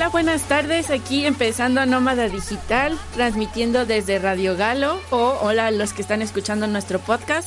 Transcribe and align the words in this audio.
Hola, 0.00 0.08
buenas 0.08 0.48
tardes. 0.48 0.88
Aquí 0.88 1.26
empezando 1.26 1.84
Nómada 1.84 2.30
Digital, 2.30 2.98
transmitiendo 3.12 3.84
desde 3.84 4.18
Radio 4.18 4.56
Galo 4.56 4.98
o 5.10 5.38
hola 5.42 5.66
a 5.66 5.70
los 5.70 5.92
que 5.92 6.00
están 6.00 6.22
escuchando 6.22 6.66
nuestro 6.66 7.00
podcast. 7.00 7.46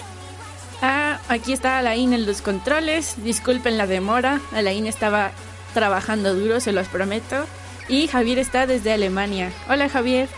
Ah, 0.79 1.19
aquí 1.29 1.51
está 1.51 1.79
Alain 1.79 2.13
en 2.13 2.27
los 2.27 2.43
controles. 2.43 3.15
Disculpen 3.23 3.75
la 3.75 3.87
demora. 3.87 4.39
Alain 4.51 4.85
estaba 4.85 5.31
trabajando 5.73 6.35
duro, 6.35 6.59
se 6.59 6.73
los 6.73 6.87
prometo. 6.87 7.47
Y 7.89 8.07
Javier 8.07 8.37
está 8.37 8.67
desde 8.67 8.93
Alemania. 8.93 9.51
Hola, 9.67 9.89
Javier. 9.89 10.29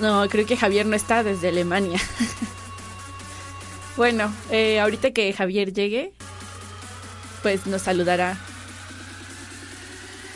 No, 0.00 0.28
creo 0.28 0.46
que 0.46 0.56
Javier 0.56 0.86
no 0.86 0.94
está 0.94 1.24
desde 1.24 1.48
Alemania. 1.48 1.98
bueno, 3.96 4.32
eh, 4.52 4.78
ahorita 4.78 5.10
que 5.10 5.32
Javier 5.32 5.72
llegue, 5.72 6.12
pues 7.42 7.66
nos 7.66 7.82
saludará. 7.82 8.38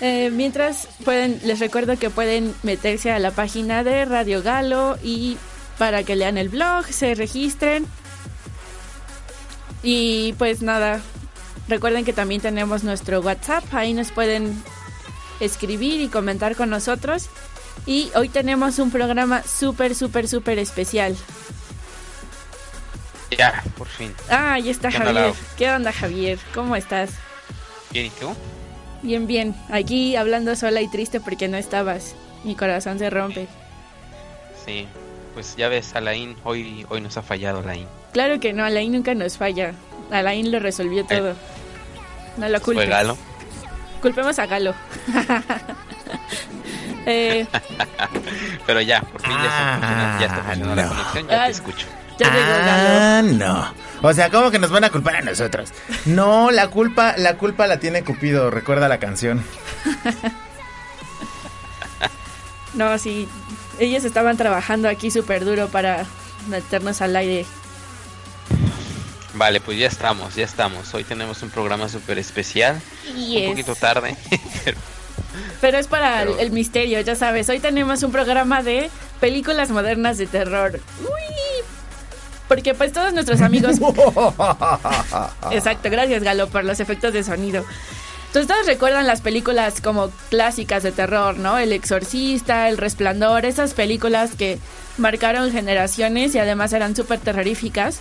Eh, 0.02 0.30
mientras 0.30 0.88
pueden, 1.04 1.40
les 1.44 1.60
recuerdo 1.60 1.96
que 1.96 2.10
pueden 2.10 2.52
meterse 2.64 3.12
a 3.12 3.20
la 3.20 3.30
página 3.30 3.84
de 3.84 4.04
Radio 4.04 4.42
Galo 4.42 4.98
y 5.00 5.38
para 5.78 6.02
que 6.02 6.16
lean 6.16 6.38
el 6.38 6.48
blog, 6.48 6.86
se 6.86 7.14
registren. 7.14 7.86
Y 9.84 10.32
pues 10.38 10.60
nada, 10.60 11.00
recuerden 11.68 12.04
que 12.04 12.12
también 12.12 12.40
tenemos 12.40 12.82
nuestro 12.82 13.20
WhatsApp, 13.20 13.62
ahí 13.72 13.94
nos 13.94 14.10
pueden 14.10 14.60
escribir 15.38 16.00
y 16.00 16.08
comentar 16.08 16.56
con 16.56 16.68
nosotros. 16.68 17.28
Y 17.86 18.10
hoy 18.16 18.28
tenemos 18.28 18.80
un 18.80 18.90
programa 18.90 19.44
súper, 19.44 19.94
súper, 19.94 20.26
súper 20.26 20.58
especial. 20.58 21.16
Ya, 23.30 23.62
por 23.78 23.86
fin. 23.86 24.12
Ah, 24.28 24.54
ahí 24.54 24.68
está 24.68 24.90
Javier. 24.90 25.32
¿Qué 25.56 25.70
onda, 25.70 25.92
Javier? 25.92 26.40
¿Cómo 26.52 26.74
estás? 26.74 27.10
Bien, 27.92 28.06
¿y 28.06 28.10
tú? 28.10 28.34
Bien, 29.02 29.26
bien. 29.26 29.54
Aquí 29.68 30.16
hablando 30.16 30.54
sola 30.54 30.80
y 30.80 30.88
triste 30.88 31.20
porque 31.20 31.48
no 31.48 31.56
estabas. 31.56 32.14
Mi 32.44 32.54
corazón 32.54 32.98
se 32.98 33.10
rompe. 33.10 33.48
Sí, 34.64 34.86
pues 35.34 35.56
ya 35.56 35.68
ves, 35.68 35.94
Alain, 35.94 36.36
hoy, 36.44 36.86
hoy 36.88 37.00
nos 37.00 37.16
ha 37.16 37.22
fallado 37.22 37.60
Alain. 37.60 37.86
Claro 38.12 38.38
que 38.38 38.52
no, 38.52 38.64
Alain 38.64 38.92
nunca 38.92 39.14
nos 39.14 39.36
falla. 39.36 39.72
Alain 40.10 40.52
lo 40.52 40.60
resolvió 40.60 41.04
todo. 41.04 41.30
Eh, 41.30 41.34
no 42.36 42.48
lo 42.48 42.60
culpes. 42.60 42.84
¿Fue 42.84 42.90
Galo? 42.90 43.16
Culpemos 44.00 44.38
a 44.38 44.46
Galo. 44.46 44.74
eh... 47.06 47.46
Pero 48.66 48.80
ya, 48.80 49.00
por 49.00 49.20
fin 49.20 49.32
ya, 49.32 49.74
está, 49.74 50.16
ya 50.20 50.26
está 50.26 50.42
funcionando 50.42 50.82
la 50.82 50.88
conexión, 50.88 51.28
ya 51.28 51.44
te 51.46 51.50
escucho. 51.50 51.86
Ya 52.18 52.28
ah, 52.30 53.22
no. 53.22 53.74
O 54.02 54.12
sea, 54.12 54.30
¿cómo 54.30 54.50
que 54.50 54.58
nos 54.58 54.70
van 54.70 54.84
a 54.84 54.90
culpar 54.90 55.16
a 55.16 55.22
nosotros? 55.22 55.70
No, 56.06 56.50
la 56.50 56.68
culpa, 56.68 57.14
la 57.16 57.36
culpa 57.36 57.66
la 57.66 57.78
tiene 57.78 58.02
Cupido, 58.02 58.50
recuerda 58.50 58.88
la 58.88 58.98
canción. 58.98 59.44
no, 62.74 62.98
sí, 62.98 63.28
ellos 63.78 64.04
estaban 64.04 64.36
trabajando 64.36 64.88
aquí 64.88 65.10
súper 65.10 65.44
duro 65.44 65.68
para 65.68 66.04
meternos 66.48 67.00
al 67.00 67.16
aire. 67.16 67.46
Vale, 69.34 69.60
pues 69.60 69.78
ya 69.78 69.86
estamos, 69.86 70.34
ya 70.34 70.44
estamos. 70.44 70.92
Hoy 70.94 71.04
tenemos 71.04 71.42
un 71.42 71.50
programa 71.50 71.88
súper 71.88 72.18
especial. 72.18 72.80
Un 73.16 73.50
poquito 73.50 73.74
tarde. 73.74 74.16
pero... 75.60 75.78
es 75.78 75.86
para 75.86 76.22
el, 76.22 76.50
misterio, 76.50 77.00
ya 77.00 77.14
sabes. 77.14 77.48
Hoy 77.48 77.58
tenemos 77.58 78.02
un 78.02 78.12
programa 78.12 78.62
de 78.62 78.90
películas 79.20 79.70
modernas 79.70 80.18
de 80.18 80.26
terror. 80.26 80.80
Uy, 81.00 81.41
porque 82.52 82.74
pues 82.74 82.92
todos 82.92 83.14
nuestros 83.14 83.40
amigos... 83.40 83.76
Exacto, 85.50 85.88
gracias 85.88 86.22
Galo 86.22 86.48
por 86.48 86.64
los 86.64 86.80
efectos 86.80 87.14
de 87.14 87.24
sonido. 87.24 87.64
Entonces 88.26 88.46
todos 88.46 88.66
recuerdan 88.66 89.06
las 89.06 89.22
películas 89.22 89.80
como 89.80 90.10
clásicas 90.28 90.82
de 90.82 90.92
terror, 90.92 91.38
¿no? 91.38 91.56
El 91.56 91.72
Exorcista, 91.72 92.68
El 92.68 92.76
Resplandor, 92.76 93.46
esas 93.46 93.72
películas 93.72 94.34
que 94.34 94.58
marcaron 94.98 95.50
generaciones 95.50 96.34
y 96.34 96.40
además 96.40 96.74
eran 96.74 96.94
súper 96.94 97.20
terroríficas. 97.20 98.00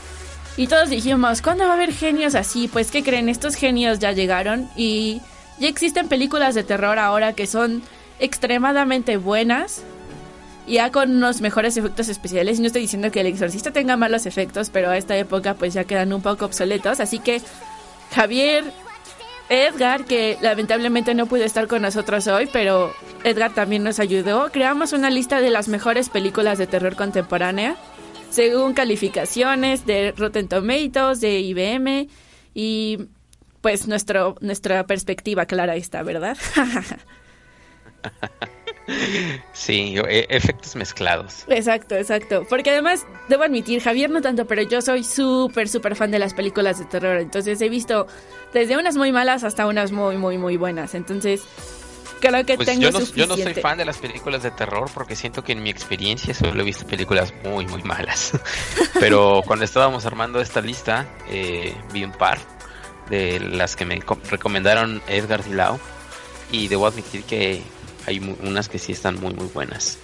Y 0.57 0.67
todos 0.67 0.89
dijimos, 0.89 1.41
¿cuándo 1.41 1.63
va 1.63 1.69
a 1.69 1.75
haber 1.75 1.93
genios 1.93 2.35
así? 2.35 2.67
Pues 2.67 2.91
¿qué 2.91 3.03
creen? 3.03 3.29
Estos 3.29 3.55
genios 3.55 3.99
ya 3.99 4.11
llegaron 4.11 4.69
y 4.75 5.21
ya 5.59 5.69
existen 5.69 6.09
películas 6.09 6.55
de 6.55 6.63
terror 6.63 6.99
ahora 6.99 7.31
que 7.31 7.47
son 7.47 7.83
extremadamente 8.19 9.15
buenas 9.15 9.83
ya 10.71 10.91
con 10.91 11.15
unos 11.15 11.41
mejores 11.41 11.77
efectos 11.77 12.09
especiales. 12.09 12.59
No 12.59 12.67
estoy 12.67 12.81
diciendo 12.83 13.11
que 13.11 13.21
el 13.21 13.27
exorcista 13.27 13.71
tenga 13.71 13.97
malos 13.97 14.25
efectos, 14.25 14.69
pero 14.69 14.89
a 14.89 14.97
esta 14.97 15.17
época 15.17 15.53
pues 15.55 15.73
ya 15.73 15.83
quedan 15.83 16.13
un 16.13 16.21
poco 16.21 16.45
obsoletos. 16.45 16.99
Así 16.99 17.19
que 17.19 17.41
Javier, 18.15 18.63
Edgar, 19.49 20.05
que 20.05 20.37
lamentablemente 20.41 21.13
no 21.13 21.25
pudo 21.25 21.43
estar 21.43 21.67
con 21.67 21.81
nosotros 21.81 22.27
hoy, 22.27 22.49
pero 22.51 22.93
Edgar 23.23 23.53
también 23.53 23.83
nos 23.83 23.99
ayudó. 23.99 24.49
Creamos 24.51 24.93
una 24.93 25.09
lista 25.09 25.41
de 25.41 25.49
las 25.49 25.67
mejores 25.67 26.09
películas 26.09 26.57
de 26.57 26.67
terror 26.67 26.95
contemporánea, 26.95 27.75
según 28.29 28.73
calificaciones 28.73 29.85
de 29.85 30.13
Rotten 30.15 30.47
Tomatoes, 30.47 31.19
de 31.19 31.39
IBM 31.39 32.07
y 32.53 33.07
pues 33.59 33.87
nuestro, 33.87 34.35
nuestra 34.39 34.85
perspectiva 34.87 35.45
clara 35.45 35.75
está, 35.75 36.01
¿verdad? 36.01 36.37
Sí, 39.53 39.95
e, 40.07 40.25
efectos 40.29 40.75
mezclados. 40.75 41.45
Exacto, 41.47 41.95
exacto. 41.95 42.45
Porque 42.49 42.71
además, 42.71 43.05
debo 43.29 43.43
admitir, 43.43 43.81
Javier 43.81 44.09
no 44.09 44.21
tanto, 44.21 44.45
pero 44.45 44.61
yo 44.63 44.81
soy 44.81 45.03
súper, 45.03 45.69
súper 45.69 45.95
fan 45.95 46.11
de 46.11 46.19
las 46.19 46.33
películas 46.33 46.79
de 46.79 46.85
terror. 46.85 47.17
Entonces 47.17 47.61
he 47.61 47.69
visto 47.69 48.07
desde 48.53 48.77
unas 48.77 48.97
muy 48.97 49.11
malas 49.11 49.43
hasta 49.43 49.65
unas 49.67 49.91
muy, 49.91 50.17
muy, 50.17 50.37
muy 50.37 50.57
buenas. 50.57 50.95
Entonces, 50.95 51.41
creo 52.19 52.45
que 52.45 52.55
pues 52.55 52.67
tengo 52.67 52.81
yo 52.81 52.91
no, 52.91 52.99
yo 52.99 53.27
no 53.27 53.35
soy 53.35 53.53
fan 53.53 53.77
de 53.77 53.85
las 53.85 53.97
películas 53.97 54.43
de 54.43 54.51
terror 54.51 54.89
porque 54.93 55.15
siento 55.15 55.43
que 55.43 55.53
en 55.53 55.63
mi 55.63 55.69
experiencia 55.69 56.33
solo 56.33 56.61
he 56.61 56.65
visto 56.65 56.85
películas 56.85 57.33
muy, 57.43 57.65
muy 57.67 57.83
malas. 57.83 58.33
pero 58.99 59.41
cuando 59.45 59.65
estábamos 59.65 60.05
armando 60.05 60.41
esta 60.41 60.61
lista, 60.61 61.07
eh, 61.29 61.75
vi 61.93 62.03
un 62.03 62.11
par 62.11 62.39
de 63.09 63.39
las 63.39 63.75
que 63.75 63.85
me 63.85 63.99
recomendaron 64.29 65.01
Edgar 65.07 65.43
Dilao. 65.43 65.79
Y 66.53 66.67
debo 66.67 66.85
admitir 66.85 67.23
que 67.23 67.61
hay 68.05 68.19
unas 68.43 68.69
que 68.69 68.79
sí 68.79 68.91
están 68.91 69.19
muy, 69.19 69.33
muy 69.33 69.47
buenas. 69.47 69.97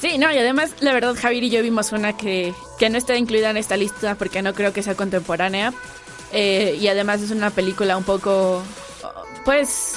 Sí, 0.00 0.16
no, 0.16 0.32
y 0.32 0.38
además, 0.38 0.72
la 0.80 0.94
verdad, 0.94 1.14
Javier 1.14 1.44
y 1.44 1.50
yo 1.50 1.62
vimos 1.62 1.92
una 1.92 2.16
que, 2.16 2.54
que 2.78 2.88
no 2.88 2.96
está 2.96 3.16
incluida 3.16 3.50
en 3.50 3.58
esta 3.58 3.76
lista 3.76 4.14
porque 4.14 4.40
no 4.40 4.54
creo 4.54 4.72
que 4.72 4.82
sea 4.82 4.94
contemporánea. 4.94 5.74
Eh, 6.32 6.78
y 6.80 6.88
además 6.88 7.20
es 7.20 7.30
una 7.32 7.50
película 7.50 7.96
un 7.96 8.04
poco, 8.04 8.62
pues, 9.44 9.96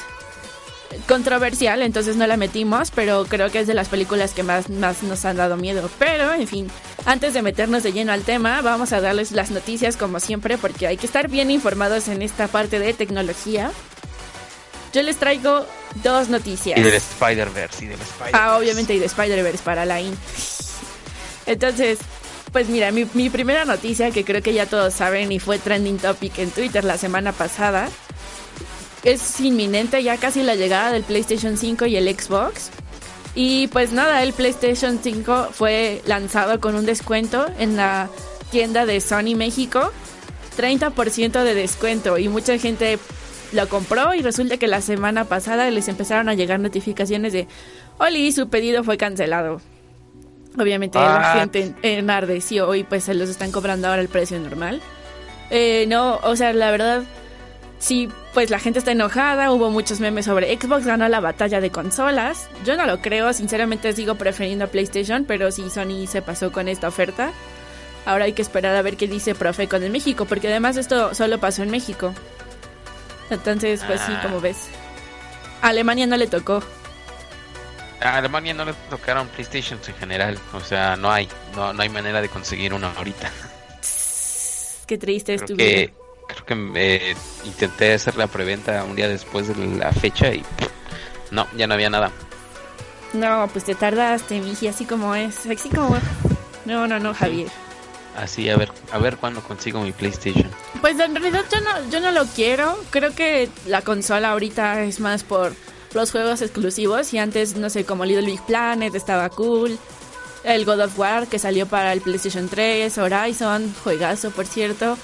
controversial, 1.07 1.81
entonces 1.81 2.15
no 2.15 2.27
la 2.27 2.37
metimos, 2.37 2.91
pero 2.91 3.25
creo 3.25 3.49
que 3.49 3.59
es 3.59 3.67
de 3.67 3.73
las 3.73 3.87
películas 3.87 4.33
que 4.33 4.43
más, 4.43 4.69
más 4.69 5.03
nos 5.03 5.23
han 5.25 5.37
dado 5.37 5.57
miedo. 5.57 5.89
Pero, 5.99 6.33
en 6.33 6.47
fin, 6.47 6.67
antes 7.05 7.33
de 7.33 7.41
meternos 7.41 7.83
de 7.83 7.93
lleno 7.93 8.11
al 8.11 8.23
tema, 8.23 8.61
vamos 8.61 8.93
a 8.93 9.01
darles 9.01 9.31
las 9.31 9.51
noticias 9.51 9.95
como 9.95 10.19
siempre, 10.19 10.57
porque 10.57 10.87
hay 10.87 10.97
que 10.97 11.05
estar 11.05 11.29
bien 11.29 11.51
informados 11.51 12.07
en 12.07 12.21
esta 12.21 12.47
parte 12.47 12.79
de 12.79 12.93
tecnología. 12.93 13.71
Yo 14.91 15.01
les 15.01 15.17
traigo 15.17 15.65
dos 16.01 16.29
noticias. 16.29 16.79
Y 16.79 16.81
del 16.81 16.93
Spider-Verse, 16.93 17.85
y 17.85 17.87
del 17.87 18.01
Spider-Verse. 18.01 18.37
Ah, 18.37 18.57
obviamente, 18.57 18.93
y 18.93 18.99
de 18.99 19.05
Spider-Verse 19.05 19.63
para 19.63 19.85
la 19.85 20.01
IN. 20.01 20.15
Entonces, 21.45 21.99
pues 22.51 22.69
mira, 22.69 22.91
mi, 22.91 23.05
mi, 23.13 23.29
primera 23.29 23.65
noticia, 23.65 24.11
que 24.11 24.23
creo 24.23 24.41
que 24.41 24.53
ya 24.53 24.65
todos 24.65 24.93
saben 24.93 25.31
y 25.31 25.39
fue 25.39 25.59
trending 25.59 25.97
topic 25.97 26.37
en 26.39 26.51
Twitter 26.51 26.83
la 26.83 26.97
semana 26.97 27.31
pasada, 27.31 27.89
es 29.03 29.39
inminente 29.41 30.01
ya 30.01 30.17
casi 30.17 30.43
la 30.43 30.55
llegada 30.55 30.91
del 30.91 31.03
PlayStation 31.03 31.57
5 31.57 31.85
y 31.87 31.97
el 31.97 32.07
Xbox. 32.07 32.69
Y 33.35 33.67
pues 33.67 33.91
nada, 33.91 34.23
el 34.23 34.33
PlayStation 34.33 34.99
5 35.01 35.49
fue 35.51 36.01
lanzado 36.05 36.59
con 36.59 36.75
un 36.75 36.85
descuento 36.85 37.47
en 37.57 37.75
la 37.75 38.09
tienda 38.51 38.85
de 38.85 39.01
Sony 39.01 39.35
México. 39.35 39.91
30% 40.57 41.43
de 41.43 41.55
descuento 41.55 42.19
y 42.19 42.29
mucha 42.29 42.57
gente 42.59 42.99
lo 43.53 43.69
compró 43.69 44.13
y 44.13 44.21
resulta 44.21 44.57
que 44.57 44.67
la 44.67 44.81
semana 44.81 45.25
pasada 45.25 45.69
les 45.69 45.87
empezaron 45.87 46.29
a 46.29 46.33
llegar 46.33 46.59
notificaciones 46.59 47.33
de, 47.33 47.47
Oli, 47.97 48.31
su 48.31 48.49
pedido 48.49 48.83
fue 48.83 48.97
cancelado. 48.97 49.61
Obviamente 50.57 50.99
la 50.99 51.35
gente 51.39 51.73
enardeció 51.81 52.75
y 52.75 52.83
pues 52.83 53.05
se 53.05 53.13
los 53.15 53.29
están 53.29 53.51
cobrando 53.51 53.87
ahora 53.87 54.01
el 54.01 54.07
precio 54.07 54.39
normal. 54.39 54.81
Eh, 55.49 55.85
no, 55.87 56.19
o 56.23 56.35
sea, 56.35 56.53
la 56.53 56.69
verdad, 56.69 57.03
sí, 57.79 58.09
pues 58.33 58.49
la 58.49 58.59
gente 58.59 58.79
está 58.79 58.91
enojada, 58.91 59.51
hubo 59.51 59.71
muchos 59.71 59.99
memes 59.99 60.25
sobre 60.25 60.55
Xbox 60.55 60.85
ganó 60.85 61.07
la 61.09 61.19
batalla 61.19 61.59
de 61.59 61.71
consolas. 61.71 62.49
Yo 62.65 62.77
no 62.77 62.85
lo 62.85 63.01
creo, 63.01 63.33
sinceramente 63.33 63.93
sigo 63.93 64.15
prefiriendo 64.15 64.65
a 64.65 64.67
PlayStation, 64.67 65.25
pero 65.25 65.51
sí 65.51 65.69
Sony 65.69 66.07
se 66.07 66.21
pasó 66.21 66.51
con 66.51 66.67
esta 66.67 66.87
oferta. 66.87 67.31
Ahora 68.05 68.25
hay 68.25 68.33
que 68.33 68.41
esperar 68.41 68.75
a 68.75 68.81
ver 68.81 68.97
qué 68.97 69.07
dice 69.07 69.33
Profeco 69.33 69.77
en 69.77 69.91
México, 69.91 70.25
porque 70.25 70.49
además 70.49 70.77
esto 70.77 71.13
solo 71.15 71.39
pasó 71.39 71.63
en 71.63 71.71
México. 71.71 72.13
Entonces, 73.29 73.83
pues 73.85 74.01
sí, 74.01 74.13
como 74.21 74.39
ves. 74.39 74.67
A 75.61 75.69
Alemania 75.69 76.05
no 76.05 76.17
le 76.17 76.27
tocó. 76.27 76.61
A 78.01 78.17
Alemania 78.17 78.53
no 78.53 78.65
le 78.65 78.73
tocaron 78.89 79.27
PlayStation 79.29 79.79
en 79.87 79.95
general. 79.95 80.39
O 80.53 80.59
sea, 80.59 80.95
no 80.95 81.11
hay. 81.11 81.29
No, 81.55 81.73
no 81.73 81.81
hay 81.81 81.89
manera 81.89 82.21
de 82.21 82.29
conseguir 82.29 82.73
uno 82.73 82.91
ahorita. 82.97 83.31
Qué 84.85 84.97
triste 84.97 85.37
creo 85.37 85.57
que, 85.57 85.93
creo 86.27 86.45
que 86.45 86.71
eh, 86.75 87.15
intenté 87.45 87.93
hacer 87.93 88.17
la 88.17 88.27
preventa 88.27 88.83
un 88.83 88.95
día 88.95 89.07
después 89.07 89.47
de 89.47 89.55
la 89.77 89.91
fecha 89.93 90.33
y 90.33 90.43
no, 91.31 91.47
ya 91.55 91.67
no 91.67 91.73
había 91.73 91.89
nada. 91.89 92.11
No, 93.13 93.47
pues 93.51 93.63
te 93.65 93.75
tardaste, 93.75 94.39
miji, 94.39 94.67
así 94.67 94.85
como 94.85 95.15
es, 95.15 95.45
así 95.45 95.69
como... 95.69 95.97
No, 96.65 96.87
no, 96.87 96.99
no, 96.99 97.13
Javier. 97.13 97.47
Así, 98.15 98.49
a 98.49 98.57
ver, 98.57 98.71
a 98.91 98.99
ver 98.99 99.17
cuándo 99.17 99.41
consigo 99.41 99.81
mi 99.81 99.91
PlayStation. 99.91 100.49
Pues 100.81 100.99
en 100.99 101.15
realidad 101.15 101.43
yo 101.51 101.61
no, 101.61 101.89
yo 101.89 101.99
no 101.99 102.11
lo 102.11 102.25
quiero. 102.27 102.77
Creo 102.91 103.13
que 103.15 103.49
la 103.65 103.81
consola 103.81 104.31
ahorita 104.31 104.83
es 104.83 104.99
más 104.99 105.23
por 105.23 105.53
los 105.93 106.11
juegos 106.11 106.41
exclusivos. 106.41 107.13
Y 107.13 107.17
antes, 107.17 107.55
no 107.55 107.69
sé, 107.69 107.85
como 107.85 108.05
Little 108.05 108.25
Big 108.25 108.41
Planet 108.41 108.93
estaba 108.93 109.29
cool. 109.29 109.77
El 110.43 110.65
God 110.65 110.81
of 110.81 110.99
War 110.99 111.27
que 111.27 111.39
salió 111.39 111.65
para 111.65 111.93
el 111.93 112.01
PlayStation 112.01 112.47
3. 112.49 112.97
Horizon, 112.97 113.73
juegazo 113.83 114.29
por 114.31 114.45
cierto. 114.45 114.97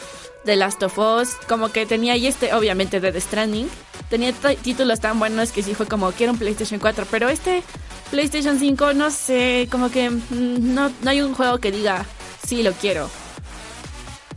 The 0.46 0.56
Last 0.56 0.84
of 0.84 0.98
Us. 0.98 1.30
Como 1.48 1.70
que 1.70 1.86
tenía 1.86 2.14
ahí 2.14 2.28
este, 2.28 2.54
obviamente, 2.54 3.00
de 3.00 3.12
The 3.12 3.22
Stranding. 3.22 3.70
Tenía 4.10 4.34
títulos 4.34 5.00
tan 5.00 5.18
buenos 5.18 5.52
que 5.52 5.64
sí 5.64 5.74
fue 5.74 5.88
como, 5.88 6.12
quiero 6.12 6.34
un 6.34 6.40
PlayStation 6.40 6.80
4. 6.80 7.08
Pero 7.10 7.30
este 7.30 7.64
PlayStation 8.12 8.60
5, 8.60 8.94
no 8.94 9.10
sé, 9.10 9.68
como 9.72 9.90
que 9.90 10.10
mm, 10.10 10.74
no, 10.74 10.92
no 11.02 11.10
hay 11.10 11.22
un 11.22 11.34
juego 11.34 11.60
que 11.60 11.72
diga 11.72 12.06
Sí, 12.50 12.64
lo 12.64 12.72
quiero. 12.74 13.08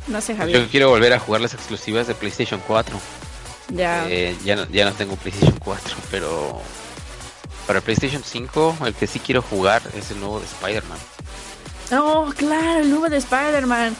No 0.06 0.20
sé, 0.20 0.36
Javier. 0.36 0.60
Yo 0.60 0.68
quiero 0.68 0.90
volver 0.90 1.14
a 1.14 1.18
jugar 1.18 1.40
las 1.40 1.54
exclusivas 1.54 2.06
de 2.06 2.14
PlayStation 2.14 2.60
4. 2.66 3.00
Ya. 3.70 4.06
Eh, 4.06 4.36
ya, 4.44 4.54
no, 4.54 4.68
ya 4.68 4.84
no 4.84 4.92
tengo 4.92 5.16
PlayStation 5.16 5.58
4, 5.58 5.96
pero 6.10 6.60
para 7.66 7.80
PlayStation 7.80 8.22
5 8.22 8.76
el 8.84 8.92
que 8.92 9.06
sí 9.06 9.18
quiero 9.18 9.40
jugar 9.40 9.80
es 9.96 10.10
el 10.10 10.20
nuevo 10.20 10.40
de 10.40 10.44
Spider-Man. 10.44 10.98
Oh, 11.92 12.30
claro, 12.36 12.80
el 12.80 12.90
nuevo 12.90 13.08
de 13.08 13.16
Spider-Man. 13.16 13.96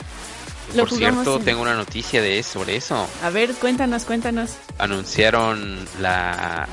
Por 0.77 0.91
cierto, 0.91 1.39
tengo 1.39 1.63
una 1.63 1.75
noticia 1.75 2.21
de 2.21 2.39
eso, 2.39 2.59
sobre 2.59 2.77
eso. 2.77 3.09
A 3.23 3.31
ver, 3.31 3.55
cuéntanos, 3.55 4.05
cuéntanos. 4.05 4.57
Anunciaron 4.77 5.89
la 6.03 6.69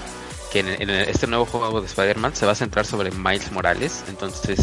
que 0.52 0.60
en 0.60 0.90
este 0.90 1.26
nuevo 1.28 1.46
juego 1.46 1.80
de 1.80 1.88
Spider-Man 1.88 2.36
se 2.36 2.46
va 2.46 2.52
a 2.52 2.56
centrar 2.56 2.86
sobre 2.86 3.12
Miles 3.12 3.50
Morales, 3.54 4.04
entonces 4.10 4.60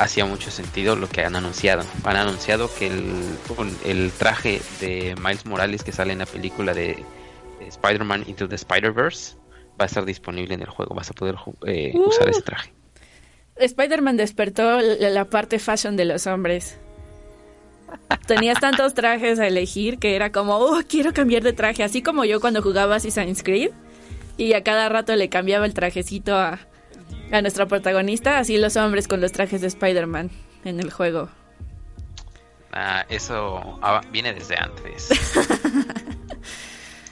hacía 0.00 0.24
mucho 0.24 0.50
sentido 0.50 0.96
lo 0.96 1.08
que 1.08 1.22
han 1.22 1.36
anunciado. 1.36 1.84
Han 2.04 2.16
anunciado 2.16 2.70
que 2.74 2.86
el, 2.86 4.12
traje 4.18 4.60
de 4.80 5.14
Miles 5.22 5.44
Morales 5.46 5.84
que 5.84 5.92
sale 5.92 6.12
en 6.12 6.20
la 6.20 6.26
película 6.26 6.72
de 6.74 7.04
Spider-Man 7.60 8.24
Into 8.26 8.48
the 8.48 8.56
Spider-Verse 8.56 9.36
va 9.78 9.84
a 9.84 9.86
estar 9.86 10.04
disponible 10.04 10.54
en 10.54 10.62
el 10.62 10.68
juego. 10.68 10.94
Vas 10.94 11.10
a 11.10 11.12
poder 11.12 11.36
eh, 11.66 11.92
uh. 11.94 12.08
usar 12.08 12.28
ese 12.28 12.42
traje. 12.42 12.72
Spider-Man 13.56 14.16
despertó 14.16 14.80
la 14.80 15.26
parte 15.26 15.58
fashion 15.58 15.96
de 15.96 16.06
los 16.06 16.26
hombres. 16.26 16.78
Tenías 18.26 18.58
tantos 18.58 18.94
trajes 18.94 19.38
a 19.38 19.46
elegir 19.46 19.98
que 19.98 20.16
era 20.16 20.32
como, 20.32 20.56
oh, 20.56 20.80
quiero 20.88 21.12
cambiar 21.12 21.42
de 21.42 21.52
traje. 21.52 21.82
Así 21.82 22.00
como 22.00 22.24
yo 22.24 22.40
cuando 22.40 22.62
jugaba 22.62 22.96
Assassin's 22.96 23.42
Creed 23.42 23.70
y 24.38 24.54
a 24.54 24.62
cada 24.62 24.88
rato 24.88 25.14
le 25.14 25.28
cambiaba 25.28 25.66
el 25.66 25.74
trajecito 25.74 26.36
a, 26.38 26.58
a 27.32 27.42
nuestra 27.42 27.66
protagonista, 27.66 28.38
así 28.38 28.58
los 28.58 28.76
hombres 28.76 29.08
con 29.08 29.20
los 29.20 29.32
trajes 29.32 29.60
de 29.60 29.68
Spider-Man 29.68 30.30
en 30.64 30.80
el 30.80 30.90
juego. 30.90 31.28
Ah, 32.72 33.04
eso 33.08 33.78
ah, 33.82 34.00
viene 34.12 34.32
desde 34.32 34.56
antes. 34.56 35.08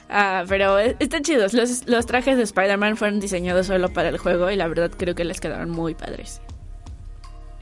ah, 0.09 0.45
pero 0.47 0.79
están 0.79 1.23
chidos. 1.23 1.53
Los, 1.53 1.87
los 1.87 2.05
trajes 2.05 2.37
de 2.37 2.43
Spider-Man 2.43 2.97
fueron 2.97 3.19
diseñados 3.19 3.67
solo 3.67 3.89
para 3.89 4.09
el 4.09 4.17
juego 4.17 4.49
y 4.49 4.55
la 4.55 4.67
verdad 4.67 4.91
creo 4.95 5.15
que 5.15 5.25
les 5.25 5.41
quedaron 5.41 5.69
muy 5.69 5.95
padres. 5.95 6.41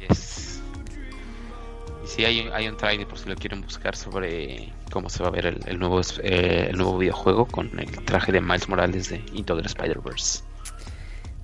Yes. 0.08 0.62
Y 2.04 2.08
sí, 2.08 2.26
hay, 2.26 2.50
hay 2.54 2.68
un 2.68 2.78
trailer 2.78 3.08
por 3.08 3.18
si 3.18 3.30
lo 3.30 3.36
quieren 3.36 3.62
buscar 3.62 3.96
sobre 3.96 4.72
cómo 4.92 5.10
se 5.10 5.24
va 5.24 5.30
a 5.30 5.32
ver 5.32 5.46
el, 5.46 5.80
nuevo, 5.80 6.00
eh, 6.24 6.68
el 6.70 6.78
nuevo 6.78 7.00
videojuego 7.00 7.46
con 7.46 7.68
el 7.80 7.92
traje 8.06 8.32
de 8.32 8.42
Miles 8.42 8.70
Morales 8.70 9.10
de 9.10 9.24
Into 9.34 9.60
the 9.60 9.66
Spider-Verse. 9.66 10.44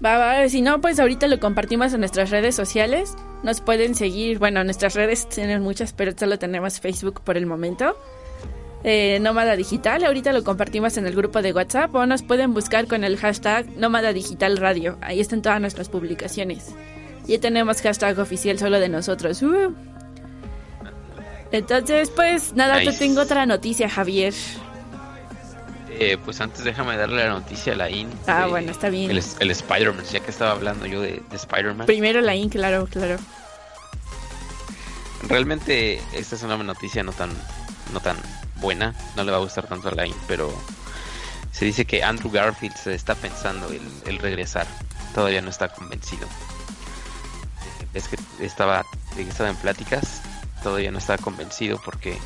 Va, 0.04 0.18
va, 0.18 0.50
si 0.50 0.62
no, 0.62 0.82
pues 0.82 1.00
ahorita 1.00 1.28
lo 1.28 1.40
compartimos 1.40 1.94
en 1.94 2.00
nuestras 2.02 2.30
redes 2.30 2.56
sociales. 2.56 3.16
Nos 3.44 3.62
pueden 3.62 3.96
seguir, 3.96 4.40
bueno, 4.40 4.64
nuestras 4.64 4.96
redes 4.96 5.28
tienen 5.34 5.62
muchas, 5.62 5.94
pero 5.94 6.12
solo 6.18 6.40
tenemos 6.40 6.80
Facebook 6.80 7.22
por 7.22 7.38
el 7.38 7.46
momento. 7.46 7.98
Eh, 8.86 9.20
Nómada 9.22 9.56
Digital, 9.56 10.04
ahorita 10.04 10.34
lo 10.34 10.44
compartimos 10.44 10.98
en 10.98 11.08
el 11.08 11.16
grupo 11.16 11.42
de 11.42 11.54
WhatsApp 11.54 11.96
o 11.96 12.06
nos 12.06 12.22
pueden 12.22 12.54
buscar 12.54 12.86
con 12.88 13.06
el 13.06 13.16
hashtag 13.18 13.66
Nómada 13.78 14.12
Digital 14.12 14.58
Radio. 14.58 14.98
Ahí 15.02 15.22
están 15.22 15.42
todas 15.42 15.62
nuestras 15.62 15.88
publicaciones. 15.88 16.76
Ya 17.26 17.40
tenemos 17.40 17.82
hashtag 17.82 18.20
oficial 18.20 18.60
solo 18.60 18.82
de 18.82 18.90
nosotros. 18.90 19.42
Uh. 19.42 19.74
Entonces, 21.54 22.10
pues 22.10 22.54
nada, 22.56 22.82
te 22.84 22.92
tengo 22.92 23.22
otra 23.22 23.46
noticia, 23.46 23.88
Javier. 23.88 24.34
Eh, 26.00 26.18
pues 26.24 26.42
antes 26.42 26.64
déjame 26.64 26.98
darle 26.98 27.24
la 27.24 27.30
noticia 27.30 27.74
a 27.74 27.76
la 27.76 27.90
IN. 27.90 28.10
Ah, 28.28 28.48
bueno, 28.48 28.72
está 28.72 28.90
bien. 28.90 29.12
El, 29.12 29.52
Spider-Man, 29.52 30.04
ya 30.12 30.20
que 30.20 30.32
estaba 30.32 30.52
hablando 30.52 30.86
yo 30.86 31.02
de, 31.02 31.22
Spider-Man. 31.32 31.86
Primero 31.86 32.22
la 32.22 32.36
IN, 32.36 32.50
claro, 32.50 32.88
claro. 32.88 33.18
Realmente 35.28 36.02
esta 36.14 36.36
es 36.36 36.44
una 36.44 36.58
noticia 36.58 37.04
no 37.04 37.14
tan, 37.14 37.30
no 37.94 38.00
tan 38.00 38.18
buena, 38.56 38.94
no 39.16 39.24
le 39.24 39.32
va 39.32 39.38
a 39.38 39.42
gustar 39.42 39.68
tanto 39.68 39.90
a 39.90 39.92
la 39.92 40.06
IN, 40.06 40.16
pero 40.28 40.54
se 41.52 41.66
dice 41.66 41.86
que 41.86 42.04
Andrew 42.04 42.32
Garfield 42.32 42.76
se 42.76 42.96
está 42.96 43.16
pensando 43.16 43.68
el, 44.06 44.20
regresar. 44.20 44.68
Todavía 45.14 45.42
no 45.42 45.50
está 45.50 45.70
convencido. 45.70 46.28
Es 47.94 48.08
que 48.08 48.18
estaba, 48.40 48.84
estaba 49.18 49.50
en 49.50 49.56
pláticas, 49.58 50.22
todavía 50.64 50.92
no 50.92 50.98
está 50.98 51.18
convencido 51.20 51.80
porque 51.86 52.18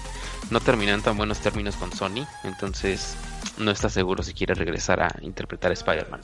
no 0.50 0.62
terminó 0.62 0.94
en 0.94 1.02
tan 1.02 1.18
buenos 1.18 1.40
términos 1.40 1.75
con 1.75 1.92
Sony, 1.92 2.25
entonces 2.46 3.18
no 3.57 3.71
está 3.71 3.89
seguro 3.89 4.23
si 4.23 4.33
quiere 4.33 4.53
regresar 4.53 5.01
a 5.01 5.13
interpretar 5.21 5.71
a 5.71 5.73
Spider-Man. 5.73 6.21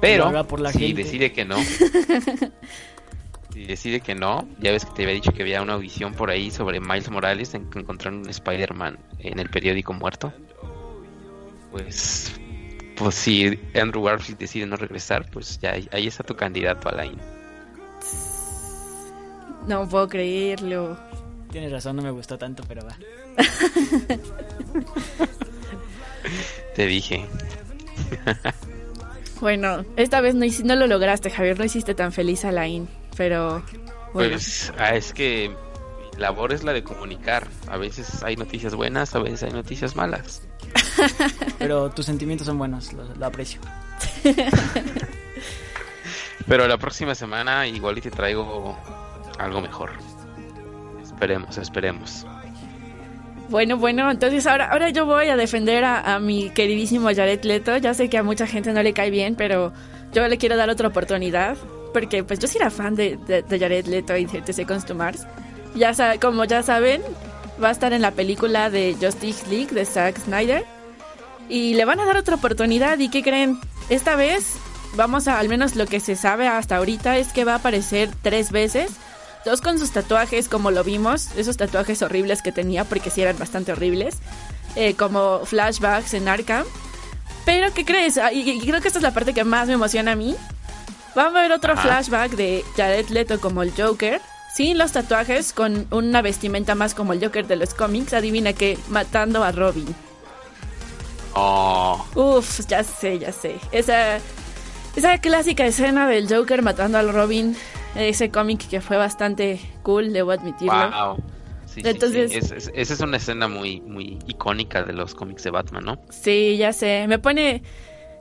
Pero 0.00 0.32
si 0.72 0.92
decide 0.92 1.32
que 1.32 1.44
no, 1.44 1.56
si 3.52 3.66
decide 3.66 4.00
que 4.00 4.16
no, 4.16 4.48
ya 4.58 4.72
ves 4.72 4.84
que 4.84 4.90
te 4.92 5.02
había 5.04 5.14
dicho 5.14 5.32
que 5.32 5.42
había 5.42 5.62
una 5.62 5.74
audición 5.74 6.14
por 6.14 6.30
ahí 6.30 6.50
sobre 6.50 6.80
Miles 6.80 7.08
Morales 7.08 7.54
en 7.54 7.70
que 7.70 7.78
encontraron 7.78 8.18
un 8.20 8.28
Spider-Man 8.28 8.98
en 9.20 9.38
el 9.38 9.48
periódico 9.48 9.92
muerto. 9.92 10.32
Pues, 11.70 12.34
pues 12.96 13.14
si 13.14 13.60
Andrew 13.80 14.02
Garfield 14.02 14.40
decide 14.40 14.66
no 14.66 14.74
regresar, 14.76 15.30
pues 15.30 15.60
ya 15.60 15.76
ahí 15.92 16.08
está 16.08 16.24
tu 16.24 16.34
candidato 16.34 16.88
a 16.88 16.92
la 16.92 17.08
No 19.68 19.88
puedo 19.88 20.08
creerlo. 20.08 20.98
Tienes 21.52 21.70
razón, 21.70 21.94
no 21.96 22.02
me 22.02 22.10
gustó 22.10 22.38
tanto, 22.38 22.64
pero 22.66 22.84
va. 22.84 22.96
Te 26.74 26.86
dije. 26.86 27.26
bueno, 29.40 29.84
esta 29.96 30.20
vez 30.20 30.34
no, 30.34 30.46
no 30.64 30.76
lo 30.76 30.86
lograste, 30.86 31.30
Javier. 31.30 31.58
No 31.58 31.64
hiciste 31.64 31.94
tan 31.94 32.12
feliz 32.12 32.44
a 32.44 32.52
Lain, 32.52 32.88
pero. 33.16 33.62
Pues 34.12 34.72
ah, 34.78 34.94
es 34.94 35.12
que 35.12 35.50
mi 36.12 36.20
labor 36.20 36.52
es 36.52 36.64
la 36.64 36.72
de 36.72 36.82
comunicar. 36.82 37.46
A 37.68 37.76
veces 37.76 38.22
hay 38.22 38.36
noticias 38.36 38.74
buenas, 38.74 39.14
a 39.14 39.20
veces 39.20 39.44
hay 39.44 39.52
noticias 39.52 39.96
malas. 39.96 40.42
pero 41.58 41.90
tus 41.90 42.06
sentimientos 42.06 42.46
son 42.46 42.58
buenos, 42.58 42.92
lo, 42.92 43.26
aprecio. 43.26 43.60
pero 46.46 46.66
la 46.66 46.76
próxima 46.78 47.14
semana 47.14 47.66
igual 47.66 47.98
y 47.98 48.00
te 48.00 48.10
traigo 48.10 48.76
algo 49.38 49.60
mejor. 49.60 49.92
Esperemos, 51.02 51.56
esperemos. 51.58 52.26
Bueno, 53.52 53.76
bueno, 53.76 54.10
entonces 54.10 54.46
ahora, 54.46 54.72
ahora 54.72 54.88
yo 54.88 55.04
voy 55.04 55.28
a 55.28 55.36
defender 55.36 55.84
a, 55.84 56.18
mi 56.20 56.48
queridísimo 56.48 57.08
Jared 57.14 57.44
Leto. 57.44 57.76
Ya 57.76 57.92
sé 57.92 58.08
que 58.08 58.16
a 58.16 58.22
mucha 58.22 58.46
gente 58.46 58.72
no 58.72 58.82
le 58.82 58.94
cae 58.94 59.10
bien, 59.10 59.34
pero 59.34 59.74
yo 60.10 60.26
le 60.26 60.38
quiero 60.38 60.56
dar 60.56 60.70
otra 60.70 60.88
oportunidad. 60.88 61.58
Porque 61.92 62.24
pues 62.24 62.38
yo 62.38 62.48
sí 62.48 62.56
era 62.56 62.70
fan 62.70 62.94
de, 62.94 63.18
de, 63.18 63.58
Jared 63.58 63.84
Leto 63.88 64.16
y 64.16 64.24
de 64.24 64.40
TC 64.40 64.66
Costumars. 64.66 65.26
Ya 65.74 65.92
como 66.18 66.46
ya 66.46 66.62
saben, 66.62 67.02
va 67.62 67.68
a 67.68 67.72
estar 67.72 67.92
en 67.92 68.00
la 68.00 68.12
película 68.12 68.70
de 68.70 68.96
Justice 68.98 69.46
League 69.50 69.74
de 69.74 69.84
Zack 69.84 70.20
Snyder. 70.20 70.64
Y 71.50 71.74
le 71.74 71.84
van 71.84 72.00
a 72.00 72.06
dar 72.06 72.16
otra 72.16 72.36
oportunidad. 72.36 72.98
¿Y 73.00 73.10
qué 73.10 73.22
creen? 73.22 73.60
Esta 73.90 74.16
vez, 74.16 74.56
vamos 74.94 75.28
a, 75.28 75.38
al 75.38 75.50
menos 75.50 75.76
lo 75.76 75.84
que 75.84 76.00
se 76.00 76.16
sabe 76.16 76.48
hasta 76.48 76.76
ahorita, 76.76 77.18
es 77.18 77.34
que 77.34 77.44
va 77.44 77.52
a 77.52 77.56
aparecer 77.56 78.08
tres 78.22 78.50
veces 78.50 78.92
Dos 79.44 79.60
con 79.60 79.78
sus 79.78 79.90
tatuajes, 79.90 80.48
como 80.48 80.70
lo 80.70 80.84
vimos, 80.84 81.30
esos 81.36 81.56
tatuajes 81.56 82.02
horribles 82.02 82.42
que 82.42 82.52
tenía, 82.52 82.84
porque 82.84 83.10
sí 83.10 83.22
eran 83.22 83.38
bastante 83.38 83.72
horribles, 83.72 84.16
eh, 84.76 84.94
como 84.94 85.40
flashbacks 85.44 86.14
en 86.14 86.28
Arkham. 86.28 86.64
Pero, 87.44 87.74
¿qué 87.74 87.84
crees? 87.84 88.18
Ah, 88.18 88.32
y, 88.32 88.60
creo 88.60 88.80
que 88.80 88.88
esta 88.88 89.00
es 89.00 89.02
la 89.02 89.12
parte 89.12 89.34
que 89.34 89.44
más 89.44 89.66
me 89.66 89.74
emociona 89.74 90.12
a 90.12 90.16
mí. 90.16 90.36
Vamos 91.14 91.36
a 91.36 91.42
ver 91.42 91.52
otro 91.52 91.76
flashback 91.76 92.32
de 92.32 92.64
Jared 92.76 93.08
Leto 93.08 93.40
como 93.40 93.62
el 93.62 93.72
Joker. 93.76 94.20
Sin 94.54 94.78
los 94.78 94.92
tatuajes, 94.92 95.52
con 95.52 95.86
una 95.90 96.22
vestimenta 96.22 96.74
más 96.74 96.94
como 96.94 97.12
el 97.12 97.22
Joker 97.22 97.46
de 97.46 97.56
los 97.56 97.74
cómics. 97.74 98.12
Adivina 98.12 98.52
qué, 98.52 98.78
matando 98.88 99.42
a 99.42 99.50
Robin. 99.50 99.94
Oh. 101.34 102.04
Uf, 102.14 102.60
ya 102.68 102.84
sé, 102.84 103.18
ya 103.18 103.32
sé. 103.32 103.56
Esa, 103.72 104.18
esa 104.94 105.18
clásica 105.18 105.66
escena 105.66 106.06
del 106.06 106.32
Joker 106.32 106.62
matando 106.62 106.98
al 106.98 107.12
Robin 107.12 107.56
ese 107.96 108.30
cómic 108.30 108.68
que 108.68 108.80
fue 108.80 108.96
bastante 108.96 109.60
cool, 109.82 110.12
debo 110.12 110.30
admitirlo. 110.32 110.72
Wow. 110.90 111.22
Sí, 111.66 111.80
Entonces- 111.84 112.32
sí. 112.32 112.38
Es- 112.38 112.50
es- 112.52 112.70
esa 112.74 112.94
es 112.94 113.00
una 113.00 113.16
escena 113.16 113.48
muy, 113.48 113.80
muy 113.80 114.18
icónica 114.26 114.82
de 114.82 114.92
los 114.92 115.14
cómics 115.14 115.42
de 115.44 115.50
Batman, 115.50 115.84
¿no? 115.84 115.98
Sí, 116.10 116.56
ya 116.58 116.72
sé. 116.72 117.06
Me 117.08 117.18
pone. 117.18 117.62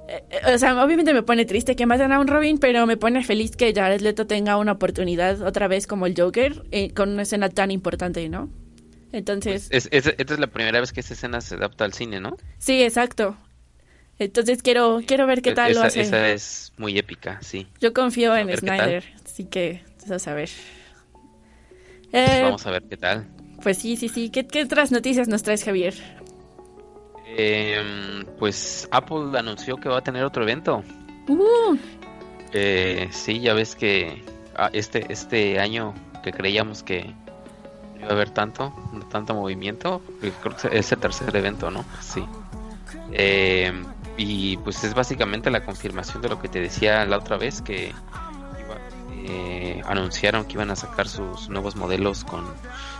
eh, 0.07 0.23
eh, 0.29 0.53
O 0.53 0.57
sea, 0.57 0.81
obviamente 0.83 1.13
me 1.13 1.23
pone 1.23 1.45
triste 1.45 1.75
que 1.75 1.85
maten 1.85 2.11
a 2.11 2.19
un 2.19 2.27
Robin, 2.27 2.57
pero 2.57 2.85
me 2.85 2.97
pone 2.97 3.23
feliz 3.23 3.55
que 3.55 3.73
Jared 3.73 4.01
Leto 4.01 4.25
tenga 4.27 4.57
una 4.57 4.73
oportunidad 4.73 5.41
otra 5.41 5.67
vez 5.67 5.85
como 5.87 6.05
el 6.05 6.15
Joker 6.17 6.63
eh, 6.71 6.91
con 6.93 7.09
una 7.09 7.21
escena 7.23 7.49
tan 7.49 7.71
importante, 7.71 8.27
¿no? 8.29 8.49
Entonces, 9.13 9.67
Es, 9.71 9.87
es- 9.91 10.07
esta 10.17 10.33
es 10.33 10.39
la 10.39 10.47
primera 10.47 10.79
vez 10.79 10.91
que 10.93 11.01
esa 11.01 11.13
escena 11.13 11.39
se 11.41 11.55
adapta 11.55 11.83
al 11.85 11.93
cine, 11.93 12.19
¿no? 12.21 12.35
sí, 12.57 12.81
exacto. 12.83 13.35
Entonces 14.19 14.61
quiero 14.61 15.01
quiero 15.05 15.25
ver 15.27 15.41
qué 15.41 15.53
tal 15.53 15.71
esa, 15.71 15.79
lo 15.81 15.85
hace. 15.87 16.01
esa 16.01 16.29
es 16.29 16.73
muy 16.77 16.97
épica, 16.97 17.39
sí. 17.41 17.67
Yo 17.81 17.91
confío 17.93 18.35
en. 18.35 18.55
Snyder, 18.55 19.03
así 19.31 19.45
que 19.45 19.81
vamos 20.07 20.27
a 20.27 20.33
ver. 20.33 20.49
Pues 22.11 22.29
Eh, 22.29 22.41
vamos 22.43 22.65
a 22.67 22.71
ver 22.71 22.83
qué 22.89 22.97
tal. 22.97 23.27
pues 23.63 23.77
sí, 23.77 23.95
sí, 23.95 24.09
sí. 24.09 24.29
¿Qué, 24.29 24.45
qué 24.45 24.63
otras 24.63 24.91
noticias 24.91 25.27
nos 25.27 25.43
traes, 25.43 25.63
Javier? 25.63 25.93
Em, 27.37 28.25
pues 28.37 28.87
Apple 28.91 29.37
anunció 29.37 29.77
que 29.77 29.87
va 29.89 29.99
a 29.99 30.01
tener 30.01 30.23
otro 30.23 30.43
evento. 30.43 30.83
Uh, 31.27 31.77
Eh, 32.53 33.07
sí, 33.11 33.39
ya 33.39 33.53
ves 33.53 33.75
que 33.75 34.21
ah, 34.57 34.69
este, 34.73 35.05
este 35.13 35.57
año 35.59 35.93
que 36.21 36.33
creíamos 36.33 36.83
que 36.83 37.13
iba 37.97 38.09
a 38.09 38.11
haber 38.11 38.31
tanto, 38.31 38.73
tanto 39.09 39.33
movimiento, 39.33 40.01
eh, 40.21 40.33
creo 40.43 40.57
que 40.57 40.77
es 40.77 40.91
el 40.91 40.99
tercer 40.99 41.33
evento, 41.33 41.71
¿no? 41.71 41.85
Sí. 42.01 42.21
Eh, 43.13 43.71
y 44.17 44.57
pues 44.57 44.83
es 44.83 44.93
básicamente 44.93 45.49
la 45.49 45.63
confirmación 45.63 46.21
de 46.21 46.27
lo 46.27 46.41
que 46.41 46.49
te 46.49 46.59
decía 46.59 47.05
la 47.05 47.17
otra 47.19 47.37
vez, 47.37 47.61
que 47.61 47.93
eh, 49.25 49.81
anunciaron 49.87 50.45
que 50.45 50.53
iban 50.53 50.71
a 50.71 50.75
sacar 50.75 51.07
sus 51.07 51.49
nuevos 51.49 51.75
modelos 51.75 52.23
con 52.23 52.45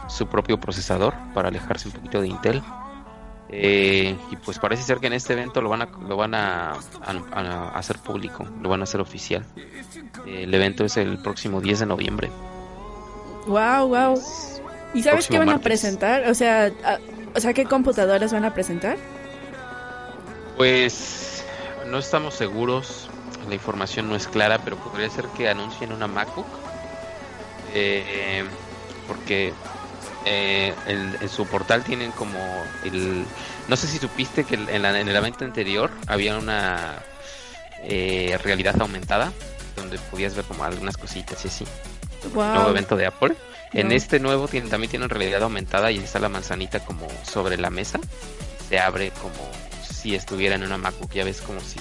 su 0.07 0.27
propio 0.27 0.59
procesador 0.59 1.13
para 1.33 1.47
alejarse 1.49 1.87
un 1.87 1.93
poquito 1.95 2.21
de 2.21 2.27
Intel. 2.27 2.61
Eh, 3.53 4.15
y 4.31 4.35
pues 4.37 4.59
parece 4.59 4.83
ser 4.83 4.99
que 4.99 5.07
en 5.07 5.13
este 5.13 5.33
evento 5.33 5.61
lo 5.61 5.67
van 5.69 5.81
a, 5.81 5.85
lo 6.07 6.15
van 6.15 6.33
a, 6.35 6.71
a- 6.71 7.41
a 7.43 7.77
hacer 7.77 7.97
público, 7.99 8.45
lo 8.61 8.69
van 8.69 8.79
a 8.79 8.83
hacer 8.83 9.01
oficial. 9.01 9.45
Eh, 10.25 10.43
el 10.43 10.53
evento 10.53 10.85
es 10.85 10.95
el 10.97 11.17
próximo 11.21 11.59
10 11.59 11.79
de 11.79 11.85
noviembre. 11.85 12.31
wow, 13.47 13.87
wow. 13.87 14.21
¿Y 14.93 15.03
sabes 15.03 15.27
qué 15.27 15.37
van 15.39 15.49
a 15.49 15.59
presentar? 15.59 16.29
O 16.29 16.33
sea, 16.33 16.65
a- 16.85 16.99
o 17.35 17.39
sea, 17.39 17.53
¿qué 17.53 17.65
computadoras 17.65 18.31
van 18.33 18.45
a 18.45 18.53
presentar? 18.53 18.97
Pues 20.57 21.43
no 21.87 21.97
estamos 21.97 22.35
seguros, 22.35 23.09
la 23.47 23.55
información 23.55 24.07
no 24.09 24.15
es 24.15 24.27
clara, 24.27 24.59
pero 24.63 24.77
podría 24.77 25.09
ser 25.09 25.25
que 25.29 25.49
anuncien 25.49 25.91
una 25.91 26.07
MacBook. 26.07 26.47
Eh, 27.73 28.43
porque 29.07 29.53
eh, 30.25 30.73
en, 30.87 31.17
en 31.19 31.29
su 31.29 31.45
portal 31.47 31.83
tienen 31.83 32.11
como 32.11 32.39
el... 32.83 33.25
No 33.67 33.75
sé 33.75 33.87
si 33.87 33.97
supiste 33.97 34.43
que 34.43 34.55
en, 34.55 34.81
la- 34.81 34.99
en 34.99 35.07
el 35.07 35.15
evento 35.15 35.45
anterior 35.45 35.91
había 36.07 36.37
una 36.37 37.01
eh, 37.83 38.37
realidad 38.43 38.79
aumentada, 38.81 39.31
donde 39.75 39.97
podías 40.11 40.35
ver 40.35 40.45
como 40.45 40.63
algunas 40.63 40.97
cositas 40.97 41.43
y 41.45 41.47
así. 41.47 41.65
nuevo 42.33 42.69
evento 42.69 42.95
de 42.95 43.05
Apple. 43.07 43.35
En 43.73 43.93
este 43.93 44.19
nuevo 44.19 44.49
tiene, 44.49 44.69
también 44.69 44.91
tiene 44.91 45.07
realidad 45.07 45.43
aumentada 45.43 45.91
y 45.91 45.97
está 45.99 46.19
la 46.19 46.27
manzanita 46.27 46.81
como 46.81 47.07
sobre 47.23 47.57
la 47.57 47.69
mesa. 47.69 47.99
Se 48.67 48.79
abre 48.79 49.11
como 49.21 49.49
si 49.89 50.13
estuviera 50.13 50.55
en 50.55 50.63
una 50.63 50.77
MacBook. 50.77 51.11
Ya 51.13 51.23
ves 51.23 51.39
como 51.41 51.61
si 51.61 51.79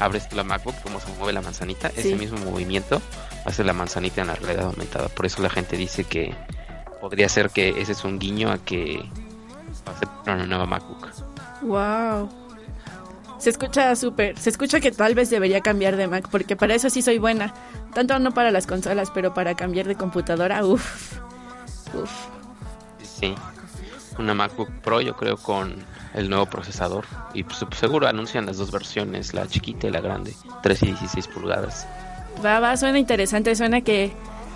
abres 0.00 0.28
tú 0.28 0.36
la 0.36 0.44
MacBook, 0.44 0.74
cómo 0.82 1.00
se 1.00 1.08
mueve 1.18 1.32
la 1.32 1.42
manzanita. 1.42 1.90
Sí. 1.90 2.00
Ese 2.00 2.16
mismo 2.16 2.38
movimiento 2.38 3.00
hace 3.44 3.64
la 3.64 3.72
manzanita 3.72 4.22
en 4.22 4.28
la 4.28 4.34
realidad 4.34 4.66
aumentada. 4.66 5.08
Por 5.08 5.26
eso 5.26 5.42
la 5.42 5.50
gente 5.50 5.76
dice 5.76 6.04
que 6.04 6.34
podría 7.00 7.28
ser 7.28 7.50
que 7.50 7.80
ese 7.80 7.92
es 7.92 8.04
un 8.04 8.18
guiño 8.18 8.50
a 8.50 8.58
que 8.58 9.02
va 9.86 9.92
a 9.92 9.98
ser 9.98 10.08
una 10.26 10.46
nueva 10.46 10.66
MacBook. 10.66 11.08
Wow. 11.62 12.28
Se 13.38 13.50
escucha 13.50 13.96
súper. 13.96 14.38
Se 14.38 14.50
escucha 14.50 14.80
que 14.80 14.90
tal 14.90 15.14
vez 15.14 15.30
debería 15.30 15.60
cambiar 15.62 15.96
de 15.96 16.06
Mac, 16.06 16.28
porque 16.30 16.56
para 16.56 16.74
eso 16.74 16.90
sí 16.90 17.00
soy 17.00 17.18
buena. 17.18 17.54
Tanto 17.94 18.18
no 18.18 18.32
para 18.32 18.50
las 18.50 18.66
consolas, 18.66 19.10
pero 19.10 19.32
para 19.32 19.54
cambiar 19.54 19.86
de 19.86 19.94
computadora, 19.94 20.64
uff. 20.64 21.18
Uff. 21.94 22.10
Sí, 23.02 23.34
una 24.18 24.34
MacBook 24.34 24.70
Pro 24.82 25.00
yo 25.00 25.16
creo 25.16 25.36
con 25.36 25.74
el 26.14 26.28
nuevo 26.28 26.46
procesador. 26.46 27.04
Y 27.34 27.44
pues, 27.44 27.64
seguro 27.76 28.06
anuncian 28.08 28.46
las 28.46 28.56
dos 28.56 28.70
versiones, 28.70 29.34
la 29.34 29.46
chiquita 29.46 29.86
y 29.86 29.90
la 29.90 30.00
grande, 30.00 30.34
3 30.62 30.82
y 30.82 30.86
16 30.86 31.28
pulgadas. 31.28 31.86
Va, 32.44 32.60
va, 32.60 32.76
suena 32.76 32.98
interesante, 32.98 33.54
suena 33.54 33.80
que. 33.80 34.12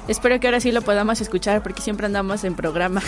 Espero 0.07 0.39
que 0.39 0.47
ahora 0.47 0.61
sí 0.61 0.71
lo 0.71 0.83
podamos 0.83 1.23
escuchar, 1.23 1.63
porque 1.63 1.81
siempre 1.81 2.05
andamos 2.05 2.45
en 2.45 2.55
programa. 2.55 3.03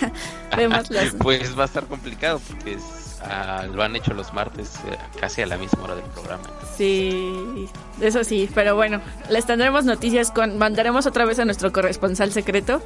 Vemos 0.56 0.90
las. 0.90 1.14
Pues 1.14 1.58
va 1.58 1.64
a 1.64 1.66
estar 1.66 1.84
complicado 1.84 2.40
porque 2.48 2.74
es, 2.74 3.18
ah, 3.22 3.66
lo 3.70 3.82
han 3.82 3.94
hecho 3.96 4.14
los 4.14 4.32
martes 4.32 4.76
eh, 4.86 4.96
casi 5.20 5.42
a 5.42 5.46
la 5.46 5.58
misma 5.58 5.84
hora 5.84 5.94
del 5.94 6.04
programa. 6.06 6.44
Sí, 6.76 7.68
eso 8.00 8.24
sí, 8.24 8.48
pero 8.54 8.76
bueno, 8.76 9.00
les 9.28 9.44
tendremos 9.44 9.84
noticias 9.84 10.30
con. 10.30 10.56
Mandaremos 10.56 11.06
otra 11.06 11.26
vez 11.26 11.38
a 11.38 11.44
nuestro 11.44 11.70
corresponsal 11.70 12.32
secreto 12.32 12.80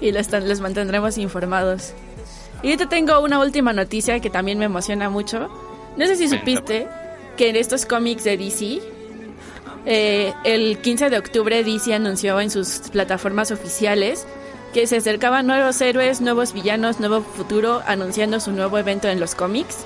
y 0.00 0.12
les, 0.12 0.30
les 0.30 0.60
mantendremos 0.60 1.18
informados. 1.18 1.94
Y 2.62 2.70
yo 2.70 2.76
te 2.76 2.86
tengo 2.86 3.20
una 3.20 3.40
última 3.40 3.72
noticia 3.72 4.20
que 4.20 4.30
también 4.30 4.58
me 4.58 4.66
emociona 4.66 5.10
mucho. 5.10 5.48
No 5.96 6.06
sé 6.06 6.16
si 6.16 6.28
supiste 6.28 6.86
que 7.36 7.48
en 7.48 7.56
estos 7.56 7.86
cómics 7.86 8.24
de 8.24 8.36
DC, 8.36 8.80
eh, 9.84 10.32
el 10.44 10.78
15 10.78 11.10
de 11.10 11.18
octubre 11.18 11.64
DC 11.64 11.92
anunció 11.92 12.40
en 12.40 12.50
sus 12.50 12.88
plataformas 12.90 13.50
oficiales 13.50 14.26
que 14.72 14.86
se 14.86 14.96
acercaban 14.96 15.46
nuevos 15.46 15.80
héroes, 15.80 16.20
nuevos 16.20 16.52
villanos, 16.52 16.98
nuevo 16.98 17.20
futuro, 17.22 17.82
anunciando 17.86 18.40
su 18.40 18.52
nuevo 18.52 18.78
evento 18.78 19.08
en 19.08 19.20
los 19.20 19.34
cómics, 19.34 19.78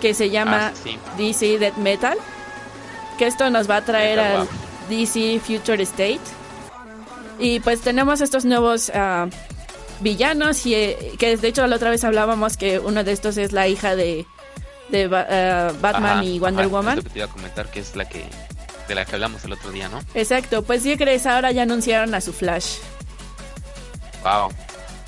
que 0.00 0.12
se 0.12 0.28
llama 0.28 0.68
Ah, 0.68 0.72
sí. 0.74 0.98
DC 1.16 1.58
Death 1.58 1.76
Metal. 1.76 2.18
Que 3.18 3.26
esto 3.26 3.48
nos 3.48 3.70
va 3.70 3.76
a 3.76 3.84
traer 3.84 4.18
Metal, 4.18 4.36
al 4.40 4.46
wow. 4.46 4.48
DC 4.90 5.40
Future 5.40 5.82
State. 5.84 6.20
Y 7.38 7.60
pues 7.60 7.80
tenemos 7.80 8.20
estos 8.20 8.44
nuevos 8.44 8.90
ah, 8.94 9.28
villanos 10.02 10.66
y 10.66 10.74
eh, 10.74 11.12
que 11.18 11.36
de 11.36 11.48
hecho 11.48 11.66
la 11.66 11.76
otra 11.76 11.90
vez 11.90 12.04
hablábamos 12.04 12.56
que 12.56 12.78
uno 12.78 13.04
de 13.04 13.12
estos 13.12 13.36
es 13.36 13.52
la 13.52 13.68
hija 13.68 13.96
de, 13.96 14.26
de 14.88 15.04
ah, 15.12 15.72
Batman 15.80 16.18
Ajá, 16.18 16.24
y 16.24 16.38
Wonder 16.38 16.66
ajá, 16.66 16.74
Woman. 16.74 16.98
Es 16.98 17.04
lo 17.04 17.08
que 17.08 17.10
te 17.10 17.18
iba 17.20 17.26
a 17.26 17.30
comentar 17.30 17.70
que 17.70 17.80
es 17.80 17.96
la 17.96 18.08
que 18.08 18.24
de 18.88 18.94
la 18.94 19.04
que 19.04 19.14
hablamos 19.14 19.44
el 19.44 19.52
otro 19.52 19.70
día, 19.70 19.88
¿no? 19.88 20.00
Exacto, 20.14 20.62
pues 20.62 20.82
sí 20.82 20.96
crees, 20.96 21.26
ahora 21.26 21.52
ya 21.52 21.62
anunciaron 21.62 22.14
a 22.14 22.20
su 22.20 22.32
Flash. 22.32 22.78
Wow. 24.22 24.50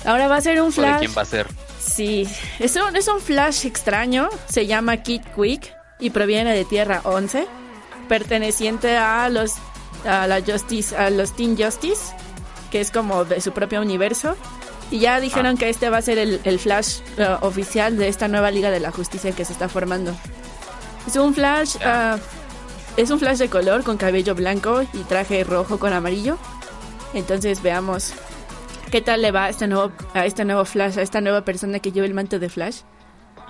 Ahora 0.05 0.27
va 0.27 0.37
a 0.37 0.41
ser 0.41 0.61
un 0.61 0.69
¿De 0.69 0.75
Flash. 0.75 0.99
quién 0.99 1.13
va 1.17 1.21
a 1.21 1.25
ser? 1.25 1.47
Sí, 1.79 2.27
es 2.59 2.75
un, 2.75 2.95
es 2.95 3.07
un 3.07 3.19
Flash 3.19 3.65
extraño, 3.65 4.29
se 4.47 4.65
llama 4.65 4.97
Kid 4.97 5.21
Quick 5.35 5.73
y 5.99 6.09
proviene 6.09 6.53
de 6.55 6.65
Tierra 6.65 7.01
11, 7.03 7.47
perteneciente 8.07 8.97
a 8.97 9.29
los 9.29 9.53
a 10.05 10.27
la 10.27 10.41
Justice, 10.41 10.95
a 10.95 11.09
los 11.09 11.35
Teen 11.35 11.57
Justice, 11.57 12.13
que 12.71 12.81
es 12.81 12.91
como 12.91 13.25
de 13.25 13.41
su 13.41 13.51
propio 13.51 13.81
universo. 13.81 14.35
Y 14.91 14.99
ya 14.99 15.19
dijeron 15.19 15.55
Ah. 15.55 15.59
que 15.59 15.69
este 15.69 15.89
va 15.89 15.97
a 15.97 16.01
ser 16.01 16.17
el, 16.17 16.39
el 16.43 16.59
Flash 16.59 16.99
eh, 17.17 17.27
oficial 17.41 17.97
de 17.97 18.07
esta 18.07 18.27
nueva 18.27 18.51
Liga 18.51 18.69
de 18.71 18.79
la 18.79 18.91
Justicia 18.91 19.31
que 19.31 19.43
se 19.45 19.53
está 19.53 19.67
formando. 19.67 20.15
Es 21.07 21.15
un 21.15 21.33
Flash, 21.33 21.77
ah, 21.83 22.17
es 22.97 23.09
un 23.09 23.19
Flash 23.19 23.37
de 23.39 23.49
color 23.49 23.83
con 23.83 23.97
cabello 23.97 24.35
blanco 24.35 24.83
y 24.93 24.99
traje 25.03 25.43
rojo 25.43 25.79
con 25.79 25.91
amarillo. 25.93 26.37
Entonces 27.13 27.61
veamos 27.63 28.13
qué 28.91 29.01
tal 29.01 29.21
le 29.21 29.31
va 29.31 29.45
a 29.45 29.49
este 29.49 29.67
nuevo, 29.67 29.91
a 30.13 30.25
este 30.25 30.45
nuevo 30.45 30.65
Flash, 30.65 30.99
a 30.99 31.01
esta 31.01 31.19
nueva 31.21 31.43
persona 31.43 31.79
que 31.79 31.91
lleva 31.91 32.05
el 32.05 32.13
manto 32.13 32.39
de 32.39 32.49
Flash. 32.49 32.81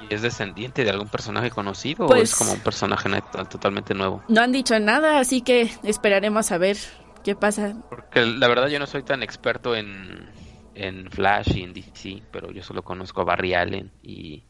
¿Y 0.10 0.14
es 0.14 0.22
descendiente 0.22 0.84
de 0.84 0.90
algún 0.92 1.08
personaje 1.10 1.50
conocido 1.50 2.06
o 2.06 2.08
Pues- 2.08 2.32
es 2.32 2.36
como 2.36 2.54
un 2.54 2.60
personaje 2.60 3.10
totalmente 3.50 3.94
nuevo? 3.94 4.24
No 4.28 4.42
han 4.42 4.52
dicho 4.52 4.80
nada, 4.80 5.20
así 5.20 5.42
que 5.42 5.72
esperaremos 5.84 6.52
a 6.52 6.58
ver 6.58 6.78
qué 7.24 7.36
pasa. 7.36 7.74
Porque 7.90 8.26
la 8.26 8.48
verdad 8.48 8.68
yo 8.68 8.78
no 8.80 8.86
soy 8.88 9.02
tan 9.04 9.24
experto 9.24 9.76
en, 9.76 10.30
en 10.76 11.10
Flash 11.10 11.56
y 11.56 11.64
en 11.64 11.74
DC, 11.74 12.22
pero 12.32 12.52
yo 12.52 12.62
solo 12.62 12.84
conozco 12.84 13.22
a 13.22 13.24
Barry 13.24 13.54
Allen 13.54 13.90
y... 14.04 14.44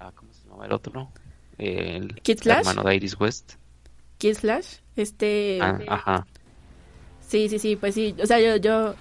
ah, 0.00 0.12
¿Cómo 0.14 0.32
se 0.32 0.48
llama 0.48 0.66
el 0.66 0.72
otro? 0.72 1.10
El 1.58 2.14
¿Kid 2.22 2.38
Flash? 2.40 2.58
hermano 2.68 2.82
de 2.88 2.94
Iris 2.96 3.18
West. 3.20 3.54
Kid 4.18 4.34
Flash, 4.36 4.76
este, 4.96 5.58
Ah, 5.60 5.78
ajá. 5.88 6.26
sí, 7.26 7.48
sí, 7.48 7.58
sí, 7.58 7.76
pues 7.76 7.94
sí, 7.94 8.14
o 8.22 8.26
sea, 8.26 8.38
yo, 8.40 8.56
yo, 8.56 8.94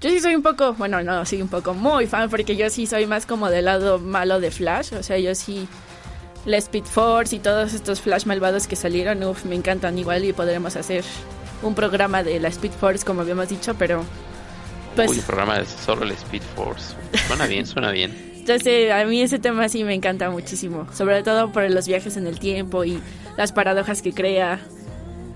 yo 0.00 0.10
sí 0.10 0.20
soy 0.20 0.34
un 0.36 0.42
poco, 0.42 0.74
bueno, 0.74 1.02
no, 1.02 1.24
sí, 1.26 1.42
un 1.42 1.48
poco 1.48 1.74
muy 1.74 2.06
fan, 2.06 2.30
porque 2.30 2.56
yo 2.56 2.70
sí 2.70 2.86
soy 2.86 3.06
más 3.06 3.26
como 3.26 3.50
del 3.50 3.64
lado 3.66 3.98
malo 3.98 4.40
de 4.40 4.50
Flash, 4.50 4.94
o 4.94 5.02
sea, 5.02 5.18
yo 5.18 5.34
sí, 5.34 5.66
la 6.46 6.56
Speed 6.58 6.84
Force 6.84 7.36
y 7.36 7.40
todos 7.40 7.74
estos 7.74 8.00
Flash 8.00 8.24
malvados 8.26 8.66
que 8.66 8.76
salieron, 8.76 9.22
uff, 9.24 9.44
me 9.44 9.54
encantan 9.56 9.98
igual 9.98 10.24
y 10.24 10.32
podremos 10.32 10.76
hacer 10.76 11.04
un 11.62 11.74
programa 11.74 12.22
de 12.22 12.38
la 12.40 12.48
Speed 12.48 12.70
Force, 12.72 13.04
como 13.04 13.22
habíamos 13.22 13.48
dicho, 13.48 13.74
pero, 13.78 14.04
pues, 15.06 15.10
Uy, 15.10 15.18
el 15.18 15.24
programa 15.24 15.58
es 15.58 15.68
solo 15.68 16.04
el 16.04 16.10
Speed 16.12 16.42
Force. 16.56 16.94
Suena 17.26 17.46
bien, 17.46 17.66
suena 17.66 17.90
bien. 17.90 18.12
Entonces, 18.38 18.90
a 18.90 19.04
mí 19.04 19.20
ese 19.20 19.38
tema 19.38 19.68
sí 19.68 19.84
me 19.84 19.94
encanta 19.94 20.30
muchísimo, 20.30 20.86
sobre 20.92 21.22
todo 21.22 21.52
por 21.52 21.70
los 21.70 21.86
viajes 21.86 22.16
en 22.16 22.26
el 22.26 22.38
tiempo 22.38 22.84
y 22.84 23.00
las 23.36 23.52
paradojas 23.52 24.02
que 24.02 24.12
crea. 24.12 24.58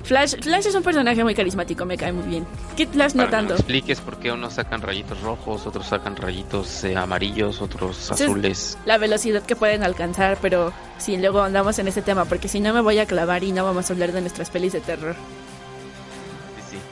Flash, 0.03 0.35
Flash 0.41 0.67
es 0.67 0.75
un 0.75 0.83
personaje 0.83 1.23
muy 1.23 1.35
carismático, 1.35 1.85
me 1.85 1.97
cae 1.97 2.11
muy 2.11 2.27
bien. 2.27 2.47
Kid 2.77 2.89
Flash 2.89 3.13
no 3.13 3.19
Para 3.19 3.27
que 3.27 3.31
tanto. 3.37 3.55
me 3.55 3.61
expliques 3.61 4.01
por 4.01 4.19
qué 4.19 4.33
unos 4.33 4.55
sacan 4.55 4.83
rayitos 4.83 5.21
rojos, 5.21 5.65
otros 5.67 5.87
sacan 5.87 6.17
rayitos 6.17 6.83
eh, 6.83 6.97
amarillos, 6.97 7.63
otros 7.63 7.99
Esa 8.01 8.15
es 8.15 8.21
azules. 8.23 8.79
La 8.85 8.99
velocidad 8.99 9.43
que 9.45 9.55
pueden 9.55 9.85
alcanzar, 9.85 10.39
pero 10.43 10.73
sí, 10.99 11.17
luego 11.19 11.43
andamos 11.43 11.79
en 11.79 11.87
ese 11.87 12.03
tema, 12.03 12.25
porque 12.25 12.49
si 12.49 12.59
no 12.59 12.73
me 12.75 12.81
voy 12.81 12.99
a 12.99 13.07
clavar 13.07 13.45
y 13.45 13.53
no 13.53 13.63
vamos 13.65 13.89
a 13.89 13.93
hablar 13.93 14.11
de 14.13 14.23
nuestras 14.23 14.51
pelis 14.51 14.73
de 14.73 14.81
terror. 14.81 15.15
Sí, 16.69 16.77
sí. 16.77 16.83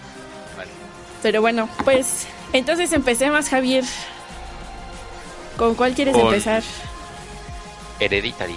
Vale. 0.56 0.70
Pero 1.22 1.40
bueno, 1.40 1.68
pues 1.84 2.28
entonces 2.52 2.92
empecemos, 2.92 3.48
Javier. 3.48 3.84
¿Con 5.56 5.74
cuál 5.74 5.94
quieres 5.94 6.14
Con- 6.14 6.26
empezar? 6.26 6.62
Hereditary. 7.98 8.56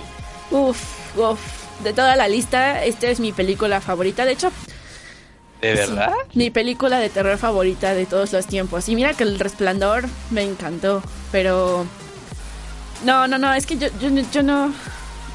Uf, 0.51 1.17
uf. 1.17 1.39
De 1.83 1.91
toda 1.91 2.15
la 2.15 2.27
lista, 2.27 2.83
esta 2.85 3.09
es 3.09 3.19
mi 3.19 3.31
película 3.33 3.81
favorita. 3.81 4.25
De 4.25 4.33
hecho, 4.33 4.51
¿De 5.61 5.75
sí, 5.75 5.91
verdad? 5.91 6.13
mi 6.33 6.49
película 6.49 6.99
de 6.99 7.09
terror 7.09 7.37
favorita 7.37 7.93
de 7.93 8.05
todos 8.05 8.31
los 8.31 8.45
tiempos. 8.45 8.87
Y 8.89 8.95
mira 8.95 9.13
que 9.13 9.23
El 9.23 9.39
Resplandor 9.39 10.05
me 10.29 10.43
encantó, 10.43 11.03
pero... 11.31 11.85
No, 13.03 13.27
no, 13.27 13.37
no, 13.37 13.53
es 13.53 13.65
que 13.65 13.77
yo, 13.77 13.87
yo, 13.99 14.09
yo 14.31 14.43
no... 14.43 14.73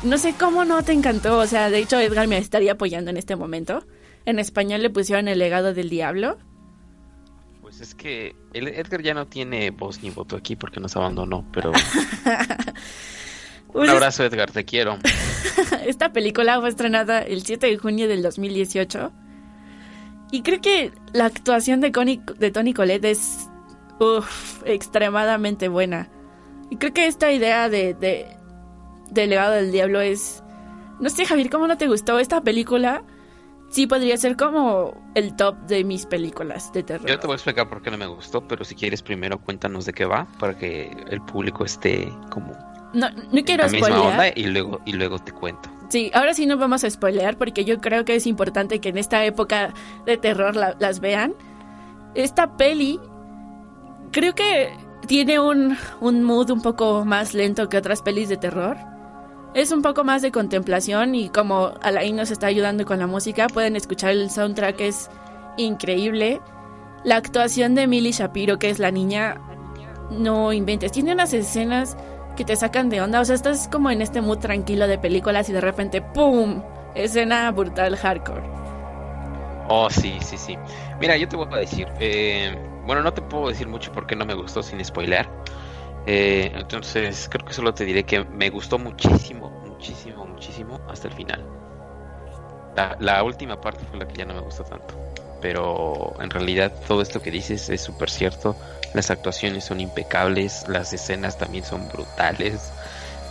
No 0.04 0.16
sé 0.16 0.32
cómo 0.38 0.64
no 0.64 0.82
te 0.84 0.92
encantó. 0.92 1.38
O 1.38 1.46
sea, 1.46 1.68
de 1.70 1.80
hecho 1.80 1.98
Edgar 1.98 2.28
me 2.28 2.38
estaría 2.38 2.72
apoyando 2.72 3.10
en 3.10 3.16
este 3.16 3.34
momento. 3.36 3.84
En 4.24 4.38
español 4.38 4.80
le 4.82 4.90
pusieron 4.90 5.26
El 5.28 5.40
legado 5.40 5.74
del 5.74 5.90
diablo. 5.90 6.38
Pues 7.78 7.90
es 7.90 7.94
que 7.94 8.34
el 8.54 8.66
Edgar 8.66 9.02
ya 9.02 9.14
no 9.14 9.28
tiene 9.28 9.70
voz 9.70 10.02
ni 10.02 10.10
voto 10.10 10.34
aquí 10.34 10.56
porque 10.56 10.80
nos 10.80 10.96
abandonó, 10.96 11.46
pero 11.52 11.70
un 13.68 13.72
Pues, 13.72 13.88
abrazo 13.88 14.24
Edgar, 14.24 14.50
te 14.50 14.64
quiero. 14.64 14.98
Esta 15.86 16.12
película 16.12 16.58
fue 16.58 16.70
estrenada 16.70 17.20
el 17.22 17.44
7 17.44 17.68
de 17.68 17.76
junio 17.78 18.08
del 18.08 18.22
2018. 18.22 19.12
Y 20.32 20.42
creo 20.42 20.60
que 20.60 20.90
la 21.12 21.26
actuación 21.26 21.80
de, 21.80 21.92
Connie- 21.92 22.24
de 22.36 22.50
Tony 22.50 22.74
Collette 22.74 23.04
es 23.04 23.48
uf, 24.00 24.62
extremadamente 24.66 25.68
buena. 25.68 26.08
Y 26.70 26.76
creo 26.78 26.92
que 26.92 27.06
esta 27.06 27.30
idea 27.30 27.68
de, 27.68 27.94
de, 27.94 28.26
del 29.10 29.30
legado 29.30 29.52
del 29.52 29.70
diablo 29.70 30.00
es... 30.00 30.42
No 30.98 31.10
sé, 31.10 31.26
Javier, 31.26 31.48
¿cómo 31.48 31.68
no 31.68 31.78
te 31.78 31.86
gustó 31.86 32.18
esta 32.18 32.40
película? 32.40 33.04
Sí, 33.70 33.86
podría 33.86 34.16
ser 34.16 34.36
como 34.36 34.94
el 35.14 35.36
top 35.36 35.56
de 35.66 35.84
mis 35.84 36.06
películas 36.06 36.72
de 36.72 36.82
terror. 36.82 37.06
Yo 37.08 37.18
te 37.18 37.26
voy 37.26 37.34
a 37.34 37.36
explicar 37.36 37.68
por 37.68 37.82
qué 37.82 37.90
no 37.90 37.98
me 37.98 38.06
gustó, 38.06 38.46
pero 38.48 38.64
si 38.64 38.74
quieres 38.74 39.02
primero 39.02 39.38
cuéntanos 39.38 39.84
de 39.84 39.92
qué 39.92 40.06
va 40.06 40.26
para 40.38 40.56
que 40.56 40.90
el 41.10 41.20
público 41.20 41.64
esté 41.66 42.10
como 42.30 42.52
No, 42.94 43.10
no 43.10 43.42
quiero 43.44 43.64
la 43.64 43.70
misma 43.70 43.88
spoilear. 43.88 44.10
onda 44.12 44.28
y 44.34 44.46
luego 44.46 44.80
y 44.86 44.92
luego 44.94 45.18
te 45.18 45.32
cuento. 45.32 45.68
Sí, 45.90 46.10
ahora 46.14 46.32
sí 46.34 46.46
no 46.46 46.56
vamos 46.56 46.82
a 46.84 46.90
spoilear 46.90 47.36
porque 47.36 47.64
yo 47.66 47.78
creo 47.80 48.04
que 48.06 48.14
es 48.14 48.26
importante 48.26 48.78
que 48.80 48.88
en 48.90 48.98
esta 48.98 49.24
época 49.24 49.74
de 50.06 50.16
terror 50.16 50.56
la- 50.56 50.74
las 50.78 51.00
vean. 51.00 51.34
Esta 52.14 52.56
peli 52.56 52.98
creo 54.12 54.34
que 54.34 54.70
tiene 55.06 55.38
un, 55.40 55.76
un 56.00 56.22
mood 56.24 56.50
un 56.50 56.62
poco 56.62 57.04
más 57.04 57.34
lento 57.34 57.68
que 57.68 57.76
otras 57.76 58.00
pelis 58.02 58.28
de 58.30 58.36
terror. 58.38 58.76
Es 59.54 59.72
un 59.72 59.82
poco 59.82 60.04
más 60.04 60.22
de 60.22 60.30
contemplación 60.30 61.14
y 61.14 61.30
como 61.30 61.72
Alain 61.82 62.16
nos 62.16 62.30
está 62.30 62.46
ayudando 62.46 62.84
con 62.84 62.98
la 62.98 63.06
música, 63.06 63.48
pueden 63.48 63.76
escuchar 63.76 64.10
el 64.10 64.30
soundtrack, 64.30 64.80
es 64.80 65.10
increíble. 65.56 66.40
La 67.04 67.16
actuación 67.16 67.74
de 67.74 67.86
Millie 67.86 68.12
Shapiro, 68.12 68.58
que 68.58 68.70
es 68.70 68.78
la 68.78 68.90
niña, 68.90 69.40
no 70.10 70.52
inventes. 70.52 70.92
Tiene 70.92 71.12
unas 71.12 71.32
escenas 71.32 71.96
que 72.36 72.44
te 72.44 72.56
sacan 72.56 72.88
de 72.88 73.00
onda. 73.00 73.20
O 73.20 73.24
sea, 73.24 73.34
estás 73.34 73.68
como 73.68 73.90
en 73.90 74.02
este 74.02 74.20
mood 74.20 74.38
tranquilo 74.38 74.86
de 74.86 74.98
películas 74.98 75.48
y 75.48 75.52
de 75.52 75.60
repente, 75.60 76.02
¡pum! 76.02 76.62
Escena 76.94 77.50
brutal 77.50 77.96
hardcore. 77.96 78.42
Oh, 79.68 79.90
sí, 79.90 80.18
sí, 80.20 80.36
sí. 80.38 80.56
Mira, 81.00 81.16
yo 81.16 81.28
te 81.28 81.36
voy 81.36 81.46
a 81.52 81.56
decir, 81.56 81.86
eh, 82.00 82.56
bueno, 82.86 83.02
no 83.02 83.12
te 83.12 83.22
puedo 83.22 83.48
decir 83.48 83.68
mucho 83.68 83.92
porque 83.92 84.16
no 84.16 84.24
me 84.24 84.34
gustó 84.34 84.62
sin 84.62 84.82
spoilear. 84.84 85.28
Eh, 86.10 86.50
entonces, 86.54 87.28
creo 87.30 87.44
que 87.44 87.52
solo 87.52 87.74
te 87.74 87.84
diré 87.84 88.04
que 88.04 88.24
me 88.24 88.48
gustó 88.48 88.78
muchísimo, 88.78 89.50
muchísimo, 89.66 90.26
muchísimo 90.26 90.80
hasta 90.88 91.08
el 91.08 91.14
final. 91.14 91.44
La, 92.76 92.96
la 93.00 93.22
última 93.24 93.60
parte 93.60 93.84
fue 93.86 93.98
la 93.98 94.08
que 94.08 94.16
ya 94.16 94.24
no 94.24 94.34
me 94.34 94.40
gustó 94.40 94.64
tanto. 94.64 94.94
Pero 95.42 96.14
en 96.20 96.30
realidad 96.30 96.72
todo 96.86 97.02
esto 97.02 97.20
que 97.20 97.30
dices 97.30 97.68
es 97.68 97.82
súper 97.82 98.10
cierto. 98.10 98.56
Las 98.94 99.10
actuaciones 99.10 99.64
son 99.64 99.80
impecables, 99.80 100.64
las 100.68 100.92
escenas 100.92 101.36
también 101.38 101.64
son 101.64 101.88
brutales. 101.88 102.72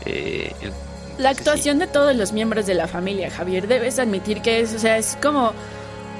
Eh, 0.05 0.53
el- 0.61 0.73
La 1.17 1.33
sí, 1.33 1.43
sí. 1.45 1.49
actuación 1.49 1.79
de 1.79 1.87
todos 1.87 2.15
los 2.15 2.31
miembros 2.31 2.67
de 2.67 2.75
la 2.75 2.87
familia, 2.87 3.31
Javier, 3.31 3.67
debes 3.67 3.99
admitir 3.99 4.41
que 4.41 4.59
es, 4.61 4.73
o 4.75 4.79
sea, 4.79 4.97
es 4.97 5.17
como 5.21 5.53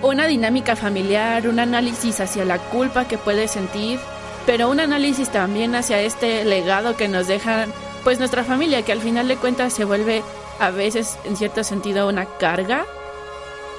una 0.01 0.27
dinámica 0.27 0.75
familiar, 0.75 1.47
un 1.47 1.59
análisis 1.59 2.19
hacia 2.19 2.45
la 2.45 2.57
culpa 2.69 3.07
que 3.07 3.17
puedes 3.17 3.51
sentir, 3.51 3.99
pero 4.47 4.69
un 4.69 4.79
análisis 4.79 5.29
también 5.29 5.75
hacia 5.75 6.01
este 6.01 6.43
legado 6.45 6.95
que 6.97 7.07
nos 7.07 7.27
dejan, 7.27 7.71
pues 8.03 8.17
nuestra 8.17 8.43
familia, 8.43 8.81
que 8.81 8.91
al 8.93 9.01
final 9.01 9.27
de 9.27 9.35
cuentas 9.37 9.73
se 9.73 9.83
vuelve 9.85 10.23
a 10.59 10.71
veces, 10.71 11.17
en 11.25 11.37
cierto 11.37 11.63
sentido, 11.63 12.07
una 12.07 12.25
carga. 12.25 12.85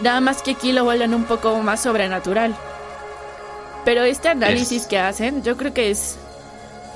Nada 0.00 0.20
más 0.20 0.42
que 0.42 0.52
aquí 0.52 0.70
lo 0.70 0.85
vuelven 0.85 1.12
un 1.14 1.24
poco 1.24 1.57
más 1.62 1.81
sobrenatural. 1.83 2.54
Pero 3.85 4.04
este 4.04 4.28
análisis 4.28 4.83
Es- 4.83 4.87
que 4.88 4.98
hacen, 4.98 5.42
yo 5.42 5.57
creo 5.57 5.74
que 5.74 5.90
es 5.90 6.16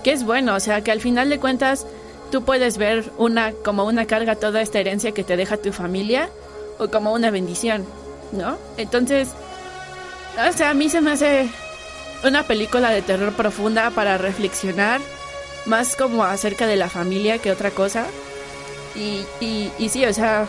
que 0.05 0.13
es 0.13 0.25
bueno, 0.25 0.55
o 0.55 0.61
sea, 0.61 0.83
que 0.83 0.91
al 0.93 1.01
final 1.01 1.31
de 1.31 1.39
cuentas 1.41 1.87
tú 2.31 2.43
puedes 2.45 2.77
ver 2.77 3.11
una 3.19 3.53
como 3.65 3.85
una 3.85 4.05
carga 4.07 4.35
toda 4.37 4.61
esta 4.61 4.79
herencia 4.81 5.13
que 5.13 5.23
te 5.25 5.37
deja 5.37 5.57
tu 5.57 5.73
familia 5.73 6.29
o 6.79 6.89
como 6.89 7.13
una 7.13 7.31
bendición, 7.31 7.87
¿no? 8.33 8.59
Entonces, 8.77 9.29
o 10.49 10.53
sea, 10.53 10.71
a 10.71 10.75
mí 10.75 10.89
se 10.91 11.01
me 11.01 11.13
hace 11.13 11.49
una 12.25 12.45
película 12.45 12.91
de 12.91 13.03
terror 13.03 13.33
profunda 13.33 13.91
para 13.91 14.19
reflexionar, 14.19 15.01
más 15.67 15.97
como 15.97 16.25
acerca 16.25 16.67
de 16.67 16.77
la 16.77 16.89
familia 16.89 17.39
que 17.39 17.51
otra 17.51 17.71
cosa. 17.71 18.07
Y, 18.95 19.25
y, 19.41 19.71
y 19.79 19.89
sí, 19.89 20.05
o 20.05 20.13
sea, 20.13 20.47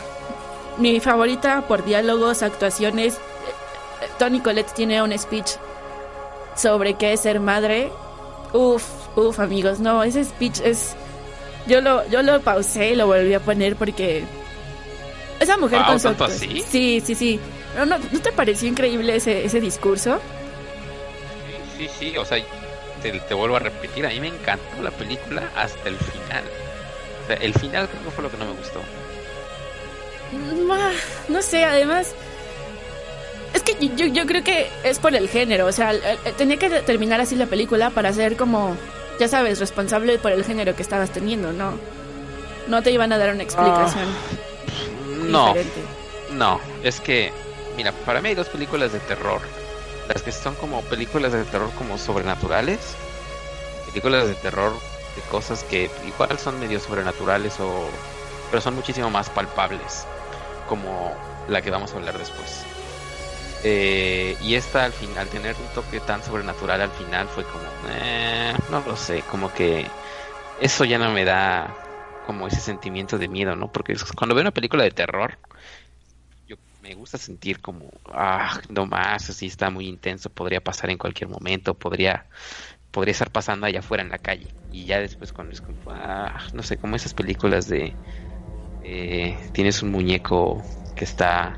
mi 0.78 1.00
favorita 1.00 1.68
por 1.68 1.86
diálogos, 1.86 2.44
actuaciones, 2.44 3.16
eh, 3.16 4.08
Tony 4.20 4.40
Collette 4.42 4.74
tiene 4.74 5.02
un 5.02 5.18
speech 5.18 5.52
sobre 6.56 6.96
qué 6.96 7.14
es 7.14 7.22
ser 7.22 7.40
madre. 7.40 7.92
Uf, 8.54 8.84
uf, 9.16 9.40
amigos, 9.40 9.80
no, 9.80 10.04
ese 10.04 10.24
speech 10.26 10.60
es... 10.64 10.96
Yo 11.66 11.80
lo, 11.80 12.06
yo 12.10 12.22
lo 12.22 12.42
pausé 12.42 12.92
y 12.92 12.96
lo 12.96 13.08
volví 13.08 13.34
a 13.34 13.40
poner 13.40 13.76
porque... 13.76 14.24
Esa 15.40 15.58
mujer 15.58 15.80
Wow, 15.80 16.16
con. 16.18 16.32
Sí, 16.32 17.02
sí, 17.02 17.16
sí. 17.16 17.40
¿No, 17.76 17.86
no, 17.86 17.98
¿no 17.98 18.20
te 18.20 18.32
pareció 18.32 18.70
increíble 18.70 19.16
ese, 19.16 19.46
ese 19.46 19.60
discurso? 19.60 20.20
Sí, 21.78 21.90
sí, 22.00 22.18
o 22.18 22.26
sea, 22.26 22.38
te, 23.02 23.12
te 23.12 23.34
vuelvo 23.34 23.56
a 23.56 23.60
repetir, 23.60 24.06
a 24.06 24.10
mí 24.10 24.20
me 24.20 24.28
encantó 24.28 24.82
la 24.82 24.92
película 24.92 25.50
hasta 25.56 25.90
el 25.90 25.98
final. 25.98 26.44
O 27.24 27.28
sea, 27.28 27.36
el 27.38 27.54
final 27.54 27.88
creo 27.90 28.04
que 28.04 28.12
fue 28.12 28.24
lo 28.24 28.32
que 28.32 28.38
no 28.38 28.46
me 28.46 28.52
gustó. 28.54 28.82
Ah, 30.72 30.92
No 31.30 31.42
sé, 31.42 31.64
además... 31.66 32.14
Es 33.54 33.62
que 33.62 33.76
yo, 33.96 34.08
yo 34.08 34.26
creo 34.26 34.44
que 34.44 34.68
es 34.84 34.98
por 34.98 35.14
el 35.16 35.30
género, 35.30 35.68
o 35.68 35.72
sea, 35.72 35.94
tenía 36.38 36.58
que 36.58 36.70
terminar 36.82 37.22
así 37.22 37.36
la 37.36 37.46
película 37.46 37.92
para 37.92 38.12
ser 38.12 38.36
como, 38.36 38.76
ya 39.20 39.28
sabes, 39.28 39.60
responsable 39.60 40.18
por 40.18 40.32
el 40.32 40.44
género 40.44 40.76
que 40.76 40.82
estabas 40.82 41.12
teniendo, 41.12 41.54
¿no? 41.54 41.78
No 42.68 42.82
te 42.82 42.90
iban 42.90 43.14
a 43.14 43.20
dar 43.20 43.32
una 43.32 43.44
explicación 43.44 44.06
No, 45.30 45.50
diferente. 45.54 45.82
no, 46.32 46.60
es 46.84 47.00
que, 47.00 47.32
mira, 47.78 47.92
para 47.92 48.22
mí 48.22 48.30
hay 48.30 48.36
dos 48.36 48.48
películas 48.50 48.92
de 48.92 49.00
terror. 49.02 49.42
Las 50.08 50.22
que 50.22 50.32
son 50.32 50.56
como 50.56 50.82
películas 50.84 51.32
de 51.34 51.44
terror 51.46 51.72
como 51.78 51.98
sobrenaturales. 51.98 52.96
Películas 53.88 54.28
de 54.28 54.36
terror 54.36 54.74
de 55.16 55.22
cosas 55.24 55.64
que 55.64 55.90
igual 56.06 56.38
son 56.40 56.60
medio 56.60 56.80
sobrenaturales 56.80 57.60
o... 57.60 57.90
Pero 58.50 58.62
son 58.62 58.76
muchísimo 58.76 59.10
más 59.10 59.30
palpables. 59.30 60.06
Como 60.68 61.16
la 61.48 61.62
que 61.62 61.72
vamos 61.72 61.94
a 61.94 61.98
hablar 61.98 62.18
después. 62.18 62.66
Eh, 63.64 64.36
y 64.42 64.56
esta 64.56 64.84
al 64.84 64.92
final, 64.94 65.20
al 65.20 65.30
tener 65.30 65.56
un 65.58 65.68
toque 65.70 66.02
tan 66.02 66.22
sobrenatural 66.22 66.82
al 66.82 66.92
final 66.92 67.30
fue 67.30 67.46
como, 67.46 67.64
eh, 67.90 68.54
no 68.68 68.82
lo 68.82 68.98
sé, 68.98 69.24
como 69.24 69.54
que 69.54 69.90
eso 70.58 70.84
ya 70.84 70.98
no 70.98 71.12
me 71.12 71.24
da 71.24 71.78
como 72.22 72.48
ese 72.48 72.60
sentimiento 72.60 73.18
de 73.18 73.30
miedo, 73.30 73.56
¿no? 73.56 73.70
Porque 73.72 73.96
cuando 74.18 74.36
veo 74.36 74.42
una 74.42 74.52
película 74.52 74.84
de 74.84 74.92
terror, 74.92 75.38
me 76.84 76.96
gusta 76.96 77.18
sentir 77.18 77.62
como, 77.62 77.90
ah, 78.12 78.60
no 78.70 78.86
más, 78.86 79.30
así 79.30 79.46
está 79.46 79.70
muy 79.70 79.88
intenso, 79.88 80.30
podría 80.30 80.62
pasar 80.62 80.90
en 80.90 80.98
cualquier 80.98 81.30
momento, 81.30 81.74
podría, 81.76 82.26
podría 82.92 83.14
estar 83.14 83.32
pasando 83.32 83.66
allá 83.66 83.80
afuera 83.80 84.04
en 84.04 84.10
la 84.10 84.18
calle. 84.18 84.48
Y 84.70 84.84
ya 84.84 85.00
después 85.00 85.32
cuando 85.32 85.54
es 85.54 85.62
como, 85.62 85.78
ah, 85.88 86.38
no 86.54 86.62
sé, 86.62 86.76
como 86.78 86.98
esas 86.98 87.14
películas 87.14 87.70
de, 87.70 87.96
eh, 88.84 89.38
tienes 89.54 89.82
un 89.82 89.92
muñeco 89.92 90.62
que 90.94 91.06
está 91.06 91.58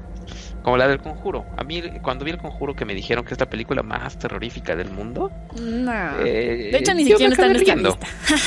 como 0.61 0.77
la 0.77 0.87
del 0.87 0.99
conjuro. 0.99 1.43
A 1.57 1.63
mí 1.63 1.81
cuando 2.03 2.23
vi 2.23 2.31
el 2.31 2.37
conjuro 2.37 2.75
que 2.75 2.85
me 2.85 2.93
dijeron 2.93 3.25
que 3.25 3.33
es 3.33 3.39
la 3.39 3.49
película 3.49 3.81
más 3.81 4.19
terrorífica 4.19 4.75
del 4.75 4.91
mundo, 4.91 5.31
No. 5.59 6.19
eh, 6.19 6.69
de 6.71 6.77
hecho, 6.77 6.93
ni 6.93 7.03
siquiera 7.05 7.33
está 7.33 7.47
en 7.47 7.53
lista. 7.53 7.97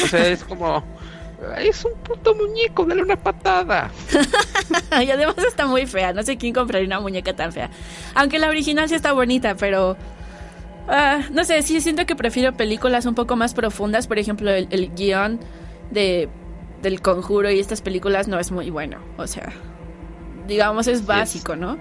O 0.04 0.06
sea, 0.06 0.28
es 0.28 0.44
como 0.44 0.84
Es 1.58 1.84
un 1.84 1.92
puto 2.02 2.34
muñeco, 2.34 2.84
dale 2.84 3.02
una 3.02 3.16
patada. 3.16 3.90
y 5.04 5.10
además 5.10 5.36
está 5.46 5.66
muy 5.66 5.86
fea. 5.86 6.12
No 6.12 6.22
sé 6.22 6.36
quién 6.36 6.52
compraría 6.52 6.86
una 6.86 7.00
muñeca 7.00 7.34
tan 7.34 7.52
fea. 7.52 7.70
Aunque 8.14 8.38
la 8.38 8.48
original 8.48 8.88
sí 8.88 8.94
está 8.94 9.12
bonita, 9.12 9.56
pero. 9.56 9.96
ah, 10.88 11.20
no 11.30 11.44
sé, 11.44 11.62
sí 11.62 11.80
siento 11.80 12.06
que 12.06 12.16
prefiero 12.16 12.52
películas 12.56 13.06
un 13.06 13.14
poco 13.14 13.36
más 13.36 13.54
profundas. 13.54 14.06
Por 14.08 14.18
ejemplo, 14.18 14.50
el, 14.50 14.66
el 14.70 14.92
guion 14.94 15.38
de, 15.90 16.28
del 16.82 17.00
conjuro 17.00 17.50
y 17.50 17.60
estas 17.60 17.82
películas 17.82 18.26
no 18.26 18.38
es 18.40 18.50
muy 18.50 18.70
bueno. 18.70 18.98
O 19.16 19.26
sea, 19.26 19.52
digamos, 20.48 20.88
es 20.88 21.06
básico, 21.06 21.54
¿no? 21.54 21.78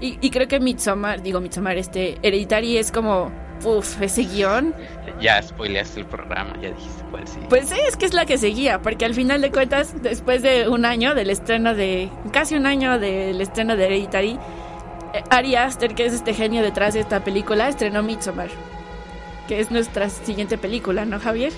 Y, 0.00 0.18
y 0.20 0.30
creo 0.30 0.48
que 0.48 0.60
Midsommar, 0.60 1.22
digo 1.22 1.40
Midsommar, 1.40 1.78
este, 1.78 2.18
Hereditary 2.22 2.76
es 2.76 2.92
como. 2.92 3.32
Uf, 3.64 4.00
ese 4.00 4.22
guion. 4.22 4.74
Ya 5.20 5.42
spoileaste 5.42 6.00
el 6.00 6.06
programa, 6.06 6.54
ya 6.62 6.70
dijiste 6.70 7.02
cuál 7.10 7.26
sí. 7.26 7.38
Pues 7.48 7.68
sí, 7.68 7.76
es 7.88 7.96
que 7.96 8.06
es 8.06 8.14
la 8.14 8.24
que 8.24 8.38
seguía, 8.38 8.80
porque 8.80 9.04
al 9.04 9.14
final 9.14 9.40
de 9.40 9.50
cuentas, 9.50 10.00
después 10.02 10.42
de 10.42 10.68
un 10.68 10.84
año 10.84 11.14
del 11.14 11.30
estreno 11.30 11.74
de. 11.74 12.10
casi 12.32 12.54
un 12.54 12.66
año 12.66 12.98
del 12.98 13.40
estreno 13.40 13.76
de 13.76 13.86
Hereditary, 13.86 14.38
eh, 15.14 15.22
Ari 15.30 15.56
Aster, 15.56 15.94
que 15.94 16.06
es 16.06 16.12
este 16.12 16.34
genio 16.34 16.62
detrás 16.62 16.94
de 16.94 17.00
esta 17.00 17.24
película, 17.24 17.68
estrenó 17.68 18.02
Midsommar, 18.02 18.50
que 19.48 19.58
es 19.60 19.70
nuestra 19.70 20.08
siguiente 20.08 20.56
película, 20.58 21.04
¿no, 21.04 21.18
Javier? 21.18 21.52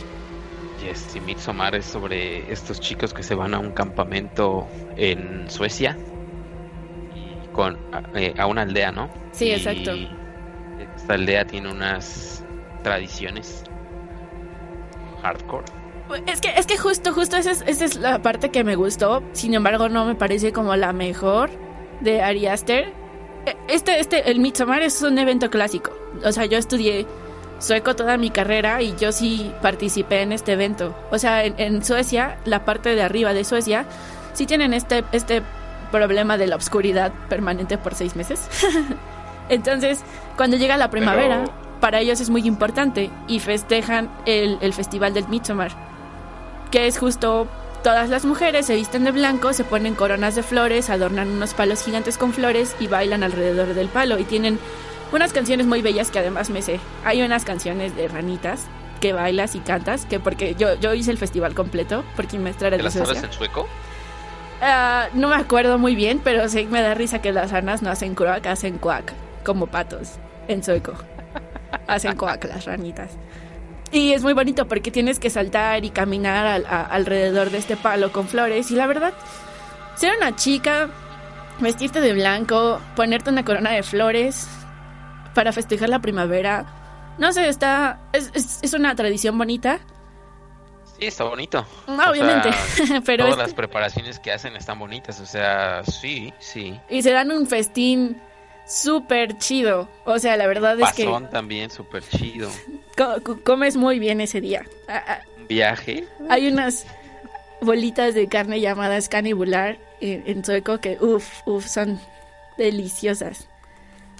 Yes, 0.82 1.14
y 1.14 1.20
Midsommar 1.20 1.74
es 1.74 1.84
sobre 1.84 2.50
estos 2.50 2.80
chicos 2.80 3.12
que 3.12 3.22
se 3.22 3.34
van 3.34 3.52
a 3.52 3.58
un 3.58 3.72
campamento 3.72 4.66
en 4.96 5.50
Suecia 5.50 5.98
y 7.14 7.48
con 7.52 7.76
a, 7.92 8.02
eh, 8.18 8.32
a 8.38 8.46
una 8.46 8.62
aldea, 8.62 8.90
¿no? 8.90 9.10
Sí, 9.32 9.46
Y 9.46 9.52
exacto. 9.52 9.92
Esta 10.96 11.14
aldea 11.14 11.44
tiene 11.46 11.70
unas 11.70 12.44
tradiciones 12.82 13.64
hardcore. 15.22 15.64
Es 16.26 16.40
que, 16.40 16.48
es 16.56 16.66
que 16.66 16.76
justo, 16.76 17.12
justo 17.12 17.36
esa 17.36 17.52
es, 17.52 17.62
esa 17.66 17.84
es 17.84 17.96
la 17.96 18.20
parte 18.20 18.50
que 18.50 18.64
me 18.64 18.74
gustó. 18.74 19.22
Sin 19.32 19.54
embargo, 19.54 19.88
no 19.88 20.04
me 20.06 20.14
parece 20.16 20.52
como 20.52 20.74
la 20.76 20.92
mejor 20.92 21.50
de 22.00 22.22
Ari 22.22 22.46
Aster. 22.48 22.92
E- 23.46 23.56
Este, 23.68 24.00
este, 24.00 24.30
el 24.30 24.40
Midsommar 24.40 24.82
es 24.82 25.00
un 25.02 25.18
evento 25.18 25.50
clásico. 25.50 25.92
O 26.24 26.32
sea, 26.32 26.46
yo 26.46 26.58
estudié 26.58 27.06
sueco 27.60 27.94
toda 27.94 28.16
mi 28.16 28.30
carrera 28.30 28.82
y 28.82 28.96
yo 28.96 29.12
sí 29.12 29.52
participé 29.62 30.22
en 30.22 30.32
este 30.32 30.52
evento. 30.52 30.96
O 31.12 31.18
sea, 31.18 31.44
en, 31.44 31.54
en 31.58 31.84
Suecia, 31.84 32.38
la 32.44 32.64
parte 32.64 32.94
de 32.94 33.02
arriba 33.02 33.32
de 33.34 33.44
Suecia, 33.44 33.84
sí 34.32 34.46
tienen 34.46 34.72
este, 34.74 35.04
este 35.12 35.42
problema 35.92 36.38
de 36.38 36.46
la 36.48 36.56
oscuridad 36.56 37.12
permanente 37.28 37.78
por 37.78 37.94
seis 37.94 38.16
meses. 38.16 38.48
Entonces, 39.50 40.00
cuando 40.36 40.56
llega 40.56 40.76
la 40.78 40.88
primavera, 40.90 41.40
Pero- 41.44 41.60
para 41.80 42.00
ellos 42.00 42.20
es 42.20 42.30
muy 42.30 42.46
importante 42.46 43.10
y 43.28 43.40
festejan 43.40 44.10
el, 44.26 44.58
el 44.60 44.72
festival 44.72 45.12
del 45.14 45.28
Midsommar, 45.28 45.72
que 46.70 46.86
es 46.86 46.98
justo 46.98 47.46
todas 47.82 48.10
las 48.10 48.24
mujeres 48.26 48.66
se 48.66 48.74
visten 48.76 49.04
de 49.04 49.10
blanco, 49.12 49.52
se 49.54 49.64
ponen 49.64 49.94
coronas 49.94 50.34
de 50.34 50.42
flores, 50.42 50.90
adornan 50.90 51.28
unos 51.30 51.54
palos 51.54 51.82
gigantes 51.82 52.18
con 52.18 52.32
flores 52.34 52.76
y 52.80 52.86
bailan 52.86 53.22
alrededor 53.22 53.74
del 53.74 53.88
palo 53.88 54.18
y 54.18 54.24
tienen 54.24 54.58
unas 55.12 55.32
canciones 55.32 55.66
muy 55.66 55.80
bellas 55.80 56.10
que 56.10 56.18
además 56.18 56.50
me 56.50 56.60
sé. 56.62 56.78
Hay 57.04 57.22
unas 57.22 57.44
canciones 57.46 57.96
de 57.96 58.06
ranitas 58.08 58.66
que 59.00 59.14
bailas 59.14 59.54
y 59.54 59.60
cantas, 59.60 60.04
que 60.04 60.20
porque 60.20 60.54
yo, 60.56 60.74
yo 60.74 60.92
hice 60.92 61.10
el 61.10 61.16
festival 61.16 61.54
completo, 61.54 62.04
porque 62.14 62.36
mi 62.36 62.44
maestra 62.44 62.68
era 62.68 62.76
¿Te 62.76 62.82
de 62.82 62.84
las 62.84 62.92
sabes 62.92 63.22
en 63.22 63.32
sueco? 63.32 63.66
Ah, 64.60 65.08
no 65.14 65.28
me 65.28 65.36
acuerdo 65.36 65.78
muy 65.78 65.94
bien, 65.94 66.20
pero 66.22 66.46
sí 66.50 66.66
me 66.70 66.82
da 66.82 66.92
risa 66.92 67.22
que 67.22 67.32
las 67.32 67.50
ranas 67.50 67.80
no 67.80 67.90
hacen 67.90 68.14
croak, 68.14 68.46
hacen 68.46 68.76
quack, 68.76 69.14
como 69.44 69.66
patos, 69.66 70.12
en 70.48 70.62
sueco. 70.62 70.94
Hacen 71.86 72.16
quack 72.16 72.44
las 72.44 72.64
ranitas. 72.64 73.12
Y 73.92 74.12
es 74.12 74.22
muy 74.22 74.32
bonito 74.32 74.66
porque 74.68 74.90
tienes 74.90 75.18
que 75.18 75.30
saltar 75.30 75.84
y 75.84 75.90
caminar 75.90 76.46
al- 76.46 76.66
a- 76.66 76.82
alrededor 76.84 77.50
de 77.50 77.58
este 77.58 77.76
palo 77.76 78.12
con 78.12 78.28
flores. 78.28 78.70
Y 78.70 78.76
la 78.76 78.86
verdad, 78.86 79.12
ser 79.96 80.16
una 80.16 80.36
chica, 80.36 80.88
vestirte 81.58 82.00
de 82.00 82.12
blanco, 82.12 82.80
ponerte 82.94 83.30
una 83.30 83.44
corona 83.44 83.70
de 83.70 83.82
flores 83.82 84.46
para 85.34 85.52
festejar 85.52 85.88
la 85.88 85.98
primavera, 86.00 86.66
no 87.18 87.32
sé, 87.32 87.48
está. 87.48 87.98
Es, 88.12 88.30
es- 88.34 88.58
es 88.62 88.72
una 88.74 88.94
tradición 88.94 89.36
bonita. 89.36 89.80
Sí, 90.98 91.06
está 91.06 91.24
bonito. 91.24 91.66
No, 91.86 91.94
O 91.94 91.96
sea, 91.96 92.10
obviamente, 92.10 92.50
pero 93.06 93.24
Todas 93.24 93.38
las 93.38 93.54
preparaciones 93.54 94.18
que 94.20 94.32
hacen 94.32 94.54
están 94.54 94.78
bonitas, 94.78 95.18
o 95.20 95.26
sea, 95.26 95.82
sí, 95.84 96.32
sí. 96.38 96.78
Y 96.88 97.02
se 97.02 97.10
dan 97.12 97.30
un 97.32 97.46
festín 97.46 98.20
súper 98.70 99.36
chido. 99.38 99.88
O 100.04 100.18
sea, 100.18 100.36
la 100.36 100.46
verdad 100.46 100.78
es 100.80 100.92
que 100.92 101.04
Pasón 101.04 101.28
también, 101.30 101.70
súper 101.70 102.02
chido. 102.02 102.48
co- 102.96 103.22
co- 103.22 103.40
comes 103.42 103.76
muy 103.76 103.98
bien 103.98 104.20
ese 104.20 104.40
día. 104.40 104.64
Un 105.38 105.46
viaje. 105.48 106.06
Hay 106.28 106.48
unas 106.48 106.86
bolitas 107.60 108.14
de 108.14 108.26
carne 108.28 108.60
llamadas 108.60 109.08
canibular 109.08 109.78
en, 110.00 110.22
en 110.26 110.44
sueco 110.44 110.78
que, 110.78 110.96
uff, 111.00 111.46
uff, 111.46 111.66
son 111.66 112.00
deliciosas. 112.56 113.48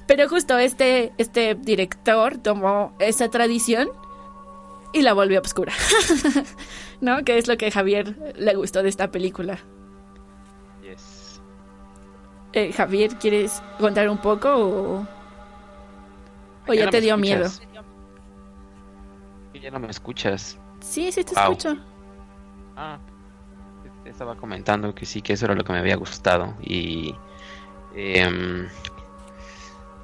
Pero 0.06 0.28
justo 0.28 0.58
este, 0.58 1.12
este 1.18 1.54
director 1.54 2.36
tomó 2.38 2.92
esa 2.98 3.28
tradición 3.30 3.88
y 4.92 5.02
la 5.02 5.12
volvió 5.12 5.38
obscura. 5.38 5.72
¿No? 7.00 7.24
Que 7.24 7.38
es 7.38 7.46
lo 7.46 7.56
que 7.56 7.68
a 7.68 7.70
Javier 7.70 8.34
le 8.36 8.54
gustó 8.56 8.82
de 8.82 8.88
esta 8.88 9.10
película. 9.12 9.60
Eh, 12.52 12.72
Javier, 12.72 13.14
¿quieres 13.16 13.62
contar 13.78 14.08
un 14.08 14.18
poco 14.18 14.48
o, 14.56 15.06
o 16.66 16.72
ya 16.74 16.84
no 16.86 16.90
te 16.90 17.00
dio 17.00 17.16
miedo? 17.16 17.44
Ya 19.62 19.70
no 19.70 19.78
me 19.78 19.88
escuchas. 19.90 20.58
Sí, 20.80 21.12
sí 21.12 21.22
te 21.22 21.34
escucho. 21.34 21.76
Ah, 22.76 22.98
te 24.04 24.10
estaba 24.10 24.36
comentando 24.36 24.94
que 24.94 25.04
sí, 25.06 25.20
que 25.22 25.34
eso 25.34 25.44
era 25.44 25.54
lo 25.54 25.64
que 25.64 25.72
me 25.72 25.78
había 25.78 25.96
gustado. 25.96 26.54
Y. 26.62 27.14
em, 27.94 28.68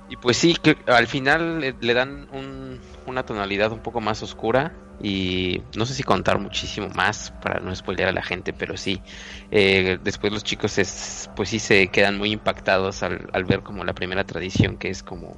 y 0.09 0.17
pues 0.17 0.37
sí, 0.37 0.55
que 0.55 0.77
al 0.87 1.07
final 1.07 1.61
le, 1.61 1.75
le 1.81 1.95
dan 1.95 2.29
un- 2.33 2.81
una 3.07 3.25
tonalidad 3.25 3.73
un 3.73 3.81
poco 3.81 4.01
más 4.01 4.23
oscura. 4.23 4.73
Y 5.01 5.63
no 5.77 5.85
sé 5.87 5.95
si 5.95 6.03
contar 6.03 6.39
muchísimo 6.39 6.89
más 6.91 7.31
para 7.43 7.61
no 7.61 7.75
spoilear 7.75 8.09
a 8.11 8.13
la 8.13 8.23
gente, 8.23 8.53
pero 8.53 8.77
sí. 8.77 9.03
eh, 9.51 9.99
después 10.03 10.33
los 10.33 10.45
chicos, 10.45 10.79
es, 10.79 11.31
pues 11.37 11.51
sí, 11.51 11.59
se 11.59 11.89
quedan 11.89 12.19
muy 12.19 12.33
impactados 12.33 13.03
al, 13.03 13.29
al 13.33 13.45
ver 13.45 13.63
como 13.63 13.85
la 13.85 13.95
primera 13.95 14.25
tradición, 14.25 14.79
que 14.79 14.89
es 14.91 15.03
como 15.03 15.37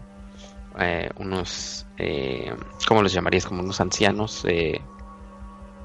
eh, 0.78 1.10
unos. 1.16 1.86
Eh, 1.98 2.54
¿Cómo 2.86 3.02
los 3.02 3.12
llamarías? 3.12 3.46
Como 3.46 3.62
unos 3.62 3.80
ancianos. 3.80 4.44
Eh, 4.46 4.80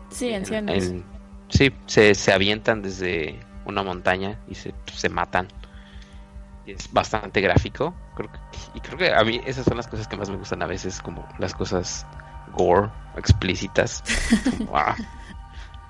Sí, 0.10 0.34
ancianos. 0.34 0.76
en- 0.76 1.06
sí, 1.50 1.72
se, 1.88 2.16
se 2.16 2.32
avientan 2.34 2.82
desde 2.82 3.40
una 3.66 3.84
montaña 3.84 4.40
y 4.48 4.56
se, 4.56 4.74
se 4.94 5.10
matan. 5.10 5.48
Es 6.66 6.92
bastante 6.94 7.42
gráfico. 7.42 7.94
Creo 8.16 8.32
que, 8.32 8.40
y 8.74 8.80
creo 8.80 8.98
que 8.98 9.14
a 9.14 9.24
mí 9.24 9.42
esas 9.46 9.66
son 9.66 9.76
las 9.78 9.88
cosas 9.88 10.08
que 10.08 10.16
más 10.16 10.30
me 10.30 10.38
gustan 10.38 10.62
a 10.62 10.68
veces, 10.68 11.02
como 11.02 11.28
las 11.38 11.54
cosas 11.54 12.06
gore, 12.54 12.90
explícitas. 13.18 14.04
Como, 14.58 14.78
ah, 14.78 14.96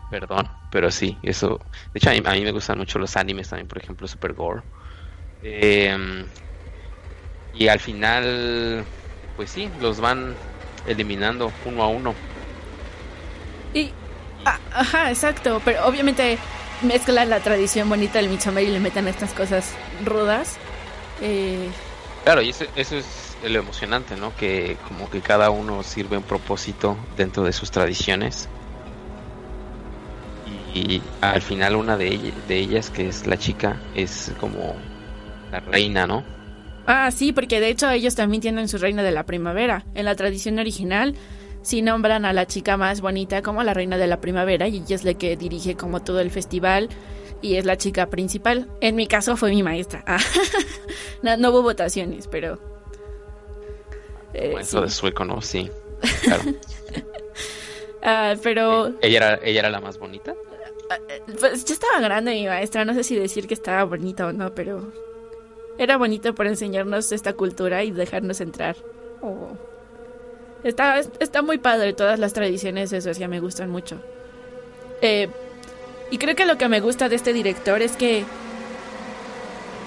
perdón, 0.09 0.49
pero 0.71 0.91
sí, 0.91 1.17
eso. 1.23 1.59
De 1.93 1.99
hecho, 1.99 2.09
a 2.09 2.13
mí, 2.13 2.21
a 2.25 2.31
mí 2.31 2.41
me 2.41 2.51
gustan 2.51 2.77
mucho 2.77 2.99
los 2.99 3.15
animes 3.15 3.49
también, 3.49 3.67
por 3.67 3.77
ejemplo, 3.77 4.07
Super 4.07 4.33
Gore. 4.33 4.63
Em, 5.41 6.25
y 7.53 7.67
al 7.67 7.79
final, 7.79 8.85
pues 9.35 9.51
sí, 9.51 9.69
los 9.81 9.99
van 9.99 10.35
eliminando 10.87 11.51
uno 11.65 11.83
a 11.83 11.87
uno. 11.87 12.15
Y, 13.73 13.91
ajá, 14.45 15.09
exacto, 15.09 15.61
pero 15.63 15.85
obviamente 15.85 16.37
mezclan 16.81 17.29
la 17.29 17.39
tradición 17.39 17.89
bonita 17.89 18.19
del 18.19 18.29
Midsommar 18.29 18.63
y 18.63 18.67
le 18.67 18.79
meten 18.79 19.07
estas 19.07 19.33
cosas 19.33 19.73
rudas. 20.05 20.57
Eh, 21.21 21.69
Claro, 22.23 22.41
y 22.41 22.49
eso, 22.49 22.65
eso 22.75 22.97
es 22.97 23.05
lo 23.49 23.59
emocionante, 23.59 24.15
¿no? 24.15 24.35
Que 24.35 24.77
como 24.87 25.09
que 25.09 25.21
cada 25.21 25.49
uno 25.51 25.83
sirve 25.83 26.17
un 26.17 26.23
propósito 26.23 26.97
dentro 27.17 27.43
de 27.43 27.53
sus 27.53 27.71
tradiciones. 27.71 28.49
Y, 30.45 31.01
al 31.21 31.41
final 31.41 31.75
una 31.75 31.97
de, 31.97 32.07
ella- 32.07 32.33
de 32.47 32.57
ellas, 32.59 32.89
que 32.89 33.07
es 33.07 33.25
la 33.27 33.37
chica, 33.37 33.81
es 33.95 34.31
como 34.39 34.75
la 35.51 35.59
reina, 35.61 36.05
¿no? 36.07 36.23
ah, 36.85 37.11
sí, 37.11 37.31
porque 37.31 37.59
de 37.59 37.69
hecho 37.69 37.89
ellos 37.89 38.15
también 38.15 38.41
tienen 38.41 38.67
su 38.67 38.77
reina 38.77 39.03
de 39.03 39.11
la 39.11 39.25
primavera. 39.25 39.85
En 39.95 40.05
la 40.05 40.15
tradición 40.15 40.59
original 40.59 41.15
sí 41.61 41.81
nombran 41.81 42.25
a 42.25 42.33
la 42.33 42.45
chica 42.47 42.77
más 42.77 43.01
bonita 43.01 43.41
como 43.41 43.63
la 43.63 43.73
reina 43.73 43.97
de 43.97 44.07
la 44.07 44.19
primavera 44.21 44.67
y 44.67 44.77
ella 44.77 44.95
es 44.95 45.03
la 45.03 45.13
que 45.13 45.37
dirige 45.37 45.75
como 45.77 46.01
todo 46.01 46.19
el 46.19 46.31
festival 46.31 46.89
y 47.41 47.55
es 47.55 47.65
la 47.65 47.77
chica 47.77 48.09
principal. 48.09 48.69
En 48.81 48.95
mi 48.95 49.07
caso 49.07 49.37
fue 49.37 49.51
mi 49.51 49.63
maestra. 49.63 50.03
Ah, 50.07 50.19
no, 51.21 51.37
no 51.37 51.49
hubo 51.51 51.61
votaciones, 51.63 52.27
pero... 52.27 52.72
eh, 54.33 54.55
eso 54.59 54.79
sí. 54.79 54.83
de 54.83 54.89
sueco, 54.89 55.25
¿no? 55.25 55.41
Sí. 55.41 55.69
Claro. 56.23 56.43
Ah, 58.05 58.35
pero... 58.43 58.93
¿Ella 59.01 59.17
era, 59.17 59.39
ella 59.43 59.59
era 59.61 59.69
la 59.69 59.79
más 59.79 59.97
bonita? 59.97 60.35
Pues 61.39 61.63
yo 61.63 61.73
estaba 61.73 62.01
grande 62.01 62.31
mi 62.33 62.45
maestra, 62.47 62.83
no 62.83 62.93
sé 62.93 63.03
si 63.05 63.15
decir 63.15 63.47
que 63.47 63.53
estaba 63.53 63.85
bonita 63.85 64.27
o 64.27 64.33
no, 64.33 64.53
pero 64.53 64.91
era 65.77 65.95
bonito 65.97 66.35
por 66.35 66.47
enseñarnos 66.47 67.13
esta 67.13 67.31
cultura 67.31 67.81
y 67.83 67.91
dejarnos 67.91 68.41
entrar. 68.41 68.75
Oh. 69.21 69.57
Está, 70.65 70.99
está 70.99 71.41
muy 71.41 71.59
padre, 71.59 71.93
todas 71.93 72.19
las 72.19 72.33
tradiciones 72.33 72.89
de 72.89 72.99
Suecia 73.01 73.29
me 73.29 73.39
gustan 73.39 73.69
mucho. 73.69 74.01
Eh, 75.01 75.29
Y 76.11 76.17
creo 76.17 76.35
que 76.35 76.45
lo 76.45 76.57
que 76.57 76.67
me 76.67 76.81
gusta 76.81 77.07
de 77.07 77.15
este 77.15 77.31
director 77.33 77.81
es 77.81 77.95
que 77.95 78.25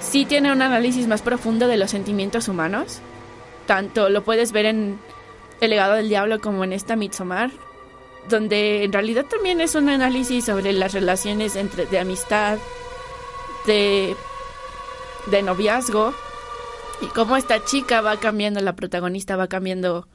sí 0.00 0.24
tiene 0.24 0.52
un 0.52 0.62
análisis 0.62 1.06
más 1.06 1.22
profundo 1.22 1.68
de 1.68 1.76
los 1.76 1.90
sentimientos 1.90 2.48
humanos. 2.48 3.00
Tanto 3.66 4.08
lo 4.08 4.22
puedes 4.22 4.52
ver 4.52 4.66
en 4.66 4.98
El 5.60 5.70
legado 5.70 5.94
del 5.94 6.08
diablo 6.08 6.40
como 6.40 6.64
en 6.64 6.72
esta 6.72 6.96
Midsommar, 6.96 7.50
donde 8.28 8.84
en 8.84 8.92
realidad 8.92 9.24
también 9.24 9.60
es 9.60 9.74
un 9.74 9.88
análisis 9.88 10.44
sobre 10.44 10.72
las 10.72 10.92
relaciones 10.92 11.56
entre 11.56 11.86
de 11.86 11.98
amistad, 11.98 12.58
de, 13.66 14.14
de 15.30 15.42
noviazgo 15.42 16.14
y 17.00 17.06
cómo 17.06 17.36
esta 17.36 17.64
chica 17.64 18.00
va 18.00 18.18
cambiando, 18.18 18.60
la 18.60 18.74
protagonista 18.74 19.36
va 19.36 19.48
cambiando 19.48 20.08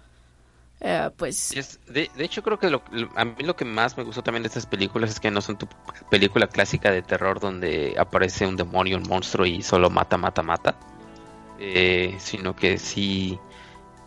eh, 0.83 1.11
pues 1.15 1.79
de, 1.89 2.09
hecho 2.17 2.41
creo 2.41 2.57
que 2.57 2.71
lo, 2.71 2.81
a 3.15 3.23
mí 3.23 3.43
lo 3.43 3.55
que 3.55 3.65
más 3.65 3.95
me 3.97 4.03
gustó 4.03 4.23
también 4.23 4.41
de 4.41 4.47
estas 4.47 4.65
películas 4.65 5.11
es 5.11 5.19
que 5.19 5.29
no 5.29 5.39
son 5.39 5.55
tu 5.55 5.67
película 6.09 6.47
clásica 6.47 6.89
de 6.89 7.03
terror 7.03 7.39
donde 7.39 7.93
aparece 7.99 8.47
un 8.47 8.55
demonio, 8.55 8.97
un 8.97 9.03
monstruo 9.03 9.45
y 9.45 9.61
solo 9.61 9.91
mata, 9.91 10.17
mata, 10.17 10.41
mata, 10.41 10.75
eh, 11.63 12.15
sino 12.17 12.55
que 12.55 12.79
sí 12.79 13.39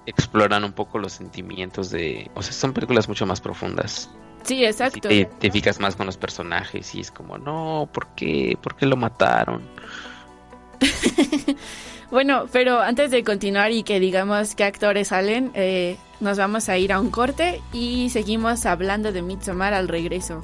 exploran 0.06 0.64
un 0.64 0.72
poco 0.72 0.98
los 0.98 1.12
sentimientos 1.12 1.88
de, 1.88 2.28
o 2.34 2.42
sea, 2.42 2.52
son 2.52 2.72
películas 2.72 3.08
mucho 3.08 3.26
más 3.26 3.40
profundas. 3.40 4.10
Sí, 4.42 4.64
exacto. 4.64 5.08
te 5.08 5.14
identificas 5.14 5.78
más 5.78 5.94
con 5.94 6.06
los 6.06 6.16
personajes 6.16 6.92
y 6.96 7.00
es 7.00 7.12
como, 7.12 7.38
no, 7.38 7.88
¿por 7.92 8.08
qué? 8.08 8.58
¿Por 8.60 8.74
qué 8.74 8.86
lo 8.86 8.96
mataron? 8.96 9.62
bueno, 12.10 12.46
pero 12.50 12.80
antes 12.80 13.12
de 13.12 13.22
continuar 13.22 13.70
y 13.70 13.84
que 13.84 14.00
digamos 14.00 14.56
qué 14.56 14.64
actores 14.64 15.08
salen, 15.08 15.52
eh, 15.54 15.96
nos 16.18 16.36
vamos 16.36 16.68
a 16.68 16.76
ir 16.76 16.92
a 16.92 16.98
un 16.98 17.10
corte 17.10 17.62
y 17.72 18.10
seguimos 18.10 18.66
hablando 18.66 19.12
de 19.12 19.22
Midsommar 19.22 19.74
al 19.74 19.86
regreso. 19.86 20.42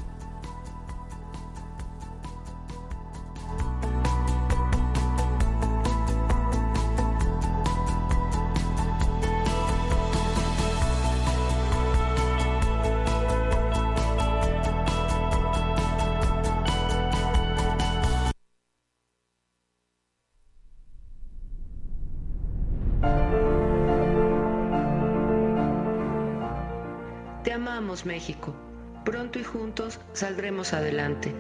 México. 28.05 28.53
Pronto 29.05 29.39
y 29.39 29.45
juntos 29.45 30.01
saldremos 30.13 30.73
adelante. 30.73 31.33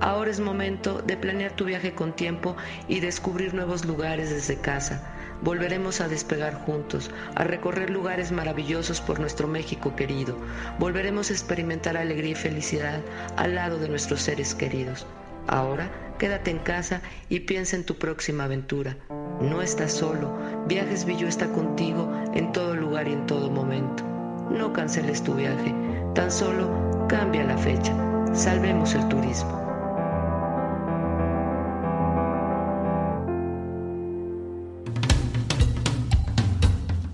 Ahora 0.00 0.30
es 0.30 0.38
momento 0.38 1.00
de 1.02 1.16
planear 1.16 1.52
tu 1.52 1.64
viaje 1.64 1.94
con 1.94 2.14
tiempo 2.14 2.56
y 2.88 3.00
descubrir 3.00 3.54
nuevos 3.54 3.84
lugares 3.86 4.30
desde 4.30 4.60
casa. 4.60 5.02
Volveremos 5.42 6.00
a 6.00 6.08
despegar 6.08 6.54
juntos, 6.54 7.10
a 7.34 7.44
recorrer 7.44 7.90
lugares 7.90 8.32
maravillosos 8.32 9.00
por 9.00 9.18
nuestro 9.18 9.48
México 9.48 9.96
querido. 9.96 10.36
Volveremos 10.78 11.30
a 11.30 11.32
experimentar 11.32 11.96
alegría 11.96 12.32
y 12.32 12.34
felicidad 12.34 13.00
al 13.36 13.54
lado 13.54 13.78
de 13.78 13.88
nuestros 13.88 14.20
seres 14.20 14.54
queridos. 14.54 15.06
Ahora 15.46 15.90
quédate 16.18 16.50
en 16.50 16.58
casa 16.58 17.00
y 17.28 17.40
piensa 17.40 17.76
en 17.76 17.84
tu 17.84 17.96
próxima 17.96 18.44
aventura. 18.44 18.96
No 19.40 19.62
estás 19.62 19.92
solo, 19.92 20.36
Viajes 20.66 21.04
Villo 21.06 21.26
está 21.26 21.48
contigo 21.48 22.12
en 22.34 22.52
todo 22.52 22.76
lugar 22.76 23.08
y 23.08 23.14
en 23.14 23.26
todo 23.26 23.50
momento. 23.50 24.17
No 24.50 24.72
canceles 24.72 25.22
tu 25.22 25.34
viaje 25.34 25.74
Tan 26.18 26.32
solo 26.32 27.06
cambia 27.08 27.44
la 27.44 27.56
fecha. 27.56 27.94
Salvemos 28.34 28.92
el 28.94 29.08
turismo. 29.08 29.56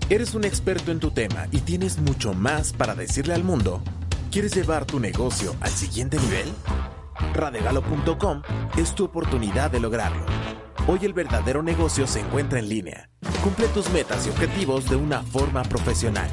¿Eres 0.09 0.33
un 0.33 0.43
experto 0.43 0.91
en 0.91 0.99
tu 0.99 1.11
tema 1.11 1.47
y 1.51 1.59
tienes 1.59 1.99
mucho 1.99 2.33
más 2.33 2.73
para 2.73 2.95
decirle 2.95 3.35
al 3.35 3.43
mundo? 3.43 3.83
¿Quieres 4.31 4.55
llevar 4.55 4.85
tu 4.85 4.99
negocio 4.99 5.55
al 5.61 5.69
siguiente 5.69 6.17
nivel? 6.17 6.51
Radegalo.com 7.35 8.41
es 8.75 8.95
tu 8.95 9.05
oportunidad 9.05 9.69
de 9.69 9.79
lograrlo. 9.79 10.25
Hoy 10.87 10.99
el 11.03 11.13
verdadero 11.13 11.61
negocio 11.61 12.07
se 12.07 12.21
encuentra 12.21 12.57
en 12.57 12.69
línea. 12.69 13.09
Cumple 13.43 13.67
tus 13.67 13.87
metas 13.91 14.25
y 14.25 14.31
objetivos 14.31 14.89
de 14.89 14.95
una 14.95 15.21
forma 15.21 15.61
profesional 15.61 16.29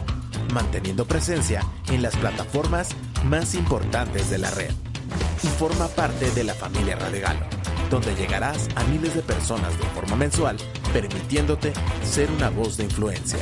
manteniendo 0.52 1.06
presencia 1.06 1.62
en 1.88 2.02
las 2.02 2.16
plataformas 2.16 2.90
más 3.24 3.54
importantes 3.54 4.30
de 4.30 4.38
la 4.38 4.50
red. 4.50 4.70
Y 5.42 5.46
forma 5.46 5.88
parte 5.88 6.30
de 6.30 6.44
la 6.44 6.54
familia 6.54 6.96
Radegalo, 6.96 7.46
donde 7.90 8.14
llegarás 8.14 8.68
a 8.76 8.84
miles 8.84 9.14
de 9.14 9.22
personas 9.22 9.76
de 9.78 9.84
forma 9.88 10.16
mensual, 10.16 10.56
permitiéndote 10.92 11.72
ser 12.04 12.30
una 12.30 12.50
voz 12.50 12.76
de 12.76 12.84
influencia. 12.84 13.38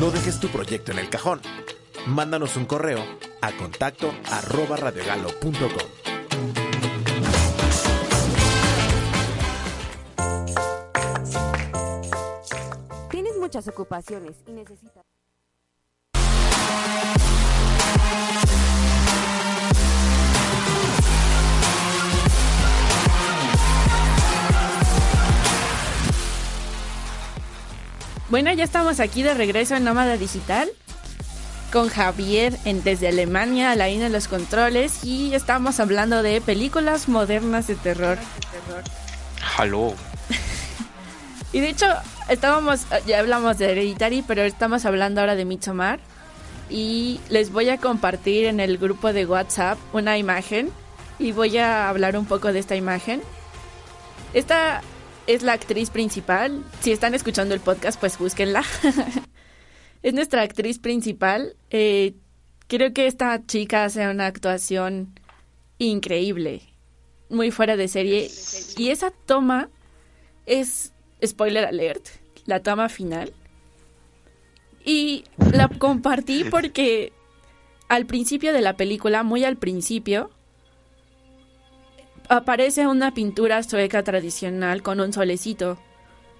No 0.00 0.10
dejes 0.10 0.40
tu 0.40 0.48
proyecto 0.48 0.92
en 0.92 0.98
el 0.98 1.08
cajón. 1.08 1.40
Mándanos 2.06 2.56
un 2.56 2.66
correo 2.66 3.00
a 3.40 3.52
contacto 3.52 4.12
arroba 4.30 4.76
Tienes 13.10 13.36
muchas 13.38 13.68
ocupaciones 13.68 14.36
y 14.46 14.52
necesitas... 14.52 15.13
Bueno, 28.34 28.52
ya 28.52 28.64
estamos 28.64 28.98
aquí 28.98 29.22
de 29.22 29.32
regreso 29.32 29.76
en 29.76 29.84
Nómada 29.84 30.16
Digital 30.16 30.68
con 31.72 31.88
Javier 31.88 32.58
en, 32.64 32.82
desde 32.82 33.06
Alemania, 33.06 33.76
la 33.76 33.88
en 33.88 34.10
los 34.10 34.26
controles 34.26 35.04
y 35.04 35.32
estamos 35.36 35.78
hablando 35.78 36.20
de 36.20 36.40
películas 36.40 37.08
modernas 37.08 37.68
de 37.68 37.76
terror. 37.76 38.18
Hello. 39.56 39.94
y 41.52 41.60
de 41.60 41.68
hecho, 41.68 41.86
estábamos, 42.28 42.86
ya 43.06 43.20
hablamos 43.20 43.58
de 43.58 43.70
Hereditary, 43.70 44.24
pero 44.26 44.42
estamos 44.42 44.84
hablando 44.84 45.20
ahora 45.20 45.36
de 45.36 45.44
Midsommar 45.44 46.00
y 46.70 47.20
les 47.28 47.52
voy 47.52 47.68
a 47.68 47.78
compartir 47.78 48.46
en 48.46 48.60
el 48.60 48.78
grupo 48.78 49.12
de 49.12 49.26
WhatsApp 49.26 49.78
una 49.92 50.18
imagen 50.18 50.70
y 51.18 51.32
voy 51.32 51.58
a 51.58 51.88
hablar 51.88 52.16
un 52.16 52.26
poco 52.26 52.52
de 52.52 52.58
esta 52.58 52.76
imagen. 52.76 53.22
Esta 54.32 54.82
es 55.26 55.42
la 55.42 55.52
actriz 55.52 55.90
principal. 55.90 56.64
Si 56.80 56.92
están 56.92 57.14
escuchando 57.14 57.54
el 57.54 57.60
podcast, 57.60 58.00
pues 58.00 58.18
búsquenla. 58.18 58.64
es 60.02 60.14
nuestra 60.14 60.42
actriz 60.42 60.78
principal. 60.78 61.56
Eh, 61.70 62.14
creo 62.66 62.92
que 62.92 63.06
esta 63.06 63.44
chica 63.46 63.84
hace 63.84 64.08
una 64.08 64.26
actuación 64.26 65.18
increíble, 65.78 66.62
muy 67.28 67.50
fuera 67.50 67.76
de 67.76 67.88
serie. 67.88 68.30
Y 68.76 68.88
esa 68.90 69.10
toma 69.10 69.68
es, 70.46 70.92
spoiler 71.24 71.64
alert, 71.64 72.08
la 72.46 72.60
toma 72.60 72.88
final 72.88 73.32
y 74.84 75.24
la 75.52 75.68
compartí 75.68 76.44
porque 76.44 77.12
al 77.88 78.06
principio 78.06 78.52
de 78.52 78.60
la 78.60 78.76
película, 78.76 79.22
muy 79.22 79.44
al 79.44 79.56
principio, 79.56 80.30
aparece 82.28 82.86
una 82.86 83.14
pintura 83.14 83.62
sueca 83.62 84.02
tradicional 84.02 84.82
con 84.82 85.00
un 85.00 85.12
solecito. 85.12 85.78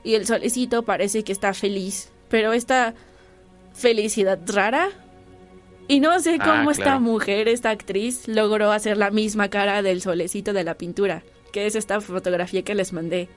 Y 0.02 0.14
el 0.14 0.26
solecito 0.26 0.82
parece 0.82 1.24
que 1.24 1.32
está 1.32 1.54
feliz, 1.54 2.10
pero 2.28 2.52
esta 2.52 2.94
felicidad 3.72 4.38
rara. 4.46 4.90
Y 5.88 6.00
no 6.00 6.18
sé 6.20 6.38
ah, 6.40 6.44
cómo 6.44 6.70
esta 6.70 6.98
mujer, 6.98 7.48
esta 7.48 7.70
actriz, 7.70 8.26
logró 8.26 8.72
hacer 8.72 8.96
la 8.96 9.10
misma 9.10 9.48
cara 9.48 9.82
del 9.82 10.00
solecito 10.00 10.52
de 10.52 10.64
la 10.64 10.74
pintura, 10.74 11.22
que 11.52 11.66
es 11.66 11.74
esta 11.74 12.00
fotografía 12.00 12.62
que 12.62 12.74
les 12.74 12.92
mandé. 12.92 13.28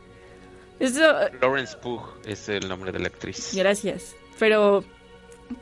Eso... 0.79 1.01
Lawrence 1.41 1.75
Pugh 1.77 2.03
es 2.25 2.47
el 2.49 2.67
nombre 2.67 2.91
de 2.91 2.99
la 2.99 3.07
actriz. 3.07 3.51
Gracias. 3.53 4.15
Pero 4.39 4.83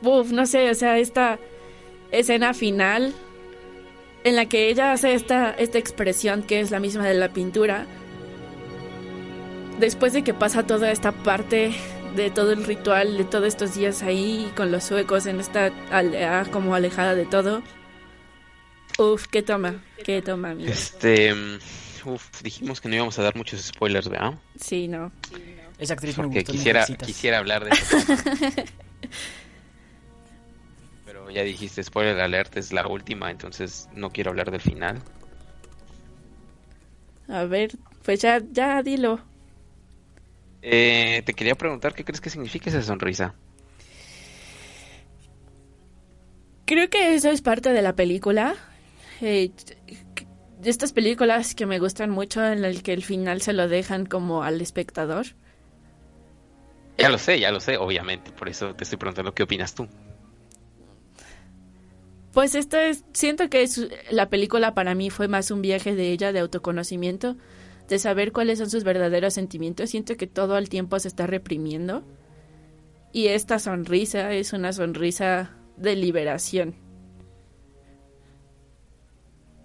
Uf, 0.02 0.30
no 0.30 0.46
sé, 0.46 0.70
o 0.70 0.74
sea, 0.74 0.98
esta 0.98 1.38
escena 2.10 2.54
final 2.54 3.14
en 4.24 4.36
la 4.36 4.46
que 4.46 4.68
ella 4.68 4.92
hace 4.92 5.14
esta, 5.14 5.50
esta 5.50 5.78
expresión 5.78 6.42
que 6.42 6.60
es 6.60 6.70
la 6.70 6.80
misma 6.80 7.06
de 7.06 7.14
la 7.14 7.32
pintura, 7.32 7.86
después 9.78 10.12
de 10.12 10.24
que 10.24 10.34
pasa 10.34 10.66
toda 10.66 10.90
esta 10.90 11.12
parte 11.12 11.72
de 12.16 12.30
todo 12.30 12.52
el 12.52 12.64
ritual, 12.64 13.18
de 13.18 13.24
todos 13.24 13.46
estos 13.46 13.74
días 13.74 14.02
ahí 14.02 14.50
con 14.56 14.72
los 14.72 14.84
suecos 14.84 15.26
en 15.26 15.38
esta 15.38 15.70
aldea 15.90 16.46
como 16.50 16.74
alejada 16.74 17.14
de 17.14 17.26
todo. 17.26 17.62
Uf, 18.98 19.26
qué 19.26 19.42
toma, 19.42 19.82
qué 20.04 20.22
toma, 20.22 20.50
amigo. 20.50 20.72
Este, 20.72 21.34
uf, 22.04 22.42
dijimos 22.42 22.80
que 22.80 22.88
no 22.88 22.96
íbamos 22.96 23.18
a 23.18 23.22
dar 23.22 23.36
muchos 23.36 23.60
spoilers, 23.60 24.08
¿verdad? 24.08 24.34
Sí, 24.58 24.88
no. 24.88 25.12
Esa 25.78 25.92
actriz 25.92 26.16
Porque 26.16 26.42
quisiera, 26.42 26.86
quisiera 26.86 27.38
hablar 27.38 27.64
de 27.64 27.70
eso. 27.70 27.96
ya 31.36 31.44
dijiste, 31.44 31.82
spoiler 31.82 32.18
alert, 32.18 32.56
es 32.56 32.72
la 32.72 32.86
última, 32.86 33.30
entonces 33.30 33.90
no 33.94 34.08
quiero 34.08 34.30
hablar 34.30 34.50
del 34.50 34.62
final. 34.62 35.02
A 37.28 37.44
ver, 37.44 37.72
pues 38.02 38.22
ya, 38.22 38.40
ya 38.52 38.82
dilo. 38.82 39.20
Eh, 40.62 41.22
te 41.26 41.34
quería 41.34 41.54
preguntar 41.54 41.92
qué 41.92 42.04
crees 42.04 42.22
que 42.22 42.30
significa 42.30 42.70
esa 42.70 42.80
sonrisa. 42.80 43.34
Creo 46.64 46.88
que 46.88 47.14
eso 47.14 47.28
es 47.28 47.42
parte 47.42 47.68
de 47.68 47.82
la 47.82 47.94
película. 47.94 48.54
Eh, 49.20 49.50
de 50.58 50.70
estas 50.70 50.94
películas 50.94 51.54
que 51.54 51.66
me 51.66 51.78
gustan 51.78 52.08
mucho 52.08 52.42
en 52.46 52.64
el 52.64 52.82
que 52.82 52.94
el 52.94 53.04
final 53.04 53.42
se 53.42 53.52
lo 53.52 53.68
dejan 53.68 54.06
como 54.06 54.42
al 54.42 54.62
espectador. 54.62 55.26
Ya 56.96 57.10
lo 57.10 57.18
sé, 57.18 57.38
ya 57.38 57.52
lo 57.52 57.60
sé, 57.60 57.76
obviamente. 57.76 58.32
Por 58.32 58.48
eso 58.48 58.74
te 58.74 58.84
estoy 58.84 58.98
preguntando 58.98 59.34
qué 59.34 59.42
opinas 59.42 59.74
tú. 59.74 59.86
Pues 62.36 62.54
esto 62.54 62.76
es, 62.76 63.02
siento 63.14 63.48
que 63.48 63.62
es, 63.62 63.88
la 64.10 64.28
película 64.28 64.74
para 64.74 64.94
mí 64.94 65.08
fue 65.08 65.26
más 65.26 65.50
un 65.50 65.62
viaje 65.62 65.94
de 65.94 66.12
ella 66.12 66.34
de 66.34 66.40
autoconocimiento, 66.40 67.34
de 67.88 67.98
saber 67.98 68.30
cuáles 68.30 68.58
son 68.58 68.68
sus 68.68 68.84
verdaderos 68.84 69.32
sentimientos. 69.32 69.88
Siento 69.88 70.18
que 70.18 70.26
todo 70.26 70.58
el 70.58 70.68
tiempo 70.68 70.98
se 70.98 71.08
está 71.08 71.26
reprimiendo. 71.26 72.04
Y 73.10 73.28
esta 73.28 73.58
sonrisa 73.58 74.34
es 74.34 74.52
una 74.52 74.74
sonrisa 74.74 75.56
de 75.78 75.96
liberación. 75.96 76.74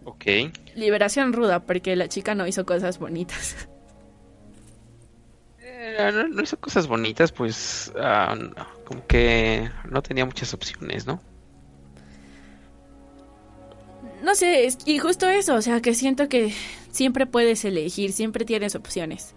Ok. 0.06 0.26
Liberación 0.74 1.34
ruda, 1.34 1.66
porque 1.66 1.98
la 1.98 2.08
chica 2.08 2.36
no 2.36 2.48
hizo 2.48 2.66
cosas 2.66 3.00
bonitas. 3.00 3.68
Eh, 5.60 6.10
no, 6.14 6.26
no 6.30 6.42
hizo 6.42 6.58
cosas 6.58 6.88
bonitas, 6.88 7.34
pues 7.34 7.92
no, 7.98 8.68
como 8.86 9.06
que 9.08 9.70
no 9.90 10.02
tenía 10.02 10.26
muchas 10.26 10.54
opciones, 10.54 11.06
¿no? 11.06 11.22
No 14.24 14.36
sé, 14.36 14.66
es- 14.66 14.78
y 14.86 15.00
justo 15.00 15.28
eso, 15.30 15.56
o 15.56 15.62
sea, 15.62 15.82
que 15.82 15.94
siento 15.96 16.30
que 16.30 16.54
siempre 16.92 17.26
puedes 17.26 17.66
elegir, 17.66 18.12
siempre 18.14 18.46
tienes 18.46 18.76
opciones. 18.76 19.34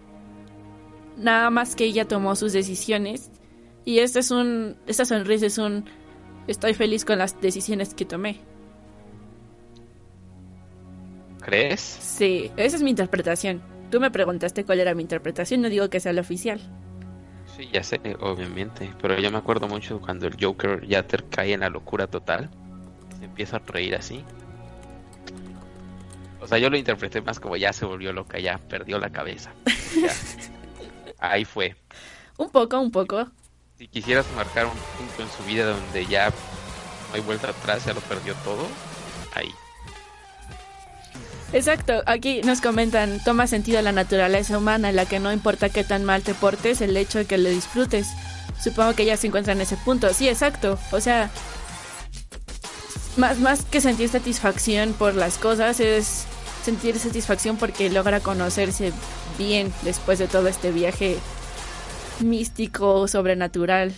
Nada 1.17 1.49
más 1.49 1.75
que 1.75 1.85
ella 1.85 2.07
tomó 2.07 2.35
sus 2.35 2.53
decisiones 2.53 3.31
y 3.85 3.99
este 3.99 4.19
es 4.19 4.31
un, 4.31 4.75
esta 4.85 5.05
sonrisa 5.05 5.45
es 5.45 5.57
un, 5.57 5.85
estoy 6.47 6.73
feliz 6.73 7.05
con 7.05 7.17
las 7.19 7.39
decisiones 7.41 7.93
que 7.93 8.05
tomé. 8.05 8.41
¿Crees? 11.41 11.79
Sí, 11.81 12.51
esa 12.57 12.75
es 12.75 12.81
mi 12.83 12.89
interpretación. 12.89 13.61
Tú 13.91 13.99
me 13.99 14.11
preguntaste 14.11 14.65
cuál 14.65 14.79
era 14.79 14.95
mi 14.95 15.03
interpretación, 15.03 15.61
no 15.61 15.69
digo 15.69 15.89
que 15.89 15.99
sea 15.99 16.13
la 16.13 16.21
oficial. 16.21 16.59
Sí, 17.55 17.69
ya 17.71 17.83
sé, 17.83 17.99
obviamente. 18.19 18.91
Pero 19.01 19.17
yo 19.19 19.31
me 19.31 19.37
acuerdo 19.37 19.67
mucho 19.67 20.01
cuando 20.01 20.27
el 20.27 20.35
Joker 20.43 20.85
ya 20.87 21.03
te 21.07 21.17
cae 21.29 21.53
en 21.53 21.61
la 21.61 21.69
locura 21.69 22.07
total. 22.07 22.49
Se 23.19 23.25
empieza 23.25 23.57
a 23.57 23.59
reír 23.59 23.95
así. 23.95 24.23
O 26.41 26.47
sea, 26.47 26.57
yo 26.57 26.69
lo 26.69 26.77
interpreté 26.77 27.21
más 27.21 27.39
como 27.39 27.55
ya 27.55 27.73
se 27.73 27.85
volvió 27.85 28.13
loca, 28.13 28.39
ya 28.39 28.57
perdió 28.57 28.99
la 28.99 29.09
cabeza. 29.09 29.51
Ya. 29.99 30.11
Ahí 31.19 31.45
fue. 31.45 31.75
Un 32.37 32.49
poco, 32.49 32.79
un 32.79 32.91
poco. 32.91 33.27
Si 33.77 33.87
quisieras 33.87 34.25
marcar 34.35 34.65
un 34.65 34.71
punto 34.71 35.23
en 35.23 35.29
su 35.29 35.43
vida 35.43 35.65
donde 35.65 36.05
ya 36.05 36.29
no 36.29 37.15
hay 37.15 37.21
vuelta 37.21 37.49
atrás, 37.49 37.85
ya 37.85 37.93
lo 37.93 38.01
perdió 38.01 38.33
todo, 38.35 38.67
ahí. 39.33 39.53
Exacto, 41.51 42.01
aquí 42.05 42.41
nos 42.41 42.61
comentan, 42.61 43.21
toma 43.23 43.47
sentido 43.47 43.81
la 43.81 43.91
naturaleza 43.91 44.57
humana, 44.57 44.89
en 44.89 44.95
la 44.95 45.05
que 45.05 45.19
no 45.19 45.31
importa 45.31 45.69
qué 45.69 45.83
tan 45.83 46.05
mal 46.05 46.23
te 46.23 46.33
portes, 46.33 46.81
el 46.81 46.95
hecho 46.95 47.19
de 47.19 47.25
que 47.25 47.37
lo 47.37 47.49
disfrutes. 47.49 48.07
Supongo 48.61 48.93
que 48.93 49.03
ella 49.03 49.17
se 49.17 49.27
encuentra 49.27 49.53
en 49.53 49.61
ese 49.61 49.77
punto. 49.77 50.13
Sí, 50.13 50.27
exacto. 50.29 50.79
O 50.91 50.99
sea, 50.99 51.29
más, 53.17 53.39
más 53.39 53.63
que 53.65 53.81
sentir 53.81 54.09
satisfacción 54.09 54.93
por 54.93 55.15
las 55.15 55.37
cosas, 55.37 55.79
es 55.79 56.25
sentir 56.63 56.97
satisfacción 56.99 57.57
porque 57.57 57.89
logra 57.89 58.19
conocerse 58.19 58.91
bien 59.37 59.71
después 59.83 60.19
de 60.19 60.27
todo 60.27 60.47
este 60.47 60.71
viaje 60.71 61.17
místico, 62.19 63.07
sobrenatural. 63.07 63.93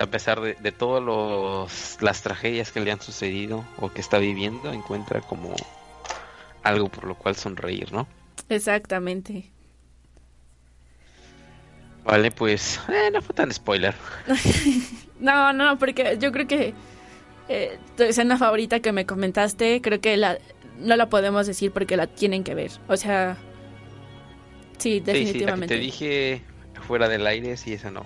A 0.00 0.06
pesar 0.06 0.40
de, 0.40 0.54
de 0.54 0.72
todas 0.72 2.00
las 2.00 2.22
tragedias 2.22 2.72
que 2.72 2.80
le 2.80 2.92
han 2.92 3.00
sucedido 3.00 3.64
o 3.78 3.90
que 3.92 4.00
está 4.00 4.18
viviendo, 4.18 4.72
encuentra 4.72 5.20
como 5.20 5.54
algo 6.62 6.88
por 6.88 7.04
lo 7.04 7.14
cual 7.14 7.36
sonreír, 7.36 7.92
¿no? 7.92 8.06
Exactamente. 8.48 9.50
Vale, 12.04 12.30
pues 12.30 12.80
eh, 12.88 13.10
no 13.12 13.22
fue 13.22 13.34
tan 13.34 13.52
spoiler. 13.52 13.94
No, 15.22 15.52
no, 15.52 15.78
porque 15.78 16.18
yo 16.18 16.32
creo 16.32 16.48
que 16.48 16.74
eh, 17.48 17.78
tu 17.96 18.02
escena 18.04 18.36
favorita 18.38 18.80
que 18.80 18.92
me 18.92 19.06
comentaste, 19.06 19.80
creo 19.82 20.00
que 20.00 20.16
la 20.16 20.38
no 20.78 20.96
la 20.96 21.08
podemos 21.08 21.46
decir 21.46 21.70
porque 21.70 21.96
la 21.96 22.06
tienen 22.06 22.42
que 22.44 22.54
ver. 22.54 22.70
O 22.88 22.96
sea, 22.96 23.36
sí, 24.78 24.78
Sí, 24.78 24.90
sí, 24.92 24.98
la 25.00 25.04
que 25.04 25.12
definitivamente. 25.18 25.74
te 25.74 25.80
dije 25.80 26.42
fuera 26.86 27.08
del 27.08 27.26
aire, 27.26 27.56
sí, 27.56 27.72
esa 27.74 27.90
no. 27.90 28.04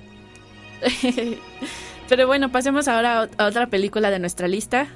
Pero 2.08 2.26
bueno, 2.26 2.52
pasemos 2.52 2.86
ahora 2.88 3.20
a 3.22 3.26
ot- 3.26 3.34
a 3.38 3.46
otra 3.46 3.66
película 3.68 4.10
de 4.10 4.18
nuestra 4.18 4.46
lista. 4.48 4.86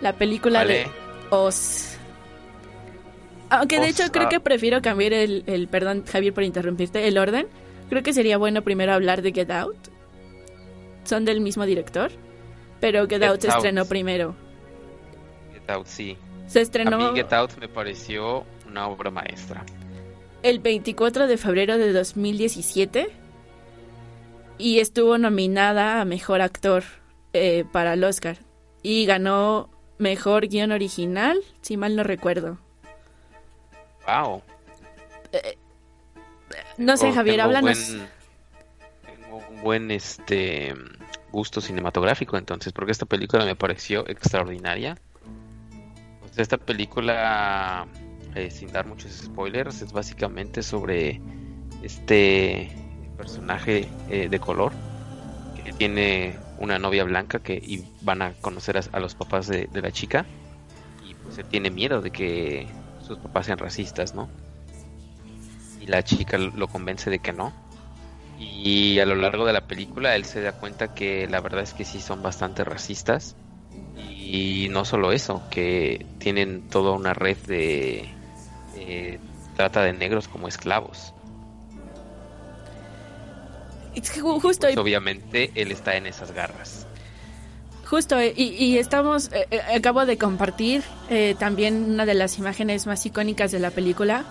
La 0.00 0.12
película 0.12 0.60
Vale. 0.60 0.74
de 0.74 0.86
Oz. 1.30 1.96
Aunque 3.50 3.76
de 3.80 3.88
Oz, 3.90 4.00
hecho 4.00 4.12
creo 4.12 4.26
ah. 4.26 4.28
que 4.28 4.40
prefiero 4.40 4.82
cambiar 4.82 5.12
el, 5.14 5.44
el, 5.46 5.68
perdón 5.68 6.04
Javier 6.06 6.34
por 6.34 6.44
interrumpirte, 6.44 7.08
el 7.08 7.18
orden. 7.18 7.46
Creo 7.88 8.02
que 8.02 8.12
sería 8.12 8.38
bueno 8.38 8.62
primero 8.62 8.92
hablar 8.92 9.22
de 9.22 9.32
Get 9.32 9.50
Out. 9.50 9.76
Son 11.04 11.24
del 11.24 11.40
mismo 11.40 11.66
director, 11.66 12.10
pero 12.84 13.06
Get, 13.08 13.20
Get 13.22 13.30
Out 13.30 13.40
se 13.40 13.48
estrenó 13.48 13.84
primero. 13.86 14.34
Get 15.54 15.70
Out, 15.70 15.86
sí. 15.86 16.18
Se 16.46 16.58
A 16.58 16.62
estrenó 16.62 16.98
mí 16.98 17.10
Get 17.14 17.32
Out 17.32 17.52
me 17.58 17.66
pareció 17.68 18.44
una 18.68 18.86
obra 18.88 19.10
maestra. 19.10 19.64
el 20.42 20.58
24 20.58 21.26
de 21.26 21.38
febrero 21.38 21.78
de 21.78 21.92
2017 21.94 23.08
y 24.58 24.80
estuvo 24.80 25.16
nominada 25.16 26.02
a 26.02 26.04
Mejor 26.04 26.42
Actor 26.42 26.84
eh, 27.32 27.64
para 27.72 27.94
el 27.94 28.04
Oscar 28.04 28.36
y 28.82 29.06
ganó 29.06 29.70
Mejor 29.96 30.48
Guión 30.48 30.70
Original, 30.72 31.38
si 31.62 31.76
mal 31.78 31.96
no 31.96 32.02
recuerdo. 32.04 32.58
Wow. 34.06 34.42
No 36.76 36.96
sé, 36.96 37.12
Javier, 37.12 37.36
tengo 37.36 37.46
háblanos. 37.48 37.78
buen- 37.88 38.08
tengo 39.06 39.36
un 39.48 39.62
buen 39.62 39.90
este 39.90 40.74
gusto 41.34 41.60
cinematográfico 41.60 42.38
entonces, 42.38 42.72
porque 42.72 42.92
esta 42.92 43.06
película 43.06 43.44
me 43.44 43.56
pareció 43.56 44.08
extraordinaria. 44.08 44.96
Esta 46.36 46.56
película, 46.56 47.86
eh, 48.34 48.50
sin 48.50 48.72
dar 48.72 48.86
muchos 48.86 49.12
spoilers, 49.12 49.82
es 49.82 49.92
básicamente 49.92 50.62
sobre 50.62 51.20
este 51.82 52.72
personaje 53.16 53.86
eh, 54.08 54.28
de 54.28 54.38
color 54.40 54.72
que 55.62 55.72
tiene 55.72 56.36
una 56.58 56.78
novia 56.78 57.04
blanca 57.04 57.38
que 57.38 57.54
y 57.54 57.84
van 58.02 58.22
a 58.22 58.32
conocer 58.32 58.76
a, 58.78 58.82
a 58.92 59.00
los 59.00 59.14
papás 59.14 59.46
de, 59.46 59.68
de 59.72 59.82
la 59.82 59.92
chica 59.92 60.26
y 61.08 61.14
pues 61.14 61.38
él 61.38 61.46
tiene 61.46 61.70
miedo 61.70 62.00
de 62.00 62.10
que 62.10 62.66
sus 63.06 63.18
papás 63.18 63.46
sean 63.46 63.58
racistas, 63.58 64.14
¿no? 64.14 64.28
y 65.84 65.86
la 65.86 66.02
chica 66.02 66.38
lo 66.38 66.66
convence 66.66 67.10
de 67.10 67.18
que 67.18 67.32
no. 67.34 67.52
Y 68.52 68.98
a 69.00 69.06
lo 69.06 69.14
largo 69.14 69.44
de 69.46 69.52
la 69.52 69.60
película 69.62 70.14
él 70.16 70.24
se 70.24 70.40
da 70.40 70.52
cuenta 70.52 70.88
que 70.94 71.26
la 71.28 71.40
verdad 71.40 71.62
es 71.62 71.72
que 71.74 71.84
sí 71.84 72.00
son 72.00 72.22
bastante 72.22 72.64
racistas. 72.64 73.34
Y 74.18 74.68
no 74.70 74.84
solo 74.84 75.12
eso, 75.12 75.42
que 75.50 76.04
tienen 76.18 76.62
toda 76.70 76.92
una 76.92 77.14
red 77.14 77.36
de 77.46 78.08
eh, 78.76 79.18
trata 79.56 79.82
de 79.82 79.92
negros 79.92 80.28
como 80.28 80.48
esclavos. 80.48 81.12
Es 83.94 84.10
que 84.10 84.20
justo, 84.20 84.66
Pues 84.66 84.74
y- 84.74 84.78
obviamente 84.78 85.50
él 85.54 85.70
está 85.70 85.96
en 85.96 86.06
esas 86.06 86.32
garras. 86.32 86.86
justo, 87.86 88.18
eh, 88.18 88.32
y, 88.36 88.44
y 88.64 88.78
estamos, 88.78 89.30
eh, 89.32 89.46
acabo 89.76 90.04
de 90.06 90.18
compartir 90.18 90.82
eh, 91.10 91.36
también 91.38 91.90
una 91.92 92.04
de 92.06 92.14
las 92.14 92.38
imágenes 92.38 92.86
más 92.88 93.06
icónicas 93.06 93.52
de 93.52 93.60
la 93.60 93.70
película 93.70 94.24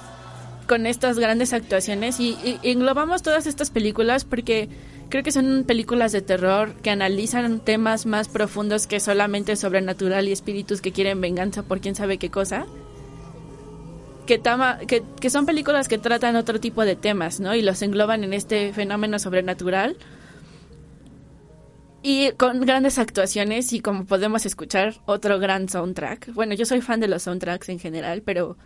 con 0.64 0.86
estas 0.86 1.20
grandes 1.20 1.54
actuaciones 1.54 2.20
y, 2.20 2.38
englobamos 2.64 3.22
todas 3.22 3.48
estas 3.48 3.70
películas 3.70 4.26
porque 4.26 4.70
creo 5.10 5.24
que 5.24 5.32
son 5.32 5.64
películas 5.66 6.12
de 6.12 6.22
terror 6.22 6.74
que 6.82 6.90
analizan 6.90 7.60
temas 7.60 8.06
más 8.06 8.28
profundos 8.30 8.88
que 8.88 9.00
solamente 9.00 9.56
sobrenatural 9.56 10.28
y 10.28 10.32
espíritus 10.32 10.82
que 10.82 10.92
quieren 10.92 11.22
venganza 11.22 11.64
por 11.64 11.80
quién 11.80 11.96
sabe 11.96 12.18
qué 12.18 12.30
cosa. 12.30 12.66
Que, 14.26 14.40
tama- 14.40 14.80
que, 14.88 15.04
que 15.20 15.30
son 15.30 15.46
películas 15.46 15.88
que 15.90 15.98
tratan 15.98 16.38
otro 16.38 16.60
tipo 16.60 16.86
de 16.86 16.96
temas, 16.96 17.42
¿no? 17.42 17.54
Y 17.56 17.62
los 17.62 17.82
engloban 17.82 18.24
en 18.24 18.34
este 18.34 18.72
fenómeno 18.72 19.20
sobrenatural. 19.20 19.98
Y 22.02 22.32
con 22.34 22.62
grandes 22.62 23.00
actuaciones 23.00 23.72
y 23.74 23.80
como 23.80 24.06
podemos 24.06 24.46
escuchar, 24.46 24.96
otro 25.06 25.40
gran 25.40 25.70
soundtrack. 25.70 26.34
Bueno, 26.34 26.54
yo 26.54 26.66
soy 26.66 26.82
fan 26.82 27.00
de 27.00 27.08
los 27.08 27.24
soundtracks 27.24 27.70
en 27.70 27.80
general, 27.80 28.22
pero 28.24 28.58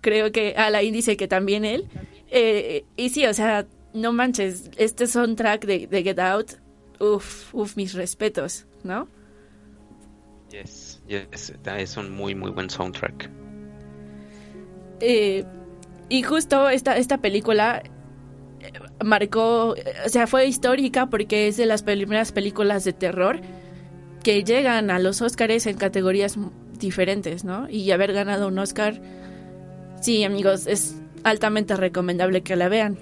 creo 0.00 0.32
que 0.32 0.54
Alain 0.56 0.92
dice 0.92 1.16
que 1.16 1.28
también 1.28 1.64
él. 1.64 1.88
Eh, 2.30 2.84
y 2.96 3.10
sí, 3.10 3.26
o 3.26 3.34
sea, 3.34 3.66
no 3.94 4.12
manches, 4.12 4.70
este 4.76 5.06
soundtrack 5.06 5.64
de, 5.64 5.86
de 5.86 6.02
Get 6.02 6.18
Out, 6.18 6.52
uff, 7.00 7.54
uff, 7.54 7.76
mis 7.76 7.94
respetos, 7.94 8.66
¿no? 8.84 9.08
Yes, 10.50 11.02
yes, 11.06 11.52
es 11.64 11.96
un 11.96 12.10
muy 12.10 12.34
muy 12.34 12.50
buen 12.50 12.70
soundtrack. 12.70 13.30
Eh, 15.00 15.44
y 16.08 16.22
justo 16.22 16.68
esta, 16.68 16.96
esta 16.96 17.18
película 17.18 17.82
eh, 18.60 18.72
marcó, 19.04 19.74
o 20.04 20.08
sea, 20.08 20.26
fue 20.26 20.46
histórica 20.46 21.06
porque 21.06 21.48
es 21.48 21.56
de 21.56 21.66
las 21.66 21.82
primeras 21.82 22.32
películas 22.32 22.84
de 22.84 22.92
terror 22.92 23.40
que 24.22 24.42
llegan 24.42 24.90
a 24.90 24.98
los 24.98 25.22
Oscars 25.22 25.66
en 25.66 25.76
categorías 25.76 26.38
diferentes, 26.78 27.44
¿no? 27.44 27.68
Y 27.68 27.90
haber 27.90 28.12
ganado 28.12 28.48
un 28.48 28.58
Oscar, 28.58 29.00
sí, 30.00 30.24
amigos, 30.24 30.66
es 30.66 30.96
altamente 31.24 31.76
recomendable 31.76 32.42
que 32.42 32.56
la 32.56 32.68
vean. 32.68 32.98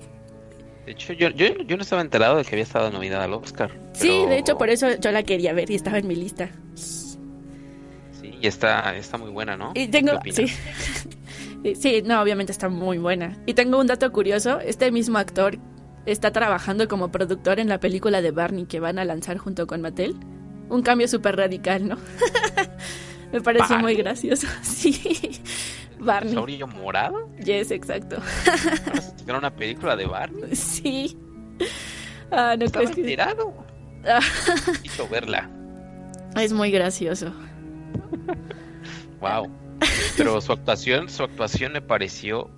De 0.85 0.93
hecho, 0.93 1.13
yo, 1.13 1.31
yo, 1.31 1.47
yo 1.67 1.77
no 1.77 1.83
estaba 1.83 2.01
enterado 2.01 2.37
de 2.37 2.45
que 2.45 2.51
había 2.51 2.63
estado 2.63 2.91
nominada 2.91 3.25
al 3.25 3.35
Oscar. 3.35 3.71
Sí, 3.93 4.25
de 4.27 4.39
hecho, 4.39 4.57
por 4.57 4.71
eso 4.71 4.87
yo 5.01 5.11
la 5.11 5.25
quería 5.25 5.53
ver 5.53 5.71
y 5.71 5.75
estaba 5.75 5.99
en 5.99 6.07
mi 6.07 6.15
lista. 6.15 6.51
Sí, 6.75 8.39
y 8.41 8.47
está, 8.47 8.97
está 8.97 9.19
muy 9.19 9.31
buena, 9.31 9.57
¿no? 9.57 9.73
Y 9.75 9.89
tengo, 9.89 10.13
¿Qué 10.23 10.33
sí. 10.33 10.47
sí, 11.75 12.03
no, 12.05 12.23
obviamente 12.23 12.53
está 12.53 12.69
muy 12.69 12.99
buena. 12.99 13.37
Y 13.47 13.55
tengo 13.55 13.81
un 13.81 13.89
dato 13.89 14.11
curioso, 14.13 14.61
este 14.61 14.93
mismo 14.93 15.19
actor 15.19 15.59
está 16.07 16.31
trabajando 16.31 16.87
como 16.87 17.11
productor 17.11 17.59
en 17.59 17.69
la 17.69 17.81
película 17.81 18.23
de 18.23 18.31
Barney 18.31 18.67
que 18.67 18.79
van 18.79 18.99
a 18.99 19.05
lanzar 19.05 19.39
junto 19.39 19.67
con 19.67 19.81
Mattel. 19.81 20.15
Un 20.69 20.83
cambio 20.83 21.09
súper 21.09 21.37
radical, 21.37 21.89
¿no? 21.89 21.97
Me 23.33 23.41
pareció 23.41 23.79
muy 23.79 23.95
gracioso. 23.97 24.47
Sí, 24.63 25.19
Barney. 25.99 26.31
¿Dinosaurio 26.31 26.67
morado? 26.67 27.29
Yes, 27.45 27.71
exacto. 27.71 28.17
¿Van 28.87 28.99
a 28.99 29.01
sacar 29.03 29.37
una 29.37 29.55
película 29.55 29.97
de 29.97 30.07
Barney? 30.07 30.51
Sí. 30.55 31.17
Ah, 32.31 32.55
no 32.59 32.65
Estaba 32.67 32.85
crees 32.91 33.17
que... 33.17 33.23
Ah, 34.09 34.21
Quiso 34.83 35.09
verla. 35.09 35.49
es 36.37 36.53
muy 36.53 36.71
gracioso. 36.71 37.33
Wow. 39.21 39.51
Pero 40.17 40.41
su 40.41 40.53
actuación, 40.53 41.09
su 41.09 41.23
actuación 41.23 41.73
me 41.73 41.81
pareció 41.81 42.51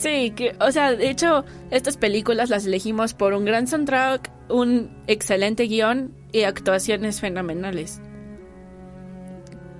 Sí, 0.00 0.30
que, 0.30 0.56
o 0.60 0.72
sea, 0.72 0.94
de 0.94 1.10
hecho, 1.10 1.44
estas 1.70 1.98
películas 1.98 2.48
las 2.48 2.64
elegimos 2.64 3.12
por 3.12 3.34
un 3.34 3.44
gran 3.44 3.66
soundtrack, 3.66 4.30
un 4.48 4.90
excelente 5.06 5.64
guion 5.64 6.14
y 6.32 6.44
actuaciones 6.44 7.20
fenomenales. 7.20 8.00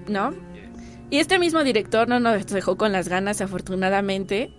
¿No? 0.08 0.34
Y 1.10 1.18
este 1.18 1.40
mismo 1.40 1.64
director 1.64 2.08
no 2.08 2.20
nos 2.20 2.46
dejó 2.46 2.76
con 2.76 2.92
las 2.92 3.08
ganas, 3.08 3.40
afortunadamente. 3.40 4.52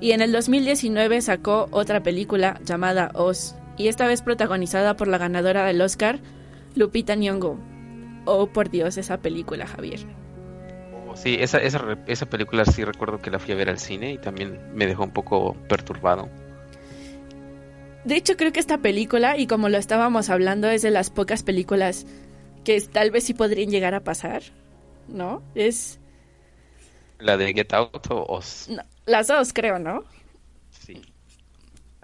Y 0.00 0.10
en 0.10 0.20
el 0.20 0.32
2019 0.32 1.20
sacó 1.22 1.68
otra 1.70 2.02
película 2.02 2.60
llamada 2.64 3.12
Oz, 3.14 3.54
y 3.76 3.86
esta 3.86 4.08
vez 4.08 4.22
protagonizada 4.22 4.96
por 4.96 5.06
la 5.06 5.18
ganadora 5.18 5.64
del 5.64 5.80
Oscar, 5.80 6.18
Lupita 6.74 7.14
Nyong'o. 7.14 7.58
Oh, 8.24 8.48
por 8.48 8.70
Dios, 8.70 8.98
esa 8.98 9.18
película, 9.18 9.66
Javier. 9.66 10.00
Sí, 11.14 11.36
esa, 11.38 11.58
esa, 11.58 11.98
esa 12.06 12.26
película 12.26 12.64
sí 12.64 12.82
recuerdo 12.84 13.18
que 13.18 13.30
la 13.30 13.38
fui 13.38 13.52
a 13.52 13.56
ver 13.56 13.68
al 13.68 13.78
cine 13.78 14.12
y 14.12 14.18
también 14.18 14.60
me 14.74 14.86
dejó 14.86 15.04
un 15.04 15.12
poco 15.12 15.56
perturbado. 15.68 16.28
De 18.04 18.16
hecho, 18.16 18.36
creo 18.36 18.52
que 18.52 18.58
esta 18.58 18.78
película, 18.78 19.38
y 19.38 19.46
como 19.46 19.68
lo 19.68 19.78
estábamos 19.78 20.28
hablando, 20.28 20.68
es 20.68 20.82
de 20.82 20.90
las 20.90 21.10
pocas 21.10 21.44
películas 21.44 22.06
que 22.64 22.80
tal 22.80 23.12
vez 23.12 23.24
sí 23.24 23.34
podrían 23.34 23.70
llegar 23.70 23.94
a 23.94 24.00
pasar, 24.00 24.42
¿no? 25.08 25.42
Es 25.54 26.00
La 27.18 27.36
de 27.38 27.52
Get 27.54 27.72
Out 27.72 28.06
o 28.10 28.24
Oz. 28.28 28.68
no, 28.68 28.82
las 29.06 29.28
dos, 29.28 29.52
creo, 29.52 29.78
¿no? 29.78 30.04
Sí. 30.70 31.14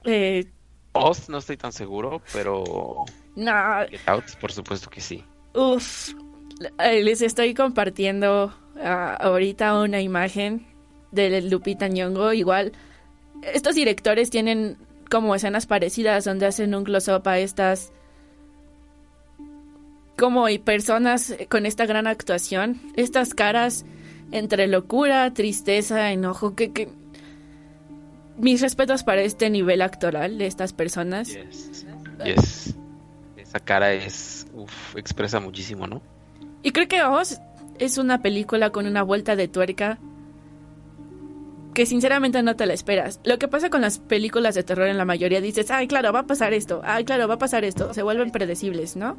Eh, 0.05 0.53
Oz 0.93 1.29
no 1.29 1.39
estoy 1.39 1.57
tan 1.57 1.73
seguro, 1.73 2.23
pero 2.33 3.05
no, 3.35 3.53
Get 3.89 4.03
Out 4.07 4.37
por 4.41 4.53
supuesto 4.53 4.91
que 4.91 5.01
sí. 5.01 5.25
uff, 5.55 6.15
les 6.79 7.23
estoy 7.23 7.55
compartiendo 7.55 8.55
ah, 8.83 9.15
ahorita 9.21 9.81
una 9.81 10.01
imagen 10.01 10.67
de 11.13 11.41
Lupita 11.43 11.89
Nyong'o, 11.89 12.33
igual. 12.33 12.73
Estos 13.43 13.75
directores 13.77 14.31
tienen 14.31 14.79
como 15.11 15.35
escenas 15.35 15.67
parecidas 15.67 16.25
donde 16.25 16.47
hacen 16.47 16.75
un 16.75 16.85
close-up 16.85 17.27
a 17.29 17.39
estas 17.39 17.93
como 20.19 20.49
y 20.49 20.59
personas 20.59 21.35
con 21.49 21.65
esta 21.65 21.87
gran 21.87 22.07
actuación, 22.07 22.81
estas 22.97 23.35
caras 23.35 23.87
entre 24.33 24.67
locura, 24.67 25.33
tristeza, 25.33 26.11
enojo, 26.11 26.55
que, 26.55 26.73
que 26.73 26.89
mis 28.37 28.61
respetos 28.61 29.05
para 29.05 29.23
este 29.23 29.49
nivel 29.49 29.81
actoral 29.81 30.37
de 30.37 30.47
estas 30.47 30.73
personas. 30.73 31.29
Yes. 31.29 31.87
Yes. 32.25 32.75
Esa 33.37 33.61
cara 33.61 33.93
es, 33.93 34.47
uf, 34.53 34.97
expresa 34.97 35.41
muchísimo, 35.41 35.87
¿no? 35.87 36.03
Y 36.63 36.73
creo 36.73 36.89
que 36.89 37.03
Oz 37.05 37.41
es 37.79 37.97
una 37.97 38.21
película 38.21 38.71
con 38.71 38.87
una 38.87 39.03
vuelta 39.03 39.37
de 39.37 39.47
tuerca 39.47 39.99
que 41.75 41.87
sinceramente 41.87 42.43
no 42.43 42.57
te 42.57 42.67
la 42.67 42.75
esperas. 42.75 43.21
Lo 43.23 43.39
que 43.39 43.47
pasa 43.47 43.71
con 43.71 43.83
las 43.83 44.01
películas 44.01 44.57
de 44.57 44.65
terror 44.65 44.89
en 44.89 44.99
la 44.99 45.05
mayoría 45.05 45.41
dices, 45.41 45.71
ay, 45.71 45.87
claro, 45.87 46.13
va 46.13 46.21
a 46.21 46.27
pasar 46.27 46.53
esto, 46.53 46.83
ay, 46.85 47.05
claro, 47.05 47.29
va 47.29 47.35
a 47.35 47.39
pasar 47.39 47.65
esto, 47.65 47.95
se 47.95 48.03
vuelven 48.03 48.33
predecibles, 48.33 48.97
¿no? 48.97 49.17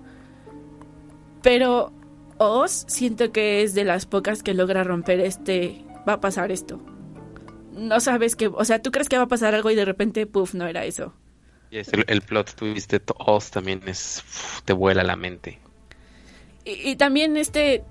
Pero 1.42 1.92
Oz 2.38 2.86
siento 2.88 3.32
que 3.32 3.64
es 3.64 3.74
de 3.74 3.84
las 3.84 4.06
pocas 4.06 4.44
que 4.44 4.54
logra 4.54 4.84
romper 4.84 5.20
este, 5.20 5.84
va 6.08 6.14
a 6.14 6.22
pasar 6.22 6.52
esto. 6.52 6.80
No 7.74 8.00
sabes 8.00 8.36
que, 8.36 8.48
o 8.48 8.66
sea, 8.66 8.82
tú 8.82 8.92
crees 8.92 9.10
que 9.10 9.18
va 9.18 9.24
a 9.24 9.28
pasar 9.28 9.56
algo 9.56 9.70
y 9.72 9.76
de 9.76 9.86
repente, 9.86 10.26
puff, 10.26 10.54
no 10.54 10.68
era 10.68 10.86
eso. 10.86 11.14
Yes, 11.70 11.94
el, 11.94 12.04
el 12.08 12.22
plot 12.22 12.56
twist 12.56 12.92
de 12.92 13.02
Oz 13.20 13.52
también 13.52 13.82
es, 13.86 14.24
uf, 14.28 14.62
te 14.64 14.74
vuela 14.74 15.04
la 15.04 15.16
mente. 15.16 15.60
Y, 16.66 16.90
y 16.90 16.96
también 16.96 17.38
este, 17.38 17.84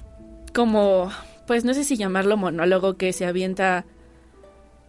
como, 0.55 1.11
pues 1.47 1.65
no 1.65 1.75
sé 1.75 1.85
si 1.85 1.97
llamarlo 1.97 2.37
monólogo 2.37 2.97
que 2.97 3.13
se 3.13 3.25
avienta 3.25 3.85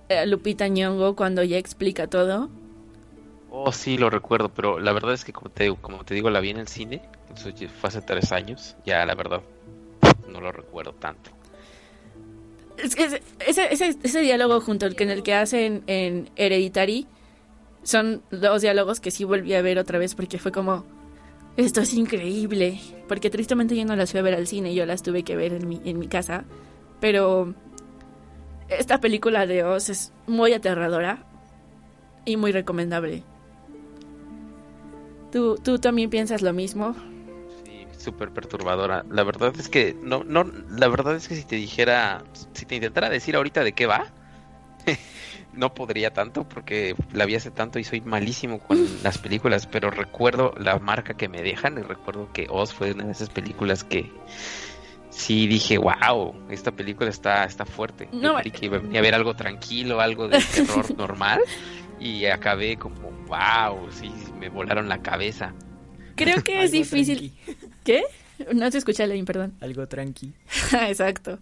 eh, 0.09 0.25
Lupita 0.25 0.67
Nyong'o 0.67 1.15
cuando 1.15 1.43
ya 1.43 1.57
explica 1.57 2.07
todo. 2.07 2.49
Oh, 3.51 3.71
sí, 3.71 3.97
lo 3.97 4.09
recuerdo, 4.09 4.49
pero 4.49 4.79
la 4.79 4.91
verdad 4.93 5.13
es 5.13 5.25
que 5.25 5.33
como 5.33 5.49
te, 5.49 5.73
como 5.75 6.03
te 6.05 6.13
digo, 6.13 6.29
la 6.29 6.39
vi 6.39 6.51
en 6.51 6.57
el 6.57 6.67
cine, 6.67 7.01
fue 7.35 7.87
hace 7.87 8.01
tres 8.01 8.31
años, 8.31 8.75
ya 8.85 9.05
la 9.05 9.15
verdad 9.15 9.41
no 10.29 10.39
lo 10.39 10.51
recuerdo 10.51 10.93
tanto. 10.93 11.31
Es 12.77 12.95
que 12.95 13.05
ese, 13.05 13.21
ese, 13.45 13.97
ese, 14.01 14.21
diálogo 14.21 14.61
junto 14.61 14.85
al 14.85 14.95
que 14.95 15.03
en 15.03 15.09
el 15.09 15.23
que 15.23 15.33
hacen 15.33 15.83
en 15.87 16.29
Hereditary 16.37 17.07
son 17.83 18.21
dos 18.31 18.61
diálogos 18.61 18.99
que 18.99 19.11
sí 19.11 19.25
volví 19.25 19.53
a 19.53 19.61
ver 19.61 19.79
otra 19.79 19.99
vez 19.99 20.15
porque 20.15 20.37
fue 20.37 20.51
como 20.51 20.85
esto 21.57 21.81
es 21.81 21.93
increíble 21.93 22.79
porque 23.09 23.29
tristemente 23.29 23.75
yo 23.75 23.83
no 23.83 23.95
las 23.97 24.11
fui 24.11 24.19
a 24.19 24.23
ver 24.23 24.33
al 24.33 24.47
cine 24.47 24.73
yo 24.73 24.85
las 24.85 25.03
tuve 25.03 25.23
que 25.23 25.35
ver 25.35 25.53
en 25.53 25.67
mi, 25.67 25.81
en 25.83 25.99
mi 25.99 26.07
casa 26.07 26.45
pero 27.01 27.53
esta 28.69 28.99
película 28.99 29.45
de 29.45 29.63
Oz 29.63 29.89
es 29.89 30.13
muy 30.27 30.53
aterradora 30.53 31.25
y 32.23 32.37
muy 32.37 32.51
recomendable 32.51 33.23
¿Tú, 35.31 35.55
tú 35.57 35.79
también 35.79 36.09
piensas 36.09 36.41
lo 36.41 36.53
mismo? 36.53 36.95
Sí, 37.65 37.85
súper 37.97 38.31
perturbadora. 38.31 39.05
La 39.09 39.23
verdad 39.23 39.53
es 39.57 39.69
que 39.69 39.95
no, 40.01 40.23
no, 40.23 40.43
la 40.43 40.87
verdad 40.87 41.15
es 41.15 41.27
que 41.27 41.35
si 41.35 41.43
te 41.43 41.55
dijera, 41.55 42.23
si 42.53 42.65
te 42.65 42.75
intentara 42.75 43.09
decir 43.09 43.35
ahorita 43.35 43.63
de 43.63 43.73
qué 43.73 43.85
va, 43.85 44.07
no 45.53 45.73
podría 45.73 46.13
tanto 46.13 46.47
porque 46.47 46.95
la 47.13 47.25
vi 47.25 47.35
hace 47.35 47.51
tanto 47.51 47.79
y 47.79 47.83
soy 47.83 48.01
malísimo 48.01 48.59
con 48.59 48.77
las 49.03 49.17
películas, 49.19 49.67
pero 49.67 49.91
recuerdo 49.91 50.53
la 50.57 50.79
marca 50.79 51.13
que 51.13 51.29
me 51.29 51.41
dejan 51.41 51.77
y 51.77 51.81
recuerdo 51.81 52.31
que 52.33 52.47
Oz 52.49 52.73
fue 52.73 52.93
una 52.93 53.05
de 53.05 53.11
esas 53.11 53.29
películas 53.29 53.83
que 53.83 54.11
sí 55.11 55.47
dije, 55.47 55.77
wow, 55.77 56.33
esta 56.49 56.71
película 56.71 57.09
está, 57.09 57.43
está 57.43 57.65
fuerte. 57.65 58.09
No, 58.11 58.21
Yo 58.21 58.35
creí 58.35 58.51
que 58.51 58.65
iba 58.65 58.77
a 58.77 58.79
venir 58.79 58.97
a 58.97 59.01
ver 59.01 59.15
algo 59.15 59.35
tranquilo, 59.35 59.99
algo 59.99 60.27
de 60.27 60.39
terror 60.53 60.97
normal 60.97 61.41
y 61.99 62.25
acabé 62.25 62.77
como, 62.77 63.11
wow, 63.27 63.91
sí, 63.91 64.11
me 64.39 64.49
volaron 64.49 64.87
la 64.89 65.01
cabeza. 65.01 65.53
Creo 66.15 66.43
que 66.43 66.63
es 66.63 66.71
difícil. 66.73 67.33
¿Qué? 67.83 68.03
No 68.53 68.69
te 68.71 68.77
escuché, 68.77 69.05
Lane, 69.05 69.25
perdón. 69.25 69.53
Algo 69.61 69.87
tranqui. 69.87 70.33
Exacto. 70.87 71.39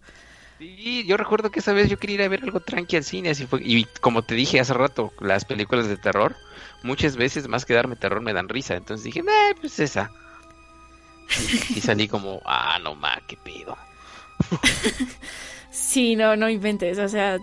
Sí, 0.59 1.05
yo 1.05 1.17
recuerdo 1.17 1.51
que 1.51 1.59
esa 1.59 1.73
vez 1.73 1.89
yo 1.89 1.99
quería 1.99 2.15
ir 2.15 2.21
a 2.23 2.27
ver 2.27 2.43
algo 2.43 2.59
tranqui 2.59 2.95
al 2.95 3.03
cine, 3.03 3.29
así 3.29 3.45
fue. 3.45 3.61
Y 3.63 3.85
como 4.01 4.23
te 4.23 4.33
dije 4.33 4.59
hace 4.59 4.73
rato, 4.73 5.13
las 5.19 5.45
películas 5.45 5.87
de 5.87 5.97
terror, 5.97 6.35
muchas 6.81 7.15
veces 7.15 7.47
más 7.47 7.65
que 7.65 7.75
darme 7.75 7.95
terror 7.95 8.21
me 8.21 8.33
dan 8.33 8.49
risa. 8.49 8.75
Entonces 8.75 9.03
dije, 9.03 9.19
eh, 9.19 9.55
pues 9.61 9.79
esa. 9.79 10.09
Y, 11.69 11.77
y 11.77 11.81
salí 11.81 12.07
como, 12.07 12.41
ah, 12.45 12.79
no 12.81 12.95
ma, 12.95 13.21
qué 13.27 13.37
pedo. 13.37 13.77
Sí, 15.77 16.15
no, 16.15 16.35
no 16.35 16.49
inventes. 16.49 16.97
O 16.97 17.07
sea, 17.07 17.37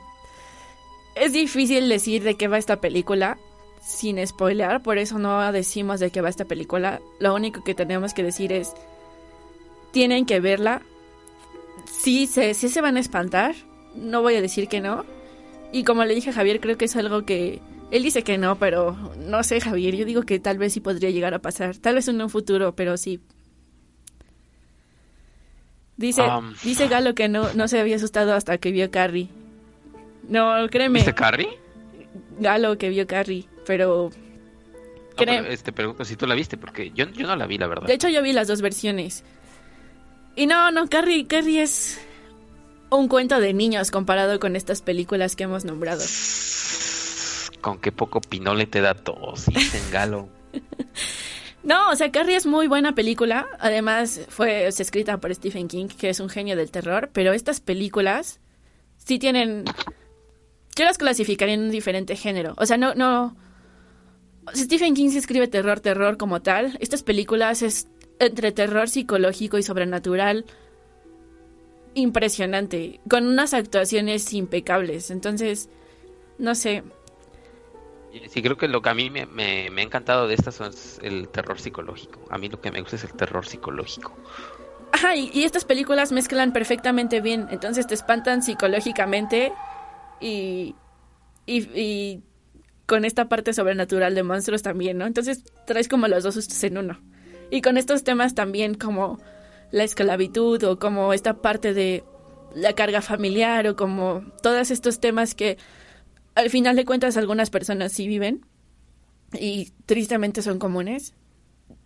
es 1.15 1.33
difícil 1.33 1.89
decir 1.89 2.23
de 2.23 2.37
qué 2.37 2.49
va 2.49 2.59
esta 2.59 2.81
película 2.81 3.39
sin 3.81 4.25
spoilear, 4.27 4.83
por 4.83 4.99
eso 4.99 5.19
no 5.19 5.53
decimos 5.53 6.01
de 6.01 6.11
qué 6.11 6.21
va 6.21 6.29
esta 6.31 6.47
película. 6.47 7.01
Lo 7.21 7.35
único 7.35 7.63
que 7.63 7.75
tenemos 7.75 8.15
que 8.15 8.23
decir 8.23 8.53
es, 8.53 8.73
tienen 9.93 10.27
que 10.27 10.41
verla. 10.41 10.83
Sí 11.87 12.27
se, 12.27 12.55
sí 12.55 12.69
se 12.69 12.81
van 12.81 12.97
a 12.97 13.01
espantar, 13.01 13.55
no 13.95 14.23
voy 14.23 14.37
a 14.37 14.41
decir 14.41 14.69
que 14.69 14.81
no. 14.81 15.05
Y 15.73 15.85
como 15.85 16.05
le 16.05 16.15
dije 16.15 16.31
a 16.31 16.33
Javier, 16.33 16.61
creo 16.61 16.79
que 16.79 16.87
es 16.87 16.97
algo 16.97 17.25
que... 17.25 17.61
Él 17.91 18.03
dice 18.03 18.23
que 18.23 18.39
no, 18.39 18.57
pero 18.59 18.97
no 19.19 19.43
sé, 19.43 19.61
Javier. 19.61 19.95
Yo 19.95 20.05
digo 20.05 20.23
que 20.23 20.41
tal 20.41 20.57
vez 20.57 20.73
sí 20.73 20.81
podría 20.81 21.11
llegar 21.11 21.35
a 21.35 21.41
pasar. 21.41 21.77
Tal 21.77 21.97
vez 21.97 22.09
en 22.09 22.21
un 22.21 22.31
futuro, 22.31 22.75
pero 22.75 22.97
sí. 22.97 23.21
Dice, 25.97 26.23
Um. 26.23 26.55
dice 26.65 26.89
Galo 26.89 27.15
que 27.15 27.29
no, 27.29 27.53
no 27.55 27.69
se 27.69 27.79
había 27.79 27.97
asustado 27.97 28.35
hasta 28.35 28.59
que 28.59 28.73
vio 28.73 28.91
Carrie. 28.91 29.29
No, 30.29 30.67
créeme. 30.71 31.01
¿Viste 31.01 31.15
Carrie? 31.15 31.59
Galo 32.39 32.77
que 32.79 32.89
vio 32.89 33.07
Carrie, 33.07 33.47
pero 33.67 34.11
No, 34.11 35.17
pero, 35.17 35.47
este, 35.47 35.73
pregunto 35.73 36.05
si 36.05 36.17
tú 36.17 36.27
la 36.27 36.35
viste, 36.35 36.57
porque 36.57 36.91
yo, 36.95 37.09
yo 37.11 37.27
no 37.27 37.37
la 37.37 37.47
vi, 37.47 37.59
la 37.59 37.67
verdad. 37.67 37.87
de 37.87 37.95
hecho 37.95 38.09
yo 38.09 38.23
vi 38.23 38.33
las 38.33 38.49
dos 38.49 38.61
versiones. 38.63 39.25
Y 40.37 40.47
no, 40.47 40.71
no, 40.71 40.89
Carrie, 40.89 41.27
Carrie 41.27 41.63
es 41.63 42.01
un 42.91 43.09
cuento 43.09 43.39
de 43.41 43.53
niños 43.55 43.91
comparado 43.91 44.41
con 44.41 44.57
estas 44.57 44.83
películas 44.83 45.37
que 45.37 45.45
hemos 45.45 45.65
nombrado. 45.65 46.03
Con 47.61 47.79
qué 47.79 47.93
poco 47.93 48.21
pinole 48.21 48.67
te 48.67 48.81
da 48.81 48.95
tos, 48.95 49.47
dicen 49.47 49.83
Galo. 49.91 50.29
No, 51.65 51.91
o 51.91 51.97
sea, 51.97 52.13
Carrie 52.13 52.37
es 52.37 52.45
muy 52.45 52.69
buena 52.69 52.95
película. 52.95 53.47
Además, 53.59 54.21
fue 54.29 54.67
es 54.67 54.81
escrita 54.81 55.17
por 55.17 55.35
Stephen 55.35 55.67
King, 55.67 55.87
que 55.87 56.11
es 56.11 56.21
un 56.21 56.29
genio 56.29 56.57
del 56.57 56.71
terror. 56.71 57.09
Pero 57.15 57.33
estas 57.33 57.61
películas 57.61 58.39
sí 58.99 59.19
tienen. 59.19 59.65
Yo 60.77 60.85
las 60.85 60.99
clasificaría 60.99 61.55
en 61.55 61.63
un 61.63 61.71
diferente 61.71 62.17
género. 62.17 62.55
O 62.57 62.67
sea, 62.67 62.77
no, 62.77 62.95
no. 62.95 63.37
Stephen 64.55 64.95
King 64.95 65.11
sí 65.11 65.19
escribe 65.19 65.49
terror, 65.49 65.81
terror 65.81 66.17
como 66.17 66.43
tal. 66.43 66.77
Estas 66.81 67.03
películas 67.03 67.63
es 67.63 67.89
entre 68.19 68.53
terror 68.53 68.89
psicológico 68.89 69.57
y 69.59 69.63
sobrenatural. 69.63 70.45
Impresionante. 71.95 73.01
Con 73.09 73.27
unas 73.27 73.55
actuaciones 73.55 74.33
impecables. 74.33 75.11
Entonces, 75.11 75.69
no 76.39 76.55
sé. 76.55 76.83
Sí, 78.29 78.43
creo 78.43 78.57
que 78.57 78.69
lo 78.69 78.83
que 78.83 78.89
a 78.91 78.95
mí 78.95 79.11
me, 79.11 79.27
me- 79.27 79.71
me 79.71 79.83
ha 79.83 79.85
encantado 79.85 80.27
de 80.29 80.35
estas 80.35 80.57
son 80.57 80.73
el 81.03 81.29
terror 81.29 81.61
psicológico. 81.61 82.21
A 82.31 82.39
mí 82.39 82.49
lo 82.49 82.61
que 82.61 82.71
me 82.71 82.81
gusta 82.81 82.97
es 82.97 83.05
el 83.05 83.13
terror 83.15 83.47
psicológico. 83.47 84.13
Ajá, 84.93 85.17
y, 85.17 85.31
y 85.33 85.45
estas 85.45 85.65
películas 85.65 86.13
mezclan 86.13 86.53
perfectamente 86.53 87.21
bien. 87.21 87.47
Entonces 87.51 87.87
te 87.87 87.95
espantan 87.95 88.43
psicológicamente 88.43 89.53
y, 90.25 90.75
y, 91.47 92.23
con 92.87 93.05
esta 93.05 93.29
parte 93.29 93.53
sobrenatural 93.53 94.15
de 94.15 94.23
monstruos 94.23 94.63
también, 94.63 94.99
¿no? 94.99 95.07
Entonces 95.07 95.45
traes 95.67 95.89
como 95.89 96.09
los 96.09 96.23
dos 96.23 96.65
en 96.65 96.79
uno. 96.79 97.01
Y 97.51 97.63
con 97.63 97.77
estos 97.79 98.05
temas 98.05 98.35
también 98.35 98.75
como 98.75 99.19
la 99.71 99.85
esclavitud 99.85 100.63
o 100.65 100.79
como 100.79 101.13
esta 101.13 101.35
parte 101.41 101.73
de 101.73 102.05
la 102.55 102.75
carga 102.75 103.01
familiar 103.01 103.67
o 103.67 103.77
como 103.77 104.23
todos 104.43 104.71
estos 104.71 105.01
temas 105.01 105.35
que 105.35 105.59
al 106.35 106.51
final 106.51 106.77
de 106.77 106.85
cuentas 106.85 107.17
algunas 107.17 107.51
personas 107.51 107.93
sí 107.93 108.07
viven 108.07 108.45
y 109.33 109.73
tristemente 109.87 110.43
son 110.43 110.59
comunes. 110.59 111.15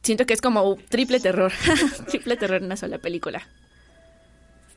Siento 0.03 0.27
que 0.27 0.35
es 0.35 0.41
como 0.41 0.77
triple 0.89 1.21
terror. 1.21 1.53
triple 2.09 2.37
terror 2.37 2.59
en 2.59 2.65
una 2.65 2.77
sola 2.77 2.99
película. 2.99 3.43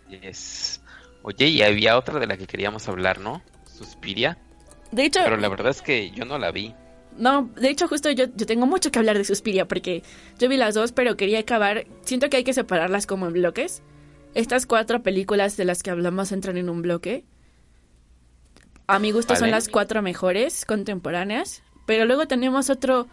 Yes. 0.09 0.80
Oye, 1.23 1.47
y 1.47 1.61
había 1.61 1.97
otra 1.97 2.19
de 2.19 2.27
la 2.27 2.37
que 2.37 2.47
queríamos 2.47 2.87
hablar, 2.89 3.19
¿no? 3.19 3.41
Suspiria. 3.65 4.37
De 4.91 5.05
hecho, 5.05 5.19
Pero 5.23 5.37
la 5.37 5.49
verdad 5.49 5.69
es 5.71 5.81
que 5.81 6.11
yo 6.11 6.25
no 6.25 6.37
la 6.37 6.51
vi. 6.51 6.73
no, 7.17 7.49
de 7.55 7.69
hecho 7.69 7.87
justo 7.87 8.09
yo, 8.11 8.25
yo 8.35 8.45
tengo 8.45 8.65
mucho 8.65 8.91
que 8.91 8.99
hablar 8.99 9.17
de 9.17 9.23
Suspiria 9.25 9.67
porque 9.67 10.03
yo 10.39 10.49
vi 10.49 10.57
las 10.57 10.73
dos, 10.75 10.91
pero 10.91 11.15
quería 11.17 11.39
acabar. 11.39 11.85
Siento 12.03 12.29
que 12.29 12.37
hay 12.37 12.43
que 12.43 12.53
separarlas 12.53 13.05
como 13.07 13.27
en 13.27 13.33
bloques. 13.33 13.81
Estas 14.33 14.65
cuatro 14.65 15.03
películas 15.03 15.57
de 15.57 15.65
las 15.65 15.83
que 15.83 15.91
hablamos 15.91 16.31
entran 16.31 16.57
en 16.57 16.69
un 16.69 16.81
bloque. 16.81 17.23
A 18.87 18.99
mi 18.99 19.11
gusto 19.11 19.35
son 19.35 19.51
las 19.51 19.69
cuatro 19.69 20.01
mejores 20.01 20.65
contemporáneas, 20.65 21.63
pero 21.85 22.05
luego 22.05 22.27
tenemos 22.27 22.69
otro, 22.69 23.07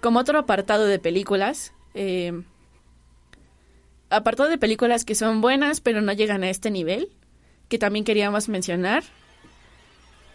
como 0.00 0.20
otro 0.20 0.38
apartado 0.38 0.86
de 0.86 0.98
películas. 0.98 1.72
eh, 1.94 2.32
apartado 4.10 4.48
de 4.48 4.58
películas 4.58 5.04
que 5.04 5.14
son 5.14 5.40
buenas, 5.40 5.80
pero 5.80 6.00
no 6.02 6.12
llegan 6.12 6.44
a 6.44 6.50
este 6.50 6.70
nivel, 6.70 7.10
que 7.72 7.78
también 7.78 8.04
queríamos 8.04 8.50
mencionar. 8.50 9.02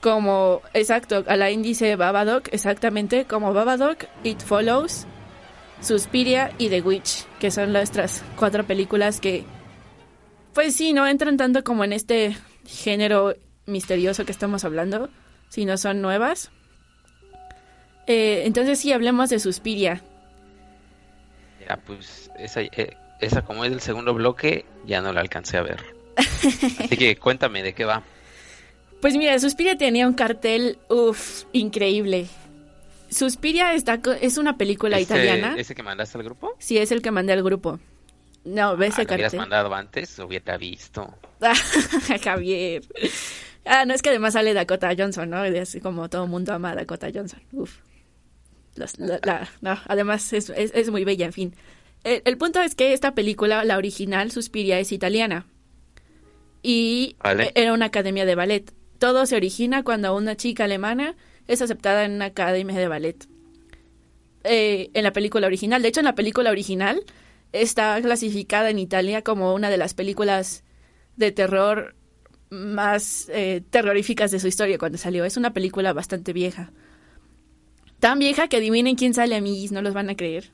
Como, 0.02 0.64
exacto, 0.74 1.24
a 1.28 1.36
la 1.36 1.52
índice 1.52 1.96
Babadook, 1.96 2.50
exactamente, 2.52 3.26
como 3.26 3.54
Babadook, 3.54 4.06
It 4.24 4.42
Follows, 4.42 5.06
Suspiria 5.80 6.52
y 6.58 6.70
The 6.70 6.82
Witch, 6.82 7.28
que 7.40 7.52
son 7.52 7.74
nuestras 7.74 8.24
cuatro 8.38 8.66
películas 8.66 9.20
que, 9.20 9.44
pues 10.56 10.76
sí, 10.76 10.94
no 10.94 11.06
entran 11.06 11.38
tanto 11.38 11.64
como 11.64 11.84
en 11.84 11.94
este 11.94 12.36
género 12.66 13.36
misterioso 13.68 14.26
que 14.26 14.32
estamos 14.32 14.66
hablando, 14.66 15.12
sino 15.50 15.78
son 15.78 16.02
nuevas. 16.02 16.50
Eh, 18.08 18.46
entonces 18.46 18.80
sí, 18.80 18.94
hablemos 18.94 19.30
de 19.30 19.38
Suspiria. 19.38 20.02
Ya, 21.70 21.78
pues 21.86 22.32
esa, 22.40 22.62
eh, 22.62 22.98
esa 23.22 23.44
como 23.44 23.64
es 23.64 23.70
del 23.70 23.82
segundo 23.82 24.16
bloque, 24.16 24.66
ya 24.88 25.02
no 25.02 25.14
la 25.14 25.22
alcancé 25.22 25.58
a 25.58 25.62
ver. 25.62 25.97
Así 26.18 26.98
que 26.98 27.16
cuéntame 27.18 27.64
de 27.64 27.74
qué 27.74 27.86
va. 27.86 28.04
Pues 29.02 29.16
mira, 29.16 29.38
Suspiria 29.40 29.78
tenía 29.78 30.08
un 30.08 30.14
cartel, 30.14 30.80
uff, 30.90 31.44
increíble. 31.54 32.28
Suspiria 33.10 33.74
está, 33.74 34.02
es 34.22 34.38
una 34.38 34.58
película 34.58 34.98
¿Ese- 34.98 35.14
italiana. 35.14 35.56
¿Ese 35.58 35.76
que 35.76 35.84
mandaste 35.84 36.18
al 36.18 36.24
grupo? 36.24 36.56
Sí, 36.60 36.78
es 36.78 36.92
el 36.92 37.02
que 37.02 37.12
mandé 37.12 37.34
al 37.34 37.44
grupo. 37.44 37.80
No, 38.44 38.76
ve 38.78 38.88
ese 38.88 39.02
Ah, 39.02 39.04
lo 39.04 39.14
hubieras 39.14 39.32
cartel. 39.34 39.40
mandado 39.40 39.74
antes, 39.76 40.18
hubiera 40.20 40.58
visto. 40.58 41.14
Javier. 42.24 42.84
Ah, 43.66 43.86
no, 43.86 43.94
es 43.94 44.02
que 44.02 44.10
además 44.10 44.34
sale 44.34 44.54
Dakota 44.54 44.90
Johnson, 44.98 45.30
¿no? 45.30 45.38
Así 45.42 45.80
como 45.82 46.10
todo 46.10 46.24
el 46.24 46.30
mundo 46.30 46.54
ama 46.54 46.72
a 46.72 46.76
Dakota 46.76 47.10
Johnson. 47.14 47.42
Uf. 47.52 47.78
Las- 48.76 48.98
la- 49.00 49.20
la- 49.24 49.50
no, 49.62 49.78
además 49.88 50.32
es, 50.34 50.50
es- 50.50 50.72
es 50.74 50.90
muy 50.90 51.04
bella, 51.04 51.26
en 51.26 51.34
fin. 51.34 51.56
El, 52.04 52.22
el 52.26 52.38
punto 52.38 52.62
es 52.62 52.76
que 52.76 52.94
esta 52.94 53.14
película, 53.16 53.64
la 53.66 53.78
original, 53.78 54.32
Suspiria, 54.32 54.80
es 54.80 54.92
italiana. 54.92 55.46
Y 56.62 57.16
Vale. 57.24 57.52
era 57.56 57.74
una 57.74 57.86
academia 57.86 58.26
de 58.26 58.36
ballet. 58.36 58.74
Todo 59.00 59.26
se 59.26 59.36
origina 59.36 59.84
cuando 59.84 60.16
una 60.16 60.36
chica 60.36 60.64
alemana 60.64 61.16
es 61.48 61.62
aceptada 61.62 62.06
en 62.06 62.14
una 62.14 62.26
academia 62.26 62.78
de 62.78 62.88
ballet. 62.88 63.28
Eh, 64.44 64.90
en 64.94 65.04
la 65.04 65.14
película 65.14 65.48
original. 65.48 65.82
De 65.82 65.90
hecho, 65.90 66.00
en 66.00 66.06
la 66.06 66.16
película 66.16 66.52
original 66.52 67.04
está 67.52 68.02
clasificada 68.02 68.70
en 68.70 68.80
Italia 68.80 69.22
como 69.22 69.54
una 69.54 69.70
de 69.70 69.78
las 69.78 69.94
películas 69.94 70.64
de 71.16 71.32
terror 71.32 71.96
más 72.50 73.30
eh, 73.30 73.62
terroríficas 73.70 74.32
de 74.32 74.40
su 74.40 74.48
historia 74.48 74.78
cuando 74.78 74.98
salió. 74.98 75.26
Es 75.26 75.38
una 75.38 75.54
película 75.54 75.94
bastante 75.94 76.34
vieja. 76.34 76.72
Tan 78.00 78.20
vieja 78.20 78.48
que 78.48 78.58
adivinen 78.58 78.96
quién 78.96 79.14
sale 79.14 79.36
a 79.36 79.42
mí, 79.42 79.68
no 79.72 79.82
los 79.82 79.94
van 79.94 80.10
a 80.10 80.16
creer. 80.16 80.52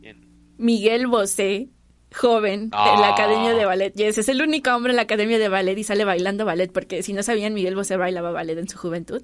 Bien. 0.00 0.26
Miguel 0.58 1.06
Bosé, 1.06 1.68
joven, 2.14 2.62
en 2.62 2.70
la 2.70 3.08
Ah. 3.08 3.12
Academia 3.12 3.54
de 3.54 3.64
Ballet. 3.64 3.92
Yes, 3.94 4.18
es 4.18 4.28
el 4.28 4.40
único 4.42 4.70
hombre 4.74 4.92
en 4.92 4.96
la 4.96 5.02
Academia 5.02 5.38
de 5.38 5.48
Ballet 5.48 5.76
y 5.78 5.84
sale 5.84 6.04
bailando 6.04 6.44
ballet, 6.44 6.70
porque 6.72 7.02
si 7.02 7.12
no 7.12 7.22
sabían, 7.22 7.54
Miguel 7.54 7.74
Bosé 7.76 7.96
bailaba 7.96 8.30
ballet 8.30 8.58
en 8.58 8.68
su 8.68 8.78
juventud. 8.78 9.22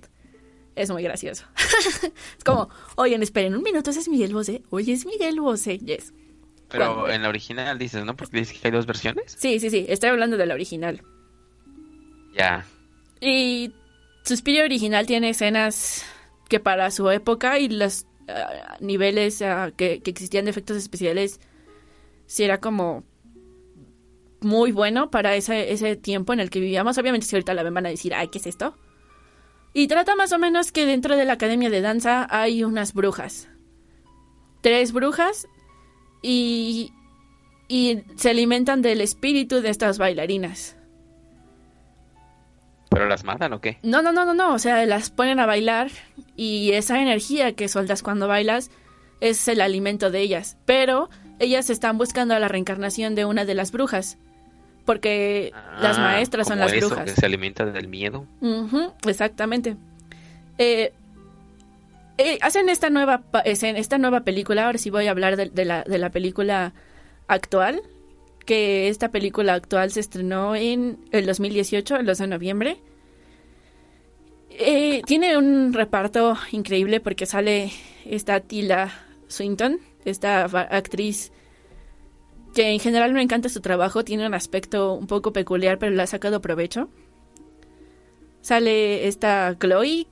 Es 0.77 0.91
muy 0.91 1.03
gracioso. 1.03 1.45
es 2.39 2.45
como, 2.45 2.69
oigan, 2.97 3.23
esperen 3.23 3.55
un 3.55 3.63
minuto, 3.63 3.91
ese 3.91 4.01
es 4.01 4.09
Miguel 4.09 4.35
Bosé. 4.35 4.63
Oye, 4.71 4.93
es 4.93 5.07
Miguel 5.07 5.41
Bosé. 5.41 5.79
Yes. 5.79 6.13
Pero 6.69 6.95
¿Cuándo? 6.95 7.11
en 7.11 7.23
la 7.23 7.29
original 7.29 7.79
dices, 7.79 8.05
¿no? 8.05 8.17
Porque 8.17 8.39
dices 8.39 8.59
que 8.59 8.69
hay 8.69 8.73
dos 8.73 8.87
versiones. 8.87 9.37
Sí, 9.39 9.61
sí, 9.61 9.71
sí, 9.71 9.87
estoy 9.89 10.11
hablando 10.11 10.37
de 10.37 10.47
la 10.47 10.55
original. 10.55 11.03
Ya. 12.37 12.65
Y 13.21 13.73
Suspiria 14.25 14.65
original 14.65 15.07
tiene 15.07 15.31
escenas 15.31 16.05
que 16.49 16.59
para 16.61 16.91
su 16.91 17.09
época 17.11 17.59
y 17.59 17.69
los 17.69 18.07
ah, 18.29 18.77
niveles 18.81 19.41
ah, 19.43 19.71
que, 19.77 20.01
que 20.01 20.11
existían 20.11 20.45
de 20.47 20.51
efectos 20.51 20.77
especiales, 20.77 21.41
sí 22.27 22.45
era 22.45 22.61
como 22.61 23.05
muy 24.41 24.73
bueno 24.73 25.11
para 25.11 25.35
ese, 25.35 25.73
ese 25.73 25.97
tiempo 25.97 26.33
en 26.33 26.41
el 26.41 26.51
que 26.51 26.61
vivíamos. 26.61 26.99
Obviamente 26.99 27.27
si 27.27 27.35
ahorita 27.35 27.55
la 27.55 27.63
ven 27.63 27.75
van 27.75 27.87
a 27.87 27.91
decir, 27.91 28.15
ay, 28.15 28.29
¿qué 28.29 28.39
es 28.39 28.47
esto? 28.47 28.77
Y 29.73 29.89
trata 29.89 30.15
más 30.15 30.33
o 30.33 30.39
menos 30.39 30.71
que 30.71 30.87
dentro 30.87 31.17
de 31.17 31.25
la 31.25 31.33
academia 31.33 31.71
de 31.71 31.81
danza 31.81 32.29
hay 32.31 32.63
unas 32.63 32.95
brujas. 32.95 33.49
Tres 34.61 34.93
brujas 34.93 35.49
y, 36.23 36.93
y 37.69 38.03
se 38.17 38.31
alimentan 38.31 38.83
del 38.83 39.01
espíritu 39.01 39.61
de 39.61 39.71
estas 39.71 39.99
bailarinas. 39.99 40.77
¿Pero 42.89 43.09
las 43.09 43.25
matan 43.25 43.53
o 43.53 43.61
qué? 43.61 43.79
No, 43.83 44.03
no, 44.03 44.13
no, 44.13 44.25
no, 44.25 44.35
no. 44.35 44.55
O 44.55 44.59
sea, 44.61 44.87
las 44.87 45.11
ponen 45.11 45.41
a 45.41 45.47
bailar 45.47 45.91
y 46.37 46.71
esa 46.73 47.03
energía 47.03 47.55
que 47.55 47.69
sueltas 47.69 48.05
cuando 48.05 48.29
bailas 48.29 48.71
es 49.21 49.49
el 49.49 49.61
alimento 49.61 50.13
de 50.13 50.21
ellas. 50.21 50.57
Pero 50.65 51.11
ellas 51.39 51.71
están 51.71 51.99
buscando 51.99 52.35
a 52.35 52.39
la 52.39 52.49
reencarnación 52.49 53.15
de 53.15 53.25
una 53.25 53.45
de 53.45 53.55
las 53.55 53.73
brujas. 53.73 54.19
Porque 54.85 55.51
las 55.81 55.97
Ah, 55.97 56.03
maestras 56.03 56.47
son 56.49 56.59
las 56.59 56.71
eso, 56.73 56.89
brujas. 56.89 57.05
que 57.07 57.19
se 57.21 57.25
alimenta 57.27 57.65
del 57.65 57.89
miedo. 57.89 58.27
Exactamente. 59.07 59.77
Eh, 60.59 60.93
eh, 62.19 62.39
hacen 62.43 62.69
esta 62.69 62.91
nueva, 62.91 63.23
esta 63.45 63.99
nueva 63.99 64.21
película, 64.21 64.67
ahora 64.67 64.79
sí 64.79 64.91
voy 64.91 65.07
a 65.07 65.11
hablar 65.11 65.37
de, 65.37 65.49
de 65.49 65.65
la, 65.65 65.83
de 65.85 65.99
la 65.99 66.11
película 66.11 66.75
actual, 67.29 67.81
que 68.45 68.89
esta 68.89 69.09
película 69.11 69.55
actual 69.55 69.91
se 69.91 70.01
estrenó 70.01 70.55
en 70.55 70.99
el 71.13 71.25
2018, 71.27 71.97
el 71.97 72.05
2 72.07 72.19
de 72.19 72.27
noviembre. 72.27 72.77
Eh, 74.51 75.03
tiene 75.07 75.37
un 75.37 75.73
reparto 75.73 76.37
increíble 76.53 77.01
porque 77.01 77.27
sale 77.27 77.73
esta 78.05 78.39
Tila 78.41 78.93
Swinton, 79.27 79.79
esta 80.05 80.45
actriz 80.45 81.33
que 82.55 82.71
en 82.71 82.79
general 82.79 83.13
me 83.13 83.23
encanta 83.23 83.49
su 83.49 83.61
trabajo, 83.61 84.05
tiene 84.05 84.27
un 84.27 84.33
aspecto 84.33 84.95
un 84.95 85.07
poco 85.07 85.33
peculiar, 85.33 85.79
pero 85.79 85.95
le 85.95 86.03
ha 86.03 86.07
sacado 86.07 86.41
provecho. 86.41 86.89
Sale 88.41 89.09
esta 89.09 89.57
Chloe, 89.59 90.07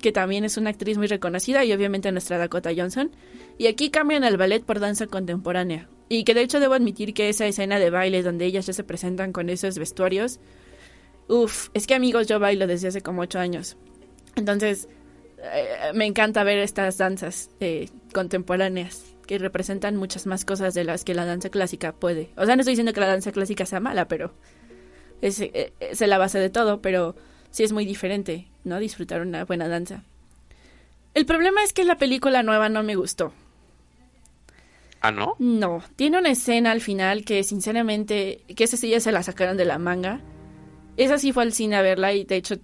que 0.00 0.12
también 0.12 0.44
es 0.44 0.56
una 0.56 0.70
actriz 0.70 0.96
muy 0.96 1.08
reconocida, 1.08 1.64
y 1.64 1.72
obviamente 1.72 2.12
nuestra 2.12 2.38
Dakota 2.38 2.70
Johnson. 2.74 3.10
Y 3.58 3.66
aquí 3.66 3.90
cambian 3.90 4.24
el 4.24 4.36
ballet 4.36 4.64
por 4.64 4.78
danza 4.78 5.06
contemporánea. 5.06 5.88
Y 6.08 6.24
que 6.24 6.34
de 6.34 6.42
hecho 6.42 6.60
debo 6.60 6.74
admitir 6.74 7.12
que 7.12 7.28
esa 7.28 7.46
escena 7.46 7.78
de 7.78 7.90
baile 7.90 8.22
donde 8.22 8.46
ellas 8.46 8.66
ya 8.66 8.72
se 8.72 8.84
presentan 8.84 9.32
con 9.32 9.50
esos 9.50 9.78
vestuarios, 9.78 10.40
uff, 11.28 11.68
es 11.74 11.86
que 11.86 11.94
amigos 11.94 12.26
yo 12.28 12.38
bailo 12.38 12.66
desde 12.66 12.88
hace 12.88 13.00
como 13.00 13.22
ocho 13.22 13.38
años. 13.38 13.76
Entonces, 14.36 14.88
eh, 15.38 15.92
me 15.94 16.06
encanta 16.06 16.44
ver 16.44 16.58
estas 16.58 16.98
danzas 16.98 17.50
eh, 17.60 17.88
contemporáneas 18.12 19.04
que 19.30 19.38
representan 19.38 19.94
muchas 19.94 20.26
más 20.26 20.44
cosas 20.44 20.74
de 20.74 20.82
las 20.82 21.04
que 21.04 21.14
la 21.14 21.24
danza 21.24 21.50
clásica 21.50 21.92
puede. 21.92 22.30
O 22.36 22.44
sea, 22.46 22.56
no 22.56 22.62
estoy 22.62 22.72
diciendo 22.72 22.92
que 22.92 22.98
la 22.98 23.06
danza 23.06 23.30
clásica 23.30 23.64
sea 23.64 23.78
mala, 23.78 24.08
pero 24.08 24.34
es, 25.22 25.40
eh, 25.40 25.72
es 25.78 26.00
la 26.00 26.18
base 26.18 26.40
de 26.40 26.50
todo, 26.50 26.82
pero 26.82 27.14
sí 27.52 27.62
es 27.62 27.70
muy 27.70 27.84
diferente, 27.84 28.48
¿no? 28.64 28.80
Disfrutar 28.80 29.20
una 29.20 29.44
buena 29.44 29.68
danza. 29.68 30.02
El 31.14 31.26
problema 31.26 31.62
es 31.62 31.72
que 31.72 31.84
la 31.84 31.96
película 31.96 32.42
nueva 32.42 32.68
no 32.68 32.82
me 32.82 32.96
gustó. 32.96 33.32
¿Ah, 35.00 35.12
no? 35.12 35.36
No, 35.38 35.80
tiene 35.94 36.18
una 36.18 36.30
escena 36.30 36.72
al 36.72 36.80
final 36.80 37.24
que 37.24 37.44
sinceramente, 37.44 38.42
que 38.56 38.64
esa 38.64 38.76
sí 38.76 38.90
ya 38.90 38.98
se 38.98 39.12
la 39.12 39.22
sacaron 39.22 39.56
de 39.56 39.64
la 39.64 39.78
manga. 39.78 40.20
Esa 40.96 41.18
sí 41.18 41.32
fue 41.32 41.44
al 41.44 41.52
cine 41.52 41.76
a 41.76 41.82
verla 41.82 42.12
y 42.14 42.24
de 42.24 42.34
hecho 42.34 42.56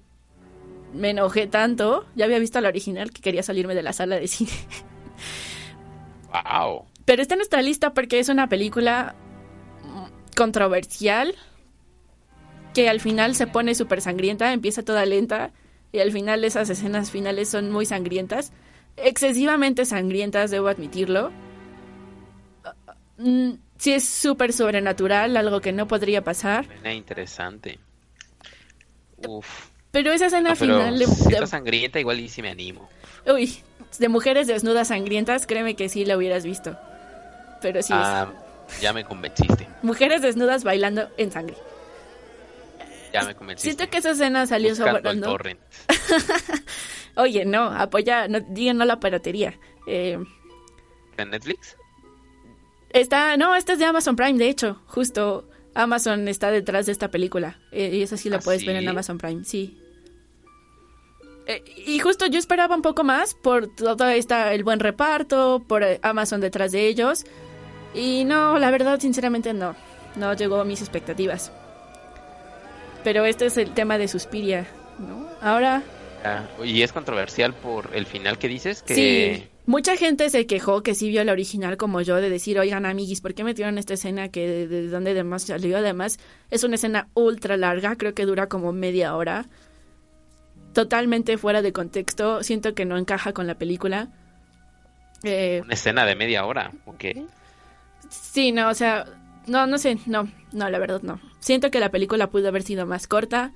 me 0.93 1.11
enojé 1.11 1.47
tanto, 1.47 2.07
ya 2.17 2.25
había 2.25 2.41
visto 2.41 2.61
la 2.61 2.71
original 2.71 3.13
que 3.13 3.23
quería 3.23 3.45
salirme 3.45 3.77
de 3.77 3.85
la 3.85 3.93
sala 3.93 4.17
de 4.17 4.27
cine. 4.27 4.51
Wow. 6.45 6.87
Pero 7.05 7.23
está 7.23 7.35
en 7.35 7.39
nuestra 7.39 7.63
lista 7.63 7.95
porque 7.95 8.19
es 8.19 8.29
una 8.29 8.49
película 8.49 9.15
controversial 10.37 11.35
que 12.75 12.89
al 12.91 13.01
final 13.01 13.35
se 13.35 13.47
pone 13.47 13.75
súper 13.75 14.01
sangrienta, 14.03 14.53
empieza 14.53 14.83
toda 14.83 15.07
lenta 15.07 15.53
y 15.93 16.01
al 16.01 16.13
final 16.13 16.45
esas 16.45 16.69
escenas 16.69 17.11
finales 17.11 17.49
son 17.49 17.71
muy 17.71 17.87
sangrientas, 17.87 18.53
excesivamente 18.97 19.87
sangrientas, 19.87 20.51
debo 20.51 20.69
admitirlo. 20.69 21.31
Mm, 23.19 23.53
Sí 23.79 23.93
es 23.93 24.05
súper 24.09 24.53
sobrenatural, 24.55 25.37
algo 25.37 25.61
que 25.61 25.71
no 25.73 25.87
podría 25.87 26.25
pasar, 26.25 26.65
Suena 26.67 26.95
interesante. 26.95 27.79
Uf. 29.27 29.69
pero 29.91 30.13
esa 30.13 30.27
escena 30.27 30.51
No, 30.51 30.57
pero 30.59 30.77
final 30.79 30.99
si 31.07 31.25
de- 31.29 31.35
está 31.35 31.47
sangrienta, 31.47 32.01
igual 32.01 32.21
y 32.21 32.29
si 32.31 32.41
me 32.43 32.51
animo. 32.51 32.89
uy, 33.27 33.55
de 33.99 34.09
mujeres 34.09 34.47
desnudas 34.47 34.89
sangrientas, 34.89 35.47
créeme 35.47 35.75
que 35.77 35.89
sí 35.89 36.05
la 36.05 36.17
hubieras 36.17 36.45
visto. 36.45 36.77
Pero 37.63 37.83
sí, 37.83 37.93
es- 37.93 37.99
Ah, 37.99 38.33
ya 38.81 38.93
me 38.93 39.05
convenciste. 39.05 39.67
mujeres 39.83 40.23
desnudas 40.23 40.65
bailando 40.65 41.09
en 41.17 41.31
sangre. 41.33 41.57
Ya 43.13 43.23
me 43.25 43.35
convenciste. 43.35 43.71
Siento 43.77 43.91
que 43.91 43.99
esa 43.99 44.11
escena 44.11 44.47
salió 44.47 44.75
sobrando. 44.75 45.39
Oye, 47.17 47.45
no, 47.47 47.65
apoya, 47.71 48.29
no, 48.29 48.41
digan 48.41 48.77
no 48.77 48.85
la 48.85 49.01
piratería. 49.01 49.59
Eh, 49.87 50.19
¿En 51.17 51.31
Netflix? 51.31 51.77
está, 52.91 53.37
no, 53.39 53.55
esta 53.55 53.73
es 53.75 53.79
de 53.79 53.85
Amazon 53.87 54.17
Prime, 54.17 54.39
de 54.39 54.49
hecho, 54.51 54.83
justo 54.87 55.49
Amazon 55.75 56.29
está 56.29 56.51
detrás 56.51 56.87
de 56.87 56.93
esta 56.93 57.11
película. 57.11 57.59
Eh, 57.73 57.91
y 57.95 58.03
esa 58.03 58.17
sí 58.19 58.29
la 58.29 58.37
¿Ah, 58.37 58.41
puedes 58.41 58.67
ver 58.67 58.77
en 58.77 58.83
sí? 58.83 58.89
Amazon 58.89 59.17
Prime, 59.19 59.45
sí. 59.45 59.79
Eh, 61.47 61.63
y 61.87 61.99
justo 62.01 62.27
yo 62.27 62.39
esperaba 62.39 62.75
un 62.75 62.83
poco 62.83 63.05
más 63.05 63.35
por 63.35 63.69
todo 63.69 64.09
esta, 64.09 64.53
el 64.53 64.65
buen 64.65 64.81
reparto, 64.81 65.63
por 65.67 65.83
eh, 65.83 66.01
Amazon 66.03 66.41
detrás 66.41 66.73
de 66.73 66.87
ellos. 66.89 67.25
Y 67.95 68.25
no, 68.25 68.59
la 68.59 68.71
verdad, 68.71 69.01
sinceramente 69.01 69.55
no. 69.55 69.75
No 70.17 70.35
llegó 70.35 70.61
a 70.61 70.65
mis 70.65 70.81
expectativas. 70.81 71.53
Pero 73.05 73.25
este 73.25 73.47
es 73.47 73.57
el 73.57 73.73
tema 73.73 73.99
de 73.99 74.09
Suspiria, 74.09 74.67
¿no? 74.99 75.29
Ahora 75.41 75.83
Ah, 76.25 76.45
y 76.65 76.83
es 76.83 76.93
controversial 76.93 77.55
por 77.55 77.91
el 77.95 78.05
final 78.05 78.39
que 78.39 78.49
dices, 78.49 78.83
que 78.83 78.95
Sí, 78.95 79.49
mucha 79.67 79.97
gente 79.97 80.29
se 80.29 80.47
quejó 80.47 80.83
que 80.83 80.95
sí 80.97 81.09
vio 81.09 81.23
la 81.23 81.31
original 81.31 81.77
como 81.77 82.01
yo, 82.01 82.17
de 82.17 82.31
decir, 82.31 82.59
oigan, 82.59 82.85
amiguis, 82.85 83.21
¿por 83.21 83.35
qué 83.35 83.45
metieron 83.45 83.79
esta 83.79 83.95
escena 83.95 84.29
que 84.29 84.49
de, 84.49 84.67
de 84.67 84.89
dónde 84.89 85.15
demás 85.15 85.45
salió? 85.45 85.77
Además, 85.79 86.19
es 86.51 86.65
una 86.65 86.75
escena 86.77 87.09
ultra 87.15 87.57
larga, 87.57 87.95
creo 87.97 88.13
que 88.15 88.27
dura 88.27 88.49
como 88.49 88.73
media 88.73 89.15
hora. 89.15 89.47
Totalmente 90.77 91.39
fuera 91.39 91.63
de 91.63 91.73
contexto, 91.73 92.43
siento 92.43 92.75
que 92.75 92.85
no 92.85 92.99
encaja 92.99 93.33
con 93.33 93.47
la 93.47 93.55
película. 93.55 94.09
Eh, 95.23 95.63
una 95.65 95.73
escena 95.73 96.05
de 96.05 96.15
media 96.15 96.45
hora, 96.45 96.71
¿ok? 96.85 97.03
sí, 98.11 98.53
no, 98.53 98.69
o 98.69 98.75
sea, 98.75 99.07
no, 99.47 99.67
no 99.67 99.79
sé, 99.79 99.97
no, 100.05 100.29
no, 100.53 100.69
la 100.69 100.79
verdad 100.79 101.01
no. 101.01 101.19
Siento 101.41 101.71
que 101.71 101.81
la 101.81 101.89
película 101.91 102.27
pudo 102.27 102.49
haber 102.49 102.63
sido 102.63 102.85
más 102.85 103.07
corta, 103.07 103.53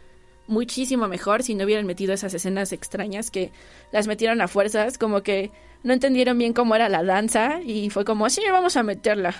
muchísimo 0.46 1.08
mejor 1.08 1.42
si 1.42 1.54
no 1.54 1.64
hubieran 1.66 1.84
metido 1.84 2.14
esas 2.14 2.32
escenas 2.32 2.72
extrañas 2.72 3.30
que 3.30 3.52
las 3.92 4.06
metieron 4.06 4.40
a 4.40 4.48
fuerzas, 4.48 4.96
como 4.96 5.22
que 5.22 5.50
no 5.82 5.92
entendieron 5.92 6.38
bien 6.38 6.54
cómo 6.54 6.74
era 6.74 6.88
la 6.88 7.04
danza 7.04 7.60
y 7.62 7.90
fue 7.90 8.06
como, 8.06 8.30
sí, 8.30 8.40
vamos 8.50 8.78
a 8.78 8.82
meterla. 8.82 9.34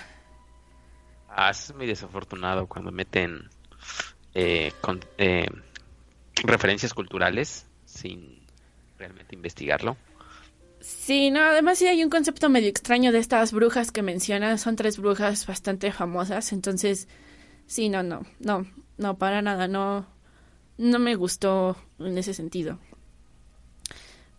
Ah, 1.29 1.49
eso 1.49 1.71
es 1.73 1.75
muy 1.75 1.87
desafortunado 1.87 2.67
cuando 2.67 2.91
meten 2.91 3.49
eh, 4.35 4.71
con- 4.81 5.03
eh, 5.17 5.47
referencias 6.43 6.93
culturales 6.93 7.65
sin 7.91 8.41
realmente 8.97 9.35
investigarlo. 9.35 9.97
Sí, 10.79 11.29
no, 11.29 11.41
además 11.41 11.77
sí 11.77 11.87
hay 11.87 12.03
un 12.03 12.09
concepto 12.09 12.49
medio 12.49 12.69
extraño 12.69 13.11
de 13.11 13.19
estas 13.19 13.51
brujas 13.51 13.91
que 13.91 14.01
mencionan, 14.01 14.57
son 14.57 14.75
tres 14.75 14.97
brujas 14.97 15.45
bastante 15.45 15.91
famosas, 15.91 16.53
entonces 16.53 17.07
sí, 17.67 17.89
no, 17.89 18.01
no, 18.01 18.25
no, 18.39 18.65
no, 18.97 19.17
para 19.17 19.43
nada, 19.43 19.67
no, 19.67 20.07
no 20.77 20.99
me 20.99 21.15
gustó 21.15 21.77
en 21.99 22.17
ese 22.17 22.33
sentido. 22.33 22.79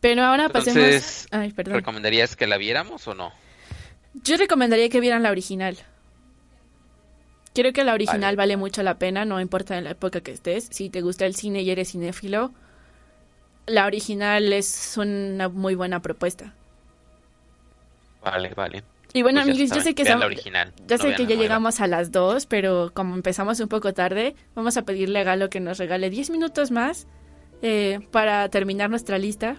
Pero 0.01 0.25
ahora 0.25 0.47
Entonces, 0.47 0.75
pasemos... 0.75 1.29
Ay, 1.31 1.53
perdón. 1.53 1.75
¿recomendarías 1.75 2.35
que 2.35 2.49
la 2.49 2.57
viéramos 2.57 3.07
o 3.07 3.15
no? 3.15 3.33
Yo 4.15 4.37
recomendaría 4.37 4.89
que 4.89 5.01
vieran 5.01 5.23
la 5.23 5.31
original. 5.31 5.79
Creo 7.55 7.73
que 7.73 7.85
la 7.85 7.95
original 7.95 8.35
Vale. 8.35 8.37
vale 8.37 8.57
mucho 8.57 8.83
la 8.83 8.99
pena, 8.99 9.25
no 9.25 9.41
importa 9.41 9.79
en 9.79 9.85
la 9.85 9.91
época 9.91 10.21
que 10.21 10.33
estés. 10.33 10.69
Si 10.71 10.91
te 10.91 11.03
gusta 11.03 11.25
el 11.25 11.37
cine 11.37 11.63
y 11.63 11.71
eres 11.71 11.93
cinéfilo, 11.93 12.53
la 13.67 13.87
original 13.87 14.53
es 14.53 14.97
una 14.97 15.49
muy 15.49 15.75
buena 15.75 16.01
propuesta. 16.01 16.55
Vale, 18.23 18.53
vale. 18.55 18.85
Y 19.15 19.23
bueno, 19.23 19.43
Pues 19.43 19.55
amigos, 19.55 19.77
yo 19.77 19.83
sé 19.83 19.95
que 19.95 20.11
original, 20.11 20.73
ya 20.87 20.97
no 20.97 21.03
sé 21.03 21.15
que 21.15 21.27
ya 21.27 21.35
llegamos 21.35 21.81
a 21.81 21.87
las 21.87 22.13
dos, 22.13 22.47
pero 22.47 22.93
como 22.95 23.15
empezamos 23.15 23.61
un 23.61 23.69
poco 23.69 23.93
tarde, 23.93 24.35
vamos 24.55 24.77
a 24.79 24.83
pedirle 24.83 25.19
a 25.19 25.25
Galo 25.25 25.51
que 25.51 25.61
nos 25.61 25.79
regale 25.79 26.09
10 26.09 26.31
minutos 26.31 26.71
más 26.71 27.07
eh, 27.61 28.01
para 28.11 28.49
terminar 28.49 28.89
nuestra 28.89 29.19
lista, 29.19 29.57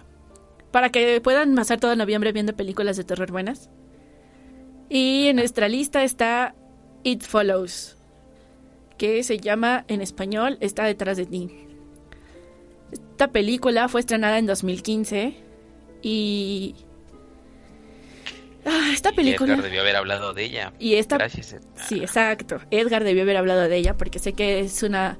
para 0.72 0.88
que 0.90 1.20
puedan 1.20 1.54
pasar 1.54 1.78
todo 1.78 1.94
noviembre 1.94 2.32
viendo 2.32 2.56
películas 2.56 2.96
de 2.96 3.04
terror 3.04 3.30
buenas. 3.30 3.70
Y 4.88 5.28
en 5.28 5.36
nuestra 5.36 5.68
lista 5.68 6.02
está 6.02 6.56
It 7.04 7.22
Follows, 7.22 7.96
que 8.98 9.22
se 9.22 9.38
llama 9.38 9.84
en 9.86 10.00
español 10.00 10.58
Está 10.60 10.84
detrás 10.84 11.16
de 11.16 11.26
ti. 11.26 11.63
Esta 12.94 13.28
película 13.30 13.88
fue 13.88 14.00
estrenada 14.00 14.38
en 14.38 14.46
2015 14.46 15.34
y... 16.02 16.74
Ah, 18.66 18.90
esta 18.94 19.10
Y 19.10 19.14
película... 19.14 19.52
Edgar 19.54 19.64
debió 19.64 19.80
haber 19.82 19.96
hablado 19.96 20.32
de 20.32 20.44
ella. 20.44 20.72
Y 20.78 20.94
esta 20.94 21.18
Gracias. 21.18 21.52
Edgar. 21.52 21.86
Sí, 21.86 22.00
exacto. 22.00 22.60
Edgar 22.70 23.04
debió 23.04 23.22
haber 23.24 23.36
hablado 23.36 23.68
de 23.68 23.76
ella 23.76 23.96
porque 23.96 24.18
sé 24.18 24.32
que 24.32 24.60
es 24.60 24.82
una 24.82 25.18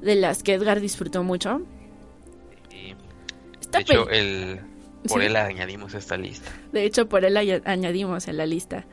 de 0.00 0.14
las 0.14 0.42
que 0.42 0.54
Edgar 0.54 0.80
disfrutó 0.80 1.22
mucho. 1.22 1.60
Esta 3.60 3.78
de 3.78 3.82
hecho, 3.82 4.08
el, 4.08 4.60
por 5.06 5.20
Sí. 5.20 5.26
él 5.26 5.36
añadimos 5.36 5.92
esta 5.94 6.16
lista. 6.16 6.50
de 6.72 6.84
hecho, 6.84 7.08
por 7.08 7.24
él 7.24 7.34
la 7.34 7.40
añadimos 7.64 8.26
en 8.28 8.36
la 8.38 8.46
lista. 8.46 8.86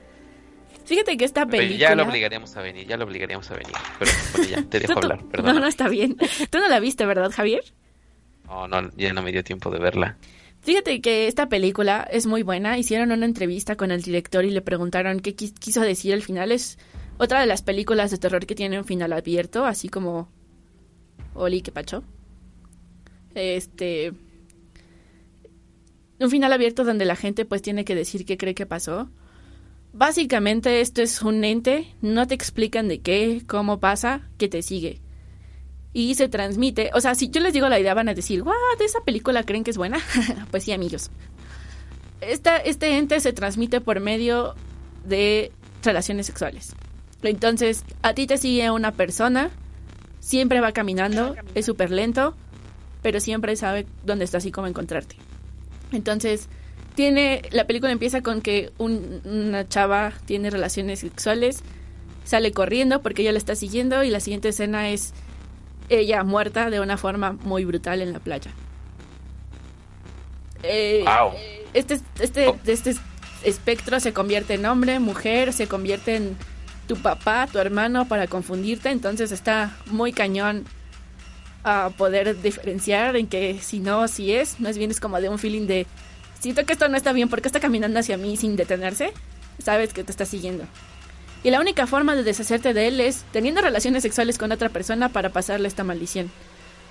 Fíjate 0.83 1.15
que 1.17 1.25
esta 1.25 1.45
película... 1.45 1.77
ya 1.79 1.95
lo 1.95 2.03
obligaríamos 2.03 2.55
a 2.57 2.61
venir, 2.61 2.85
ya 2.85 2.97
lo 2.97 3.05
obligaríamos 3.05 3.49
a 3.49 3.53
venir. 3.55 3.73
Pero 3.97 4.11
bueno, 4.33 4.47
ya 4.49 4.63
te 4.69 4.79
dejo 4.81 4.93
hablar, 4.99 5.23
No, 5.41 5.53
no, 5.53 5.65
está 5.67 5.87
bien. 5.87 6.17
Tú 6.49 6.59
no 6.59 6.67
la 6.67 6.79
viste, 6.79 7.05
¿verdad, 7.05 7.31
Javier? 7.31 7.63
No, 8.47 8.67
no, 8.67 8.89
ya 8.97 9.13
no 9.13 9.21
me 9.21 9.31
dio 9.31 9.43
tiempo 9.43 9.69
de 9.71 9.79
verla. 9.79 10.17
Fíjate 10.61 10.99
que 11.01 11.27
esta 11.27 11.47
película 11.49 12.07
es 12.11 12.25
muy 12.25 12.41
buena. 12.43 12.77
Hicieron 12.77 13.11
una 13.11 13.25
entrevista 13.25 13.75
con 13.75 13.91
el 13.91 14.01
director 14.01 14.45
y 14.45 14.49
le 14.51 14.61
preguntaron 14.61 15.19
qué 15.19 15.35
quis- 15.35 15.53
quiso 15.57 15.81
decir 15.81 16.13
al 16.13 16.21
final. 16.23 16.51
Es 16.51 16.77
otra 17.17 17.39
de 17.41 17.45
las 17.45 17.61
películas 17.61 18.09
de 18.11 18.17
terror 18.17 18.45
que 18.45 18.55
tiene 18.55 18.79
un 18.79 18.85
final 18.85 19.13
abierto, 19.13 19.65
así 19.65 19.89
como 19.89 20.27
Oli, 21.35 21.61
que 21.61 21.71
pacho. 21.71 22.03
Este. 23.35 24.13
Un 26.19 26.29
final 26.29 26.53
abierto 26.53 26.83
donde 26.85 27.05
la 27.05 27.15
gente 27.15 27.45
pues 27.45 27.61
tiene 27.61 27.83
que 27.85 27.93
decir 27.95 28.25
qué 28.25 28.37
cree 28.37 28.55
que 28.55 28.65
pasó. 28.65 29.09
Básicamente 29.93 30.81
esto 30.81 31.01
es 31.01 31.21
un 31.21 31.43
ente, 31.43 31.93
no 32.01 32.25
te 32.27 32.35
explican 32.35 32.87
de 32.87 32.99
qué, 33.01 33.43
cómo 33.47 33.79
pasa, 33.79 34.29
que 34.37 34.47
te 34.49 34.61
sigue. 34.61 34.99
Y 35.97 36.13
se 36.15 36.27
transmite, 36.27 36.91
o 36.93 36.99
sea, 36.99 37.15
si 37.15 37.29
yo 37.29 37.39
les 37.39 37.53
digo 37.53 37.69
la 37.69 37.79
idea 37.79 37.93
van 37.93 38.09
a 38.09 38.13
decir, 38.13 38.43
¿what? 38.43 38.53
¿Esa 38.83 38.99
película 38.99 39.43
creen 39.43 39.63
que 39.63 39.71
es 39.71 39.77
buena? 39.77 39.97
pues 40.51 40.65
sí, 40.65 40.73
amigos. 40.73 41.09
Esta, 42.19 42.57
este 42.57 42.97
ente 42.97 43.17
se 43.21 43.31
transmite 43.31 43.79
por 43.79 44.01
medio 44.01 44.55
de 45.05 45.53
relaciones 45.83 46.25
sexuales. 46.25 46.73
Entonces, 47.23 47.85
a 48.01 48.13
ti 48.13 48.27
te 48.27 48.37
sigue 48.37 48.69
una 48.71 48.91
persona, 48.91 49.51
siempre 50.19 50.59
va 50.59 50.73
caminando, 50.73 51.33
es 51.55 51.65
súper 51.65 51.91
lento, 51.91 52.35
pero 53.01 53.21
siempre 53.21 53.55
sabe 53.55 53.85
dónde 54.03 54.25
estás 54.25 54.45
y 54.45 54.51
cómo 54.51 54.67
encontrarte. 54.67 55.15
Entonces, 55.93 56.49
tiene 56.95 57.41
la 57.51 57.67
película 57.67 57.93
empieza 57.93 58.21
con 58.21 58.41
que 58.41 58.73
un- 58.79 59.21
una 59.23 59.65
chava 59.67 60.11
tiene 60.25 60.49
relaciones 60.49 60.99
sexuales, 60.99 61.61
sale 62.25 62.51
corriendo 62.51 63.01
porque 63.01 63.21
ella 63.21 63.31
la 63.31 63.37
está 63.37 63.55
siguiendo 63.55 64.03
y 64.03 64.09
la 64.09 64.19
siguiente 64.19 64.49
escena 64.49 64.89
es 64.89 65.13
ella 65.89 66.23
muerta 66.23 66.69
de 66.69 66.79
una 66.79 66.97
forma 66.97 67.33
muy 67.43 67.65
brutal 67.65 68.01
en 68.01 68.13
la 68.13 68.19
playa. 68.19 68.51
Eh, 70.63 71.03
Wow. 71.05 71.33
este, 71.73 71.99
este, 72.19 72.47
Oh. 72.47 72.57
este 72.65 72.95
espectro 73.43 73.99
se 73.99 74.13
convierte 74.13 74.55
en 74.55 74.65
hombre, 74.65 74.99
mujer, 74.99 75.53
se 75.53 75.67
convierte 75.67 76.15
en 76.15 76.37
tu 76.87 76.95
papá, 76.97 77.47
tu 77.51 77.59
hermano 77.59 78.07
para 78.07 78.27
confundirte, 78.27 78.89
entonces 78.89 79.31
está 79.31 79.75
muy 79.87 80.11
cañón 80.11 80.65
a 81.63 81.89
poder 81.97 82.39
diferenciar 82.41 83.15
en 83.15 83.27
que 83.27 83.59
si 83.59 83.79
no, 83.79 84.07
si 84.07 84.33
es, 84.33 84.59
más 84.59 84.77
bien 84.77 84.91
es 84.91 84.99
como 84.99 85.19
de 85.19 85.29
un 85.29 85.39
feeling 85.39 85.65
de 85.67 85.87
siento 86.39 86.63
que 86.65 86.73
esto 86.73 86.87
no 86.89 86.97
está 86.97 87.11
bien 87.11 87.27
porque 87.27 87.47
está 87.47 87.59
caminando 87.59 87.99
hacia 87.99 88.17
mí 88.17 88.37
sin 88.37 88.55
detenerse, 88.55 89.13
sabes 89.63 89.93
que 89.93 90.03
te 90.03 90.11
está 90.11 90.25
siguiendo. 90.25 90.65
Y 91.45 91.51
la 91.51 91.59
única 91.59 91.85
forma 91.85 92.15
de 92.15 92.23
deshacerte 92.23 92.73
de 92.73 92.87
él 92.87 92.99
es 92.99 93.23
teniendo 93.31 93.61
relaciones 93.61 94.01
sexuales 94.01 94.39
con 94.39 94.51
otra 94.51 94.69
persona 94.69 95.09
para 95.09 95.29
pasarle 95.29 95.67
esta 95.67 95.83
maldición. 95.83 96.31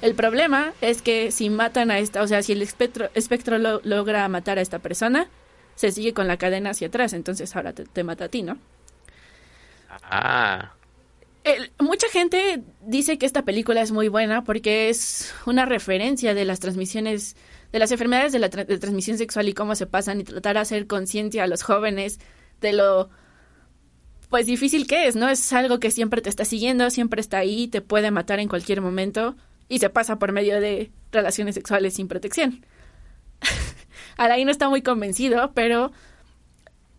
El 0.00 0.14
problema 0.14 0.72
es 0.80 1.02
que 1.02 1.32
si 1.32 1.50
matan 1.50 1.90
a 1.90 1.98
esta, 1.98 2.22
o 2.22 2.28
sea, 2.28 2.40
si 2.40 2.52
el 2.52 2.62
espectro, 2.62 3.10
espectro 3.14 3.58
lo- 3.58 3.80
logra 3.82 4.28
matar 4.28 4.58
a 4.58 4.60
esta 4.60 4.78
persona, 4.78 5.26
se 5.74 5.90
sigue 5.90 6.14
con 6.14 6.28
la 6.28 6.36
cadena 6.36 6.70
hacia 6.70 6.86
atrás, 6.86 7.14
entonces 7.14 7.56
ahora 7.56 7.72
te, 7.72 7.84
te 7.84 8.04
mata 8.04 8.26
a 8.26 8.28
ti, 8.28 8.42
¿no? 8.42 8.56
Ah, 10.04 10.72
El- 11.42 11.72
mucha 11.80 12.06
gente 12.08 12.62
dice 12.80 13.18
que 13.18 13.26
esta 13.26 13.42
película 13.42 13.82
es 13.82 13.90
muy 13.90 14.06
buena 14.06 14.44
porque 14.44 14.88
es 14.88 15.34
una 15.46 15.66
referencia 15.66 16.32
de 16.32 16.44
las 16.44 16.60
transmisiones, 16.60 17.34
de 17.72 17.78
las 17.80 17.90
enfermedades 17.90 18.32
de 18.32 18.38
la 18.38 18.50
tra- 18.50 18.66
de 18.66 18.78
transmisión 18.78 19.18
sexual 19.18 19.48
y 19.48 19.52
cómo 19.52 19.74
se 19.74 19.86
pasan 19.86 20.20
y 20.20 20.24
tratar 20.24 20.54
de 20.54 20.60
hacer 20.60 20.86
conciencia 20.86 21.42
a 21.42 21.46
los 21.48 21.64
jóvenes 21.64 22.20
de 22.60 22.72
lo 22.72 23.10
pues 24.34 24.46
difícil 24.46 24.88
que 24.88 25.06
es, 25.06 25.14
¿no? 25.14 25.28
Es 25.28 25.52
algo 25.52 25.78
que 25.78 25.92
siempre 25.92 26.20
te 26.20 26.28
está 26.28 26.44
siguiendo, 26.44 26.90
siempre 26.90 27.20
está 27.20 27.38
ahí, 27.38 27.68
te 27.68 27.80
puede 27.80 28.10
matar 28.10 28.40
en 28.40 28.48
cualquier 28.48 28.80
momento 28.80 29.36
y 29.68 29.78
se 29.78 29.90
pasa 29.90 30.18
por 30.18 30.32
medio 30.32 30.60
de 30.60 30.90
relaciones 31.12 31.54
sexuales 31.54 31.94
sin 31.94 32.08
protección. 32.08 32.66
Alain 34.16 34.44
no 34.44 34.50
está 34.50 34.68
muy 34.68 34.82
convencido, 34.82 35.52
pero 35.54 35.92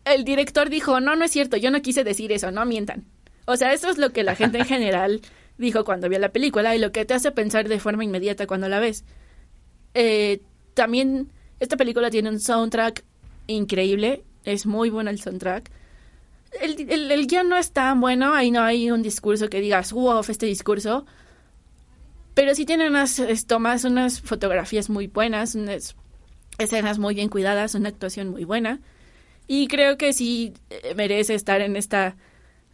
el 0.06 0.24
director 0.24 0.70
dijo, 0.70 1.02
no, 1.02 1.18
no 1.18 1.26
es 1.26 1.32
cierto, 1.32 1.58
yo 1.58 1.72
no 1.72 1.82
quise 1.82 2.06
decir 2.06 2.32
eso, 2.32 2.52
no 2.52 2.66
mientan. 2.66 3.04
O 3.44 3.58
sea, 3.58 3.74
eso 3.74 3.90
es 3.90 3.98
lo 3.98 4.14
que 4.14 4.24
la 4.24 4.36
gente 4.36 4.60
en 4.60 4.66
general 4.74 5.20
dijo 5.58 5.84
cuando 5.84 6.08
vio 6.08 6.20
la 6.20 6.32
película 6.32 6.74
y 6.74 6.80
lo 6.80 6.94
que 6.94 7.04
te 7.04 7.16
hace 7.16 7.34
pensar 7.34 7.68
de 7.68 7.82
forma 7.82 8.06
inmediata 8.06 8.48
cuando 8.48 8.70
la 8.70 8.80
ves. 8.80 9.04
Eh, 9.94 10.42
también 10.74 11.34
esta 11.60 11.76
película 11.76 12.10
tiene 12.10 12.30
un 12.30 12.40
soundtrack 12.40 13.04
increíble, 13.48 14.24
es 14.46 14.66
muy 14.66 14.90
bueno 14.90 15.10
el 15.10 15.20
soundtrack. 15.20 15.70
El, 16.62 16.90
el, 16.90 17.12
el 17.12 17.28
guion 17.28 17.50
no 17.50 17.58
es 17.58 17.72
tan 17.72 18.00
bueno, 18.02 18.34
ahí 18.34 18.52
no 18.52 18.62
hay 18.62 18.92
un 18.92 19.02
discurso 19.02 19.50
que 19.50 19.62
digas, 19.62 19.92
wow, 19.92 20.22
este 20.28 20.46
discurso. 20.46 21.06
Pero 22.34 22.54
sí 22.54 22.66
tiene 22.66 22.88
unas 22.88 23.22
tomas, 23.48 23.86
unas 23.86 24.22
fotografías 24.22 24.90
muy 24.90 25.08
buenas, 25.08 25.56
unas 25.56 25.96
escenas 26.58 27.00
muy 27.00 27.16
bien 27.16 27.30
cuidadas, 27.30 27.76
una 27.76 27.90
actuación 27.90 28.30
muy 28.30 28.44
buena. 28.44 28.82
Y 29.48 29.68
creo 29.68 29.98
que 29.98 30.12
sí 30.12 30.54
eh, 30.70 30.94
merece 30.96 31.34
estar 31.34 31.62
en 31.62 31.76
esta 31.76 32.18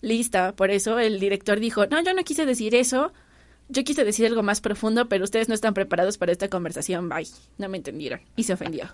lista. 0.01 0.55
Por 0.55 0.71
eso 0.71 0.99
el 0.99 1.19
director 1.19 1.59
dijo, 1.59 1.85
no, 1.85 2.01
yo 2.01 2.13
no 2.13 2.23
quise 2.23 2.45
decir 2.45 2.73
eso. 2.75 3.13
Yo 3.69 3.83
quise 3.83 4.03
decir 4.03 4.25
algo 4.25 4.41
más 4.43 4.61
profundo, 4.61 5.07
pero 5.07 5.23
ustedes 5.23 5.47
no 5.47 5.53
están 5.53 5.73
preparados 5.73 6.17
para 6.17 6.31
esta 6.31 6.49
conversación. 6.49 7.07
Bye. 7.07 7.27
No 7.57 7.69
me 7.69 7.77
entendieron. 7.77 8.21
Y 8.35 8.43
se 8.43 8.53
ofendió. 8.53 8.85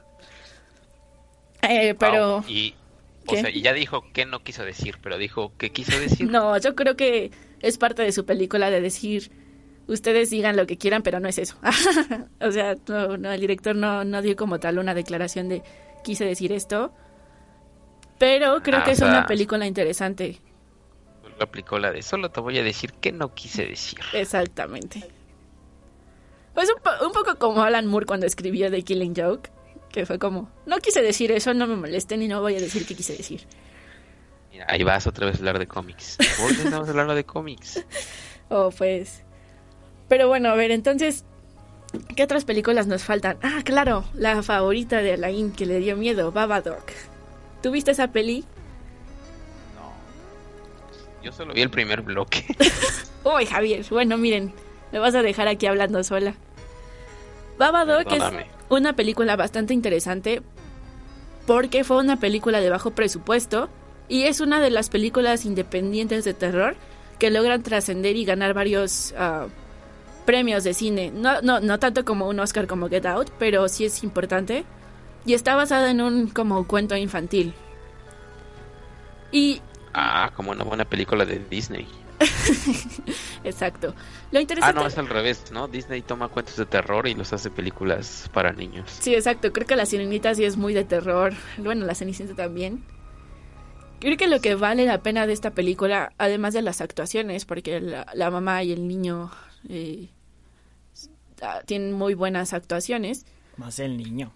Eh, 1.61 1.95
pero... 1.97 2.43
o 3.28 3.36
sea, 3.36 3.49
y 3.49 3.61
ya 3.61 3.73
dijo 3.73 4.05
que 4.13 4.25
no 4.25 4.43
quiso 4.43 4.63
decir, 4.63 4.97
pero 5.01 5.17
dijo 5.17 5.51
que 5.57 5.71
quiso 5.71 5.97
decir. 5.99 6.30
No, 6.30 6.57
yo 6.57 6.75
creo 6.75 6.95
que 6.95 7.32
es 7.61 7.78
parte 7.78 8.01
de 8.03 8.11
su 8.11 8.25
película 8.25 8.69
de 8.69 8.82
decir, 8.82 9.32
ustedes 9.88 10.30
digan 10.30 10.55
lo 10.57 10.67
que 10.67 10.78
quieran, 10.78 11.01
pero 11.03 11.19
no 11.19 11.28
es 11.30 11.38
eso. 11.38 11.55
o 12.41 12.51
sea, 12.51 12.75
no, 12.88 13.17
no, 13.17 13.32
el 13.32 13.39
director 13.41 13.75
no, 13.75 14.03
no 14.03 14.21
dio 14.21 14.36
como 14.36 14.59
tal 14.59 14.80
una 14.80 14.93
declaración 14.93 15.49
de 15.49 15.63
quise 16.03 16.25
decir 16.25 16.51
esto. 16.51 16.93
Pero 18.19 18.61
creo 18.63 18.80
Ah, 18.80 18.84
que 18.84 18.91
es 18.91 18.97
sea- 18.99 19.07
una 19.09 19.25
película 19.28 19.65
interesante. 19.67 20.39
Lo 21.38 21.43
aplicó 21.43 21.78
la 21.78 21.91
de 21.91 22.01
solo 22.01 22.32
te 22.32 22.39
voy 22.39 22.57
a 22.57 22.63
decir 22.63 22.93
que 22.93 23.11
no 23.11 23.34
quise 23.36 23.65
decir. 23.67 23.99
Exactamente. 24.13 25.07
Pues 26.55 26.67
un, 26.75 26.82
po- 26.82 27.05
un 27.05 27.11
poco 27.13 27.38
como 27.38 27.61
Alan 27.61 27.86
Moore 27.86 28.07
cuando 28.07 28.25
escribió 28.25 28.71
The 28.71 28.82
Killing 28.82 29.13
Joke, 29.15 29.51
que 29.91 30.05
fue 30.05 30.19
como, 30.19 30.49
no 30.65 30.79
quise 30.79 31.01
decir 31.01 31.31
eso, 31.31 31.53
no 31.53 31.67
me 31.67 31.75
molesten 31.75 32.21
y 32.21 32.27
no 32.27 32.41
voy 32.41 32.55
a 32.55 32.59
decir 32.59 32.85
qué 32.85 32.95
quise 32.95 33.15
decir. 33.15 33.41
Mira, 34.51 34.65
ahí 34.69 34.83
vas 34.83 35.07
otra 35.07 35.25
vez 35.25 35.35
a 35.35 35.39
hablar 35.39 35.59
de 35.59 35.67
cómics. 35.67 36.17
Hoy 36.43 36.53
estamos 36.53 36.89
hablando 36.89 37.15
de 37.15 37.23
cómics. 37.23 37.83
Oh, 38.49 38.69
pues. 38.69 39.23
Pero 40.07 40.29
bueno, 40.29 40.47
a 40.47 40.55
ver, 40.55 40.71
entonces, 40.71 41.25
¿qué 42.15 42.23
otras 42.23 42.45
películas 42.45 42.88
nos 42.88 43.03
faltan? 43.03 43.38
Ah, 43.41 43.59
claro, 43.65 44.05
la 44.13 44.41
favorita 44.41 45.01
de 45.01 45.15
Alain 45.15 45.51
que 45.51 45.65
le 45.65 45.79
dio 45.79 45.97
miedo, 45.97 46.31
Babadook. 46.31 46.93
¿Tú 47.61 47.71
viste 47.71 47.91
esa 47.91 48.07
peli? 48.07 48.45
Yo 51.21 51.33
solo 51.33 51.53
vi 51.53 51.61
el 51.61 51.69
primer 51.69 52.03
bloque. 52.03 52.45
Uy, 53.25 53.45
Javier, 53.45 53.85
bueno, 53.89 54.17
miren, 54.17 54.53
me 54.93 54.99
vas 54.99 55.13
a 55.13 55.21
dejar 55.21 55.49
aquí 55.49 55.65
hablando 55.65 56.01
sola. 56.05 56.33
Babadook 57.57 58.09
es. 58.13 58.23
Una 58.70 58.93
película 58.93 59.36
bastante 59.36 59.74
interesante 59.74 60.41
porque 61.45 61.84
fue 61.84 61.97
una 61.97 62.20
película 62.20 62.59
de 62.59 62.70
bajo 62.70 62.91
presupuesto 62.91 63.70
y 64.09 64.24
es 64.24 64.41
una 64.41 64.59
de 64.59 64.70
las 64.70 64.89
películas 64.89 65.45
independientes 65.45 66.26
de 66.26 66.34
terror 66.34 66.76
que 67.20 67.32
logran 67.32 67.63
trascender 67.63 68.15
y 68.15 68.26
ganar 68.26 68.53
varios 68.53 69.13
ah, 69.18 69.47
premios 70.26 70.63
de 70.63 70.74
cine. 70.74 71.11
No, 71.11 71.41
no, 71.41 71.59
no 71.59 71.80
tanto 71.80 72.05
como 72.05 72.28
un 72.28 72.39
Oscar 72.39 72.68
como 72.68 72.89
Get 72.89 73.05
Out, 73.05 73.32
pero 73.39 73.68
sí 73.70 73.86
es 73.86 74.03
importante. 74.03 74.65
Y 75.26 75.34
está 75.34 75.55
basada 75.55 75.89
en 75.89 76.01
un 76.01 76.28
como 76.28 76.68
cuento 76.68 76.95
infantil. 76.95 77.53
Y 79.32 79.61
Ah, 79.93 80.32
como 80.36 80.51
una 80.51 80.63
buena 80.63 80.86
película 80.86 81.26
de 81.26 81.39
Disney. 81.49 81.88
exacto. 83.43 83.93
Lo 84.32 84.39
Ah, 84.39 84.41
interesante 84.41 84.74
no, 84.74 84.88
es 84.88 84.97
al 84.97 85.07
revés, 85.07 85.51
¿no? 85.51 85.68
Disney 85.68 86.01
toma 86.01 86.30
cuentos 86.30 86.55
de 86.57 86.65
terror 86.65 87.07
y 87.07 87.13
los 87.13 87.32
hace 87.34 87.49
películas 87.51 88.30
para 88.34 88.53
niños. 88.53 88.89
Sí, 88.99 89.13
exacto. 89.13 89.53
Creo 89.53 89.68
que 89.68 89.76
la 89.76 89.86
sirenita 89.86 90.34
sí 90.36 90.43
es 90.43 90.57
muy 90.57 90.74
de 90.74 90.84
terror. 90.84 91.34
Bueno, 91.57 91.86
la 91.86 91.95
cenicienta 91.95 92.36
también. 92.36 92.84
Creo 93.99 94.18
que 94.18 94.28
lo 94.28 94.41
que 94.41 94.55
vale 94.55 94.86
la 94.86 95.01
pena 95.01 95.26
de 95.26 95.34
esta 95.34 95.51
película, 95.51 96.13
además 96.18 96.53
de 96.53 96.61
las 96.61 96.82
actuaciones, 96.82 97.45
porque 97.45 97.82
la, 97.82 98.05
la 98.13 98.30
mamá 98.30 98.63
y 98.63 98.72
el 98.72 98.88
niño 98.88 99.32
eh, 99.70 100.09
ah, 101.41 101.61
tienen 101.65 101.93
muy 101.93 102.13
buenas 102.13 102.53
actuaciones. 102.53 103.26
Más 103.57 103.80
el 103.80 103.97
niño. 103.97 104.34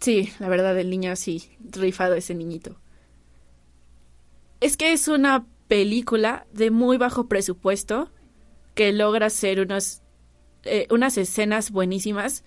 Sí, 0.00 0.32
la 0.38 0.48
verdad, 0.48 0.78
el 0.78 0.88
niño 0.88 1.14
sí, 1.16 1.50
rifado 1.60 2.14
ese 2.14 2.34
niñito. 2.34 2.76
Es 4.60 4.76
que 4.76 4.92
es 4.92 5.08
una 5.08 5.44
película 5.72 6.44
de 6.52 6.70
muy 6.70 6.98
bajo 6.98 7.28
presupuesto 7.28 8.10
que 8.74 8.92
logra 8.92 9.28
hacer 9.28 9.58
unos, 9.58 10.02
eh, 10.64 10.86
unas 10.90 11.16
escenas 11.16 11.70
buenísimas. 11.70 12.44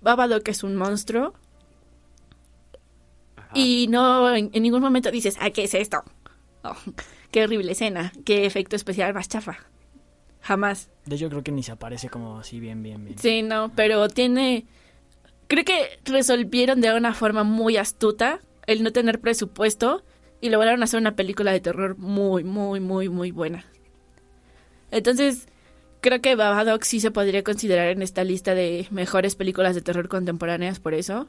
Babadook 0.00 0.48
es 0.48 0.62
un 0.62 0.74
monstruo 0.74 1.34
Ajá. 3.36 3.50
y 3.52 3.86
no 3.90 4.34
en, 4.34 4.48
en 4.54 4.62
ningún 4.62 4.80
momento 4.80 5.10
dices, 5.10 5.36
ah, 5.42 5.50
¿qué 5.50 5.64
es 5.64 5.74
esto? 5.74 6.02
Oh, 6.64 6.74
qué 7.30 7.44
horrible 7.44 7.72
escena, 7.72 8.14
qué 8.24 8.46
efecto 8.46 8.76
especial 8.76 9.12
más 9.12 9.28
chafa. 9.28 9.58
Jamás. 10.40 10.88
De 11.04 11.16
hecho, 11.16 11.28
creo 11.28 11.44
que 11.44 11.52
ni 11.52 11.62
se 11.62 11.72
aparece 11.72 12.08
como 12.08 12.38
así 12.38 12.60
bien, 12.60 12.82
bien, 12.82 13.04
bien. 13.04 13.18
Sí, 13.18 13.42
no, 13.42 13.72
pero 13.76 14.08
tiene... 14.08 14.64
Creo 15.48 15.66
que 15.66 16.00
resolvieron 16.06 16.80
de 16.80 16.94
una 16.94 17.12
forma 17.12 17.44
muy 17.44 17.76
astuta 17.76 18.40
el 18.66 18.82
no 18.82 18.90
tener 18.90 19.20
presupuesto 19.20 20.02
y 20.40 20.50
lograron 20.50 20.82
hacer 20.82 21.00
una 21.00 21.16
película 21.16 21.52
de 21.52 21.60
terror 21.60 21.96
muy, 21.98 22.44
muy, 22.44 22.80
muy, 22.80 23.08
muy 23.08 23.30
buena. 23.30 23.64
Entonces, 24.90 25.48
creo 26.00 26.20
que 26.20 26.34
Babadook 26.36 26.82
sí 26.84 27.00
se 27.00 27.10
podría 27.10 27.42
considerar 27.42 27.88
en 27.88 28.02
esta 28.02 28.24
lista 28.24 28.54
de 28.54 28.86
mejores 28.90 29.34
películas 29.36 29.74
de 29.74 29.82
terror 29.82 30.08
contemporáneas 30.08 30.80
por 30.80 30.94
eso. 30.94 31.26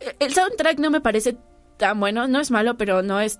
E- 0.00 0.16
El 0.18 0.32
soundtrack 0.32 0.78
no 0.78 0.90
me 0.90 1.00
parece 1.00 1.36
tan 1.76 2.00
bueno, 2.00 2.26
no 2.26 2.40
es 2.40 2.50
malo, 2.50 2.76
pero 2.76 3.02
no 3.02 3.20
es 3.20 3.38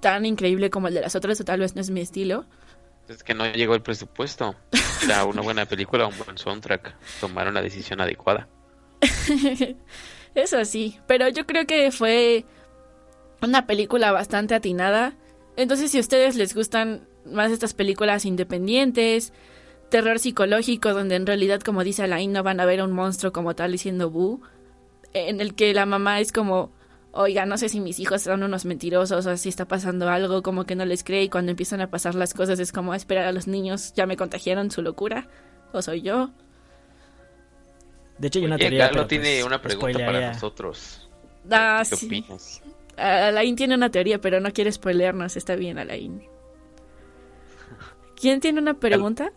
tan 0.00 0.24
increíble 0.24 0.70
como 0.70 0.88
el 0.88 0.94
de 0.94 1.00
las 1.00 1.16
otras, 1.16 1.40
o 1.40 1.44
tal 1.44 1.60
vez 1.60 1.74
no 1.74 1.80
es 1.80 1.90
mi 1.90 2.00
estilo. 2.00 2.46
Es 3.08 3.22
que 3.22 3.34
no 3.34 3.50
llegó 3.50 3.74
el 3.74 3.82
presupuesto. 3.82 4.54
Era 5.02 5.24
una 5.24 5.40
buena 5.42 5.66
película, 5.66 6.06
un 6.06 6.16
buen 6.24 6.36
soundtrack. 6.38 6.94
Tomaron 7.20 7.54
la 7.54 7.62
decisión 7.62 8.00
adecuada. 8.00 8.48
Eso 10.34 10.64
sí, 10.64 10.98
pero 11.06 11.28
yo 11.28 11.46
creo 11.46 11.66
que 11.66 11.90
fue 11.90 12.44
una 13.42 13.66
película 13.66 14.12
bastante 14.12 14.54
atinada. 14.54 15.14
Entonces, 15.56 15.90
si 15.90 15.98
a 15.98 16.00
ustedes 16.00 16.36
les 16.36 16.54
gustan 16.54 17.06
más 17.24 17.50
estas 17.50 17.74
películas 17.74 18.24
independientes, 18.24 19.32
terror 19.90 20.18
psicológico, 20.18 20.92
donde 20.92 21.16
en 21.16 21.26
realidad, 21.26 21.60
como 21.60 21.84
dice 21.84 22.02
Alain, 22.02 22.32
no 22.32 22.42
van 22.42 22.60
a 22.60 22.64
ver 22.66 22.80
a 22.80 22.84
un 22.84 22.92
monstruo 22.92 23.32
como 23.32 23.54
tal 23.54 23.72
diciendo 23.72 24.10
bu, 24.10 24.40
en 25.12 25.40
el 25.40 25.54
que 25.54 25.72
la 25.74 25.86
mamá 25.86 26.20
es 26.20 26.32
como, 26.32 26.72
oiga, 27.12 27.46
no 27.46 27.58
sé 27.58 27.68
si 27.68 27.80
mis 27.80 27.98
hijos 27.98 28.22
son 28.22 28.42
unos 28.42 28.64
mentirosos 28.64 29.26
o 29.26 29.36
si 29.36 29.48
está 29.48 29.66
pasando 29.66 30.08
algo, 30.08 30.42
como 30.42 30.64
que 30.64 30.76
no 30.76 30.84
les 30.84 31.04
cree 31.04 31.24
y 31.24 31.28
cuando 31.28 31.50
empiezan 31.50 31.80
a 31.80 31.90
pasar 31.90 32.14
las 32.14 32.34
cosas 32.34 32.60
es 32.60 32.72
como 32.72 32.94
esperar 32.94 33.26
a 33.26 33.32
los 33.32 33.46
niños, 33.46 33.92
ya 33.94 34.06
me 34.06 34.16
contagiaron 34.16 34.70
su 34.70 34.82
locura, 34.82 35.28
o 35.72 35.82
soy 35.82 36.02
yo. 36.02 36.30
De 38.18 38.28
hecho, 38.28 38.40
hay 38.40 38.46
una 38.46 38.56
Oye, 38.56 38.64
teoría. 38.64 38.86
Carlos 38.86 39.06
pero, 39.08 39.22
tiene 39.22 39.36
pues, 39.36 39.44
una 39.44 39.62
pregunta 39.62 39.98
para 39.98 40.32
nosotros. 40.32 41.08
Ah, 41.50 41.82
¿Qué 41.88 41.96
sí. 41.96 42.06
opinas? 42.06 42.62
Alain 42.98 43.56
tiene 43.56 43.74
una 43.74 43.90
teoría, 43.90 44.20
pero 44.20 44.40
no 44.40 44.52
quiere 44.52 44.72
spoilearnos, 44.72 45.36
está 45.36 45.56
bien, 45.56 45.78
Alain. 45.78 46.22
¿Quién 48.16 48.40
tiene 48.40 48.60
una 48.60 48.74
pregunta? 48.74 49.32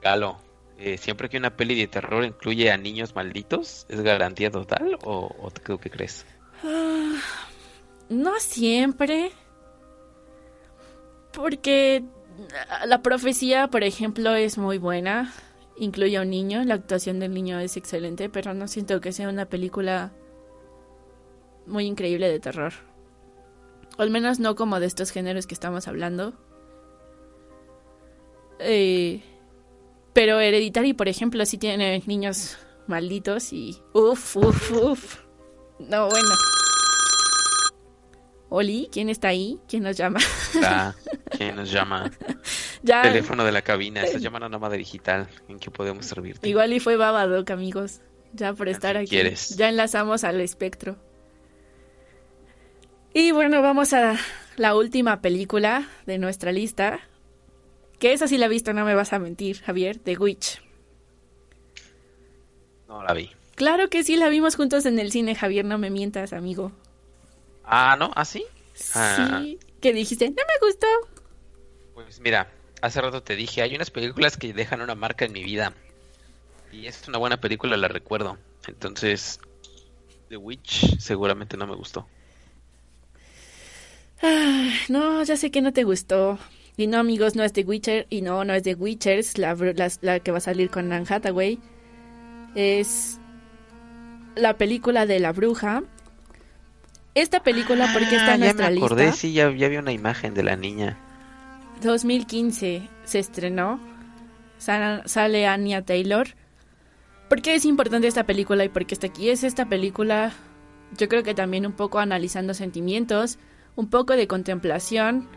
Galo, 0.00 0.38
eh, 0.78 0.96
siempre 0.96 1.28
que 1.28 1.36
una 1.36 1.56
peli 1.56 1.74
de 1.74 1.86
terror 1.86 2.24
incluye 2.24 2.70
a 2.70 2.76
niños 2.76 3.14
malditos, 3.14 3.86
¿es 3.88 4.00
garantía 4.00 4.50
total 4.50 4.98
o, 5.04 5.34
o 5.38 5.50
tú 5.50 5.78
qué 5.78 5.90
crees? 5.90 6.24
No 8.08 8.38
siempre. 8.40 9.32
Porque 11.32 12.04
la 12.86 13.02
profecía, 13.02 13.68
por 13.68 13.84
ejemplo, 13.84 14.34
es 14.34 14.56
muy 14.58 14.78
buena. 14.78 15.32
Incluye 15.76 16.16
a 16.16 16.22
un 16.22 16.30
niño, 16.30 16.64
la 16.64 16.74
actuación 16.74 17.20
del 17.20 17.34
niño 17.34 17.58
es 17.60 17.76
excelente, 17.76 18.30
pero 18.30 18.54
no 18.54 18.66
siento 18.68 19.00
que 19.00 19.12
sea 19.12 19.28
una 19.28 19.46
película 19.46 20.12
muy 21.66 21.84
increíble 21.86 22.28
de 22.28 22.40
terror. 22.40 22.72
O 23.98 24.02
al 24.02 24.10
menos 24.10 24.38
no 24.40 24.54
como 24.54 24.78
de 24.80 24.86
estos 24.86 25.10
géneros 25.10 25.46
que 25.46 25.54
estamos 25.54 25.88
hablando. 25.88 26.34
Eh, 28.58 29.22
pero 30.12 30.40
Hereditary, 30.40 30.92
por 30.94 31.08
ejemplo, 31.08 31.44
sí 31.46 31.58
tiene 31.58 32.02
niños 32.06 32.56
malditos 32.86 33.52
y... 33.52 33.78
Uf, 33.92 34.36
uf, 34.36 34.72
uf. 34.72 35.16
No, 35.78 36.08
bueno. 36.08 36.28
Oli, 38.48 38.88
¿quién 38.92 39.08
está 39.10 39.28
ahí? 39.28 39.58
¿Quién 39.68 39.82
nos 39.82 39.96
llama? 39.96 40.20
Ah, 40.62 40.94
¿Quién 41.36 41.56
nos 41.56 41.70
llama? 41.70 42.10
ya, 42.82 43.02
Teléfono 43.02 43.44
de 43.44 43.52
la 43.52 43.60
cabina, 43.62 44.02
estás 44.02 44.22
llamando 44.22 44.46
a 44.46 44.48
Nómada 44.48 44.76
Digital. 44.76 45.28
¿En 45.48 45.58
qué 45.58 45.70
podemos 45.70 46.06
servirte? 46.06 46.48
igual 46.48 46.72
y 46.72 46.80
fue 46.80 46.96
Babadook, 46.96 47.50
amigos. 47.50 48.00
Ya 48.32 48.52
por 48.54 48.68
estar 48.68 48.96
si 48.96 49.02
aquí. 49.02 49.10
quieres. 49.10 49.56
Ya 49.56 49.68
enlazamos 49.68 50.22
al 50.24 50.40
espectro. 50.40 50.96
Y 53.18 53.32
bueno, 53.32 53.62
vamos 53.62 53.94
a 53.94 54.18
la 54.58 54.74
última 54.74 55.22
película 55.22 55.88
de 56.04 56.18
nuestra 56.18 56.52
lista. 56.52 57.00
Que 57.98 58.12
esa 58.12 58.28
sí 58.28 58.36
la 58.36 58.44
he 58.44 58.50
visto, 58.50 58.74
no 58.74 58.84
me 58.84 58.94
vas 58.94 59.14
a 59.14 59.18
mentir, 59.18 59.62
Javier. 59.62 59.96
The 59.96 60.18
Witch. 60.18 60.60
No 62.86 63.02
la 63.02 63.14
vi. 63.14 63.30
Claro 63.54 63.88
que 63.88 64.04
sí, 64.04 64.16
la 64.16 64.28
vimos 64.28 64.54
juntos 64.54 64.84
en 64.84 64.98
el 64.98 65.10
cine, 65.12 65.34
Javier. 65.34 65.64
No 65.64 65.78
me 65.78 65.88
mientas, 65.88 66.34
amigo. 66.34 66.72
Ah, 67.64 67.96
¿no? 67.98 68.10
¿Ah, 68.14 68.26
sí? 68.26 68.44
Ah. 68.94 69.40
Sí. 69.40 69.60
Que 69.80 69.94
dijiste, 69.94 70.28
no 70.28 70.34
me 70.36 70.66
gustó. 70.66 70.86
Pues 71.94 72.20
mira, 72.20 72.52
hace 72.82 73.00
rato 73.00 73.22
te 73.22 73.34
dije, 73.34 73.62
hay 73.62 73.74
unas 73.74 73.90
películas 73.90 74.36
que 74.36 74.52
dejan 74.52 74.82
una 74.82 74.94
marca 74.94 75.24
en 75.24 75.32
mi 75.32 75.42
vida. 75.42 75.72
Y 76.70 76.84
esta 76.84 77.04
es 77.04 77.08
una 77.08 77.16
buena 77.16 77.40
película, 77.40 77.78
la 77.78 77.88
recuerdo. 77.88 78.36
Entonces, 78.68 79.40
The 80.28 80.36
Witch 80.36 80.98
seguramente 80.98 81.56
no 81.56 81.66
me 81.66 81.76
gustó. 81.76 82.06
Ah, 84.22 84.70
No, 84.88 85.22
ya 85.22 85.36
sé 85.36 85.50
que 85.50 85.60
no 85.62 85.72
te 85.72 85.84
gustó. 85.84 86.38
Y 86.76 86.86
no, 86.88 86.98
amigos, 86.98 87.36
no 87.36 87.42
es 87.44 87.52
The 87.52 87.62
Witcher. 87.64 88.06
Y 88.10 88.22
no, 88.22 88.44
no 88.44 88.52
es 88.54 88.62
The 88.62 88.74
Witchers, 88.74 89.38
la, 89.38 89.54
la, 89.54 89.90
la 90.02 90.20
que 90.20 90.30
va 90.30 90.38
a 90.38 90.40
salir 90.42 90.70
con 90.70 90.92
Anne 90.92 91.06
Hathaway. 91.08 91.58
Es 92.54 93.18
la 94.34 94.56
película 94.58 95.06
de 95.06 95.20
la 95.20 95.32
bruja. 95.32 95.82
Esta 97.14 97.42
película, 97.42 97.88
porque 97.94 98.16
está 98.16 98.32
Ah, 98.32 98.34
en 98.34 98.40
ya 98.40 98.44
nuestra 98.46 98.70
me 98.70 98.76
acordé, 98.76 99.04
lista, 99.06 99.16
sí, 99.18 99.32
ya, 99.32 99.50
ya 99.50 99.68
vi 99.68 99.78
una 99.78 99.92
imagen 99.92 100.34
de 100.34 100.42
la 100.42 100.56
niña. 100.56 100.98
2015 101.82 102.88
se 103.04 103.18
estrenó. 103.18 103.80
Sa- 104.58 105.02
sale 105.06 105.46
Anya 105.46 105.82
Taylor. 105.82 106.28
¿Por 107.28 107.42
qué 107.42 107.54
es 107.54 107.64
importante 107.64 108.06
esta 108.06 108.24
película 108.24 108.64
y 108.64 108.68
por 108.68 108.86
qué 108.86 108.94
está 108.94 109.06
aquí? 109.08 109.30
Es 109.30 109.44
esta 109.44 109.66
película, 109.66 110.32
yo 110.96 111.08
creo 111.08 111.22
que 111.22 111.34
también 111.34 111.66
un 111.66 111.72
poco 111.72 111.98
analizando 111.98 112.54
sentimientos, 112.54 113.38
un 113.76 113.88
poco 113.88 114.14
de 114.14 114.26
contemplación, 114.26 115.28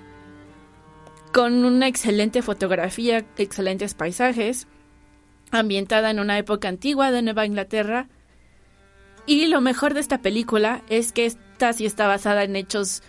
con 1.31 1.63
una 1.63 1.87
excelente 1.87 2.41
fotografía, 2.41 3.23
excelentes 3.37 3.93
paisajes, 3.93 4.67
ambientada 5.51 6.09
en 6.09 6.19
una 6.19 6.37
época 6.37 6.67
antigua 6.69 7.11
de 7.11 7.21
Nueva 7.21 7.45
Inglaterra. 7.45 8.07
Y 9.25 9.45
lo 9.47 9.61
mejor 9.61 9.93
de 9.93 9.99
esta 9.99 10.21
película 10.21 10.81
es 10.89 11.11
que 11.11 11.25
esta 11.27 11.73
sí 11.73 11.85
está 11.85 12.07
basada 12.07 12.43
en 12.43 12.55
hechos 12.55 13.03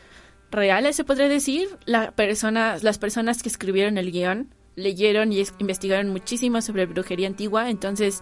reales, 0.50 0.96
se 0.96 1.04
podría 1.04 1.28
decir. 1.28 1.68
La 1.86 2.10
persona, 2.10 2.76
las 2.82 2.98
personas 2.98 3.42
que 3.42 3.48
escribieron 3.48 3.96
el 3.96 4.10
guion 4.12 4.54
leyeron 4.76 5.32
y 5.32 5.40
es- 5.40 5.54
investigaron 5.58 6.10
muchísimo 6.10 6.60
sobre 6.60 6.86
brujería 6.86 7.26
antigua, 7.26 7.70
entonces 7.70 8.20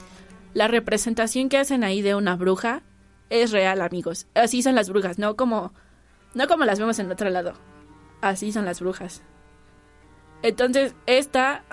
la 0.54 0.68
representación 0.68 1.48
que 1.48 1.58
hacen 1.58 1.82
ahí 1.84 2.02
de 2.02 2.14
una 2.14 2.36
bruja 2.36 2.82
es 3.30 3.50
real, 3.50 3.82
amigos. 3.82 4.26
Así 4.34 4.62
son 4.62 4.74
las 4.74 4.88
brujas, 4.88 5.18
no 5.18 5.36
como 5.36 5.72
no 6.38 6.46
como 6.46 6.64
las 6.64 6.78
vemos 6.78 6.98
en 7.00 7.10
otro 7.10 7.28
lado. 7.30 7.54
Así 8.20 8.52
son 8.52 8.64
las 8.64 8.80
brujas. 8.80 9.22
Entonces, 10.42 10.94
esta 11.06 11.64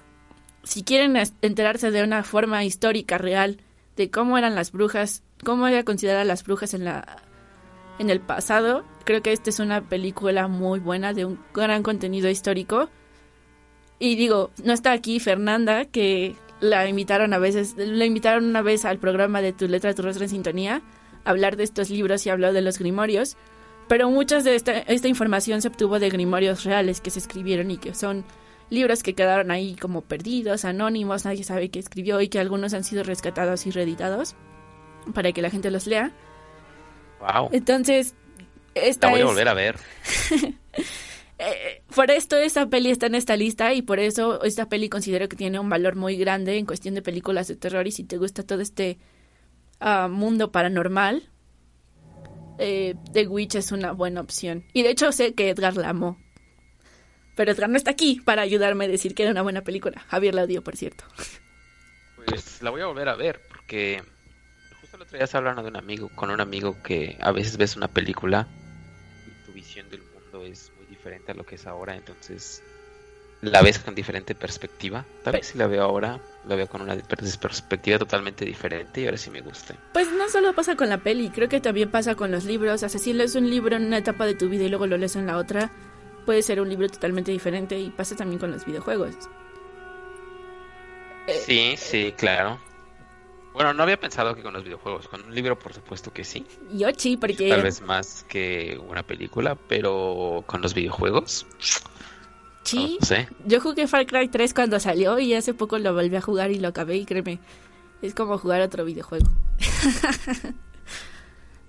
si 0.63 0.83
quieren 0.83 1.15
enterarse 1.41 1.91
de 1.91 2.03
una 2.03 2.23
forma 2.23 2.63
histórica 2.63 3.19
real 3.19 3.57
de 3.95 4.09
cómo 4.09 4.37
eran 4.37 4.55
las 4.55 4.71
brujas, 4.71 5.21
cómo 5.43 5.67
era 5.67 5.83
considerar 5.83 6.25
las 6.25 6.43
brujas 6.43 6.73
en 6.73 6.83
la 6.83 7.21
en 7.99 8.09
el 8.09 8.19
pasado, 8.19 8.83
creo 9.05 9.21
que 9.21 9.31
esta 9.31 9.51
es 9.51 9.59
una 9.59 9.81
película 9.81 10.49
muy 10.49 10.79
buena 10.79 11.13
de 11.13 11.23
un 11.23 11.39
gran 11.53 11.81
contenido 11.81 12.27
histórico. 12.29 12.89
Y 13.99 14.15
digo, 14.15 14.51
no 14.63 14.73
está 14.73 14.91
aquí 14.91 15.21
Fernanda, 15.21 15.85
que 15.85 16.35
la 16.59 16.89
invitaron 16.89 17.33
a 17.33 17.37
veces, 17.37 17.75
la 17.77 18.03
invitaron 18.03 18.45
una 18.45 18.61
vez 18.61 18.83
al 18.83 18.97
programa 18.97 19.41
de 19.41 19.53
Tu 19.53 19.69
letra, 19.69 19.93
tu 19.93 20.01
rostro 20.01 20.23
en 20.25 20.29
sintonía, 20.29 20.81
a 21.23 21.29
hablar 21.29 21.55
de 21.55 21.63
estos 21.63 21.89
libros 21.89 22.25
y 22.25 22.31
habló 22.31 22.51
de 22.51 22.61
los 22.61 22.79
grimorios. 22.79 23.37
Pero 23.87 24.09
muchas 24.09 24.43
de 24.43 24.55
esta, 24.55 24.79
esta 24.79 25.07
información 25.07 25.61
se 25.61 25.67
obtuvo 25.67 25.99
de 25.99 26.09
grimorios 26.09 26.63
reales 26.63 27.01
que 27.01 27.11
se 27.11 27.19
escribieron 27.19 27.69
y 27.71 27.77
que 27.77 27.93
son 27.93 28.25
libros 28.69 29.03
que 29.03 29.13
quedaron 29.13 29.51
ahí 29.51 29.75
como 29.75 30.01
perdidos, 30.01 30.65
anónimos, 30.65 31.25
nadie 31.25 31.43
sabe 31.43 31.69
qué 31.69 31.79
escribió 31.79 32.19
y 32.21 32.29
que 32.29 32.39
algunos 32.39 32.73
han 32.73 32.83
sido 32.83 33.03
rescatados 33.03 33.65
y 33.67 33.71
reeditados 33.71 34.35
para 35.13 35.31
que 35.31 35.41
la 35.41 35.49
gente 35.49 35.69
los 35.69 35.85
lea. 35.85 36.11
Wow. 37.19 37.49
Entonces, 37.51 38.15
esta 38.73 39.07
La 39.07 39.13
voy 39.13 39.21
a 39.21 39.25
volver 39.25 39.47
a 39.47 39.53
ver. 39.53 39.77
eh, 41.39 41.83
por 41.93 42.09
esto 42.11 42.37
esta 42.37 42.67
peli 42.67 42.89
está 42.89 43.05
en 43.05 43.15
esta 43.15 43.37
lista 43.37 43.73
y 43.73 43.81
por 43.81 43.99
eso 43.99 44.43
esta 44.43 44.67
peli 44.67 44.89
considero 44.89 45.29
que 45.29 45.37
tiene 45.37 45.59
un 45.59 45.69
valor 45.69 45.95
muy 45.95 46.17
grande 46.17 46.57
en 46.57 46.65
cuestión 46.65 46.95
de 46.95 47.01
películas 47.01 47.47
de 47.47 47.55
terror 47.55 47.85
y 47.87 47.91
si 47.91 48.03
te 48.03 48.17
gusta 48.17 48.43
todo 48.43 48.61
este 48.61 48.97
ah, 49.79 50.07
mundo 50.09 50.51
paranormal, 50.51 51.29
eh, 52.59 52.95
The 53.11 53.27
Witch 53.27 53.55
es 53.55 53.71
una 53.71 53.91
buena 53.91 54.21
opción. 54.21 54.63
Y 54.73 54.83
de 54.83 54.89
hecho 54.89 55.11
sé 55.11 55.33
que 55.33 55.49
Edgar 55.49 55.75
la 55.77 55.89
amó. 55.89 56.19
Pero 57.35 57.51
Edgar 57.51 57.69
no 57.69 57.77
está 57.77 57.91
aquí 57.91 58.21
para 58.23 58.41
ayudarme 58.41 58.85
a 58.85 58.87
decir 58.87 59.13
que 59.13 59.23
era 59.23 59.31
una 59.31 59.41
buena 59.41 59.61
película. 59.61 60.01
Javier 60.07 60.35
la 60.35 60.43
odió, 60.43 60.63
por 60.63 60.77
cierto. 60.77 61.03
Pues 62.15 62.61
la 62.61 62.69
voy 62.69 62.81
a 62.81 62.87
volver 62.87 63.09
a 63.09 63.15
ver 63.15 63.41
porque 63.49 64.01
justo 64.81 64.95
el 64.95 65.03
otro 65.03 65.17
día 65.17 65.25
estaba 65.25 65.49
hablando 65.49 65.63
de 65.63 65.69
un 65.69 65.75
amigo, 65.75 66.09
con 66.15 66.31
un 66.31 66.41
amigo 66.41 66.81
que 66.81 67.17
a 67.21 67.31
veces 67.31 67.57
ves 67.57 67.75
una 67.75 67.87
película 67.87 68.47
y 69.27 69.45
tu 69.45 69.51
visión 69.51 69.89
del 69.89 70.01
mundo 70.01 70.43
es 70.43 70.71
muy 70.77 70.87
diferente 70.87 71.33
a 71.33 71.35
lo 71.35 71.45
que 71.45 71.55
es 71.55 71.67
ahora, 71.67 71.95
entonces 71.95 72.63
la 73.41 73.61
ves 73.61 73.79
con 73.79 73.93
diferente 73.95 74.33
perspectiva. 74.35 75.05
Tal 75.23 75.33
vez 75.33 75.47
si 75.47 75.57
la 75.57 75.67
veo 75.67 75.83
ahora, 75.83 76.19
la 76.47 76.55
veo 76.55 76.67
con 76.67 76.81
una 76.81 76.95
per- 76.95 77.19
perspectiva 77.39 77.99
totalmente 77.99 78.45
diferente 78.45 79.01
y 79.01 79.05
ahora 79.05 79.17
sí 79.17 79.29
me 79.29 79.41
gusta. 79.41 79.75
Pues 79.93 80.11
no 80.11 80.27
solo 80.29 80.53
pasa 80.53 80.75
con 80.75 80.89
la 80.89 80.97
peli, 80.97 81.29
creo 81.29 81.47
que 81.49 81.59
también 81.61 81.91
pasa 81.91 82.15
con 82.15 82.31
los 82.31 82.45
libros. 82.45 82.81
O 82.83 82.89
sea, 82.89 82.99
si 82.99 83.13
lees 83.13 83.35
un 83.35 83.49
libro 83.49 83.75
en 83.75 83.85
una 83.85 83.97
etapa 83.97 84.25
de 84.25 84.35
tu 84.35 84.49
vida 84.49 84.63
y 84.63 84.69
luego 84.69 84.87
lo 84.87 84.97
lees 84.97 85.15
en 85.15 85.27
la 85.27 85.37
otra, 85.37 85.71
puede 86.25 86.41
ser 86.41 86.59
un 86.59 86.69
libro 86.69 86.89
totalmente 86.89 87.31
diferente 87.31 87.79
y 87.79 87.89
pasa 87.91 88.15
también 88.15 88.39
con 88.39 88.51
los 88.51 88.65
videojuegos. 88.65 89.15
Eh, 91.27 91.41
Sí, 91.45 91.75
sí, 91.77 92.13
claro. 92.17 92.59
Bueno, 93.53 93.73
no 93.73 93.83
había 93.83 93.97
pensado 93.99 94.35
que 94.35 94.43
con 94.43 94.53
los 94.53 94.63
videojuegos, 94.63 95.07
con 95.07 95.23
un 95.23 95.33
libro 95.33 95.57
por 95.57 95.73
supuesto 95.73 96.11
que 96.11 96.25
sí. 96.25 96.45
Yoshi, 96.73 97.15
porque 97.15 97.47
Tal 97.49 97.63
vez 97.63 97.81
más 97.81 98.25
que 98.27 98.77
una 98.85 99.01
película, 99.01 99.55
pero 99.55 100.43
con 100.45 100.61
los 100.61 100.73
videojuegos, 100.73 101.47
sí, 102.65 102.97
no 102.99 103.05
sé. 103.05 103.27
yo 103.45 103.61
jugué 103.61 103.87
Far 103.87 104.05
Cry 104.05 104.27
3 104.27 104.53
cuando 104.53 104.79
salió 104.79 105.19
y 105.19 105.33
hace 105.33 105.53
poco 105.53 105.79
lo 105.79 105.93
volví 105.93 106.15
a 106.15 106.21
jugar 106.21 106.51
y 106.51 106.59
lo 106.59 106.67
acabé 106.67 106.97
y 106.97 107.05
créeme, 107.05 107.39
es 108.01 108.13
como 108.13 108.37
jugar 108.37 108.61
otro 108.61 108.85
videojuego. 108.85 109.27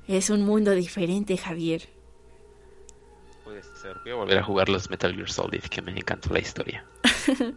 es 0.08 0.30
un 0.30 0.42
mundo 0.42 0.72
diferente, 0.72 1.36
Javier. 1.36 1.88
Puede 3.44 3.62
ser. 3.62 3.96
Voy 4.02 4.12
a 4.12 4.16
volver 4.16 4.38
a 4.38 4.42
jugar 4.42 4.68
los 4.68 4.90
Metal 4.90 5.14
Gear 5.14 5.30
Solid, 5.30 5.62
que 5.62 5.80
me 5.80 5.92
encantó 5.92 6.32
la 6.32 6.40
historia. 6.40 6.84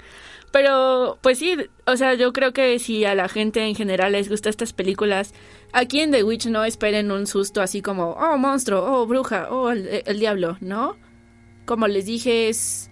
Pero, 0.51 1.19
pues 1.21 1.37
sí, 1.37 1.57
o 1.85 1.95
sea, 1.95 2.15
yo 2.15 2.33
creo 2.33 2.53
que 2.53 2.79
si 2.79 3.05
a 3.05 3.13
la 3.13 3.29
gente 3.29 3.67
en 3.67 3.75
general 3.75 4.13
les 4.13 4.29
gusta 4.29 4.49
estas 4.49 4.73
películas, 4.73 5.33
aquí 5.73 5.99
en 5.99 6.11
The 6.11 6.23
Witch 6.23 6.47
no 6.47 6.63
esperen 6.63 7.11
un 7.11 7.27
susto 7.27 7.61
así 7.61 7.81
como, 7.81 8.11
oh, 8.11 8.37
monstruo, 8.37 8.83
oh, 8.83 9.05
bruja, 9.05 9.49
oh, 9.51 9.69
el, 9.69 10.03
el 10.05 10.19
diablo, 10.19 10.57
¿no? 10.59 10.97
Como 11.65 11.87
les 11.87 12.05
dije, 12.05 12.49
es 12.49 12.89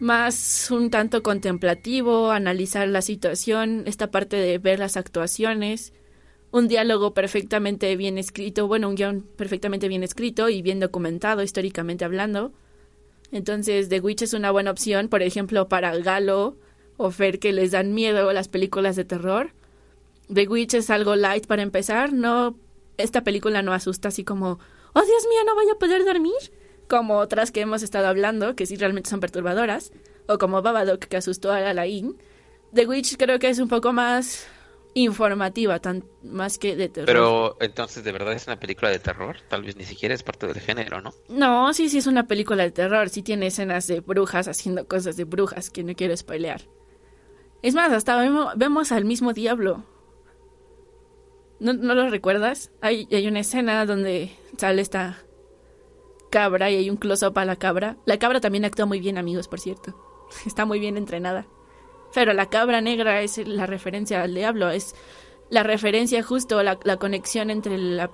más 0.00 0.70
un 0.70 0.90
tanto 0.90 1.22
contemplativo, 1.22 2.30
analizar 2.30 2.88
la 2.88 3.02
situación, 3.02 3.84
esta 3.86 4.10
parte 4.10 4.36
de 4.36 4.58
ver 4.58 4.78
las 4.78 4.96
actuaciones, 4.96 5.92
un 6.50 6.66
diálogo 6.66 7.14
perfectamente 7.14 7.94
bien 7.96 8.18
escrito, 8.18 8.66
bueno, 8.66 8.88
un 8.88 8.96
guion 8.96 9.22
perfectamente 9.36 9.88
bien 9.88 10.02
escrito 10.02 10.48
y 10.48 10.62
bien 10.62 10.80
documentado 10.80 11.42
históricamente 11.42 12.04
hablando. 12.04 12.52
Entonces, 13.30 13.88
The 13.88 14.00
Witch 14.00 14.22
es 14.22 14.32
una 14.32 14.50
buena 14.50 14.72
opción, 14.72 15.08
por 15.08 15.22
ejemplo, 15.22 15.68
para 15.68 15.96
Galo 15.98 16.56
o 16.96 17.10
Fer 17.10 17.38
que 17.38 17.52
les 17.52 17.70
dan 17.70 17.94
miedo 17.94 18.32
las 18.32 18.48
películas 18.48 18.96
de 18.96 19.04
terror. 19.04 19.52
The 20.32 20.48
Witch 20.48 20.74
es 20.74 20.90
algo 20.90 21.14
light 21.14 21.46
para 21.46 21.62
empezar, 21.62 22.12
no 22.12 22.56
esta 22.96 23.22
película 23.22 23.62
no 23.62 23.72
asusta 23.72 24.08
así 24.08 24.24
como, 24.24 24.58
"Oh, 24.92 25.02
Dios 25.02 25.26
mío, 25.28 25.40
no 25.46 25.54
voy 25.54 25.70
a 25.70 25.78
poder 25.78 26.04
dormir", 26.04 26.34
como 26.90 27.18
otras 27.18 27.52
que 27.52 27.60
hemos 27.60 27.82
estado 27.84 28.08
hablando, 28.08 28.56
que 28.56 28.66
sí 28.66 28.76
realmente 28.76 29.08
son 29.08 29.20
perturbadoras, 29.20 29.92
o 30.26 30.38
como 30.38 30.60
Babadook 30.60 31.04
que 31.06 31.16
asustó 31.16 31.52
a 31.52 31.70
Alain. 31.70 32.16
The 32.74 32.86
Witch 32.86 33.16
creo 33.16 33.38
que 33.38 33.48
es 33.48 33.60
un 33.60 33.68
poco 33.68 33.92
más 33.92 34.48
informativa, 34.94 35.78
tan 35.78 36.04
más 36.24 36.58
que 36.58 36.74
de 36.74 36.88
terror. 36.88 37.06
Pero 37.06 37.56
entonces, 37.60 38.02
¿de 38.02 38.10
verdad 38.10 38.32
es 38.32 38.48
una 38.48 38.58
película 38.58 38.90
de 38.90 38.98
terror? 38.98 39.36
Tal 39.48 39.62
vez 39.62 39.76
ni 39.76 39.84
siquiera 39.84 40.16
es 40.16 40.24
parte 40.24 40.48
del 40.48 40.58
género, 40.58 41.00
¿no? 41.00 41.14
No, 41.28 41.72
sí, 41.72 41.88
sí 41.88 41.98
es 41.98 42.08
una 42.08 42.26
película 42.26 42.64
de 42.64 42.72
terror. 42.72 43.08
Sí 43.08 43.22
tiene 43.22 43.46
escenas 43.46 43.86
de 43.86 44.00
brujas 44.00 44.48
haciendo 44.48 44.88
cosas 44.88 45.16
de 45.16 45.24
brujas 45.24 45.70
que 45.70 45.84
no 45.84 45.94
quiero 45.94 46.16
spoilear. 46.16 46.62
Es 47.62 47.74
más, 47.74 47.92
hasta 47.92 48.20
vemos, 48.20 48.52
vemos 48.56 48.90
al 48.90 49.04
mismo 49.04 49.32
diablo. 49.32 49.84
¿No, 51.60 51.72
¿No 51.72 51.94
lo 51.94 52.10
recuerdas? 52.10 52.72
Hay, 52.80 53.06
hay 53.12 53.28
una 53.28 53.40
escena 53.40 53.86
donde 53.86 54.32
sale 54.56 54.82
esta 54.82 55.22
cabra 56.30 56.70
y 56.70 56.76
hay 56.76 56.90
un 56.90 56.96
close-up 56.96 57.38
a 57.38 57.44
la 57.44 57.56
cabra. 57.56 57.96
La 58.06 58.18
cabra 58.18 58.40
también 58.40 58.64
actúa 58.64 58.86
muy 58.86 59.00
bien, 59.00 59.18
amigos, 59.18 59.48
por 59.48 59.60
cierto. 59.60 59.94
Está 60.46 60.64
muy 60.64 60.80
bien 60.80 60.96
entrenada. 60.96 61.46
Pero 62.14 62.32
la 62.32 62.46
cabra 62.46 62.80
negra 62.80 63.20
es 63.22 63.38
la 63.46 63.66
referencia 63.66 64.22
al 64.22 64.34
diablo, 64.34 64.70
es 64.70 64.94
la 65.48 65.62
referencia 65.62 66.22
justo, 66.22 66.62
la, 66.62 66.78
la 66.82 66.96
conexión 66.96 67.50
entre 67.50 67.76
la 67.78 68.10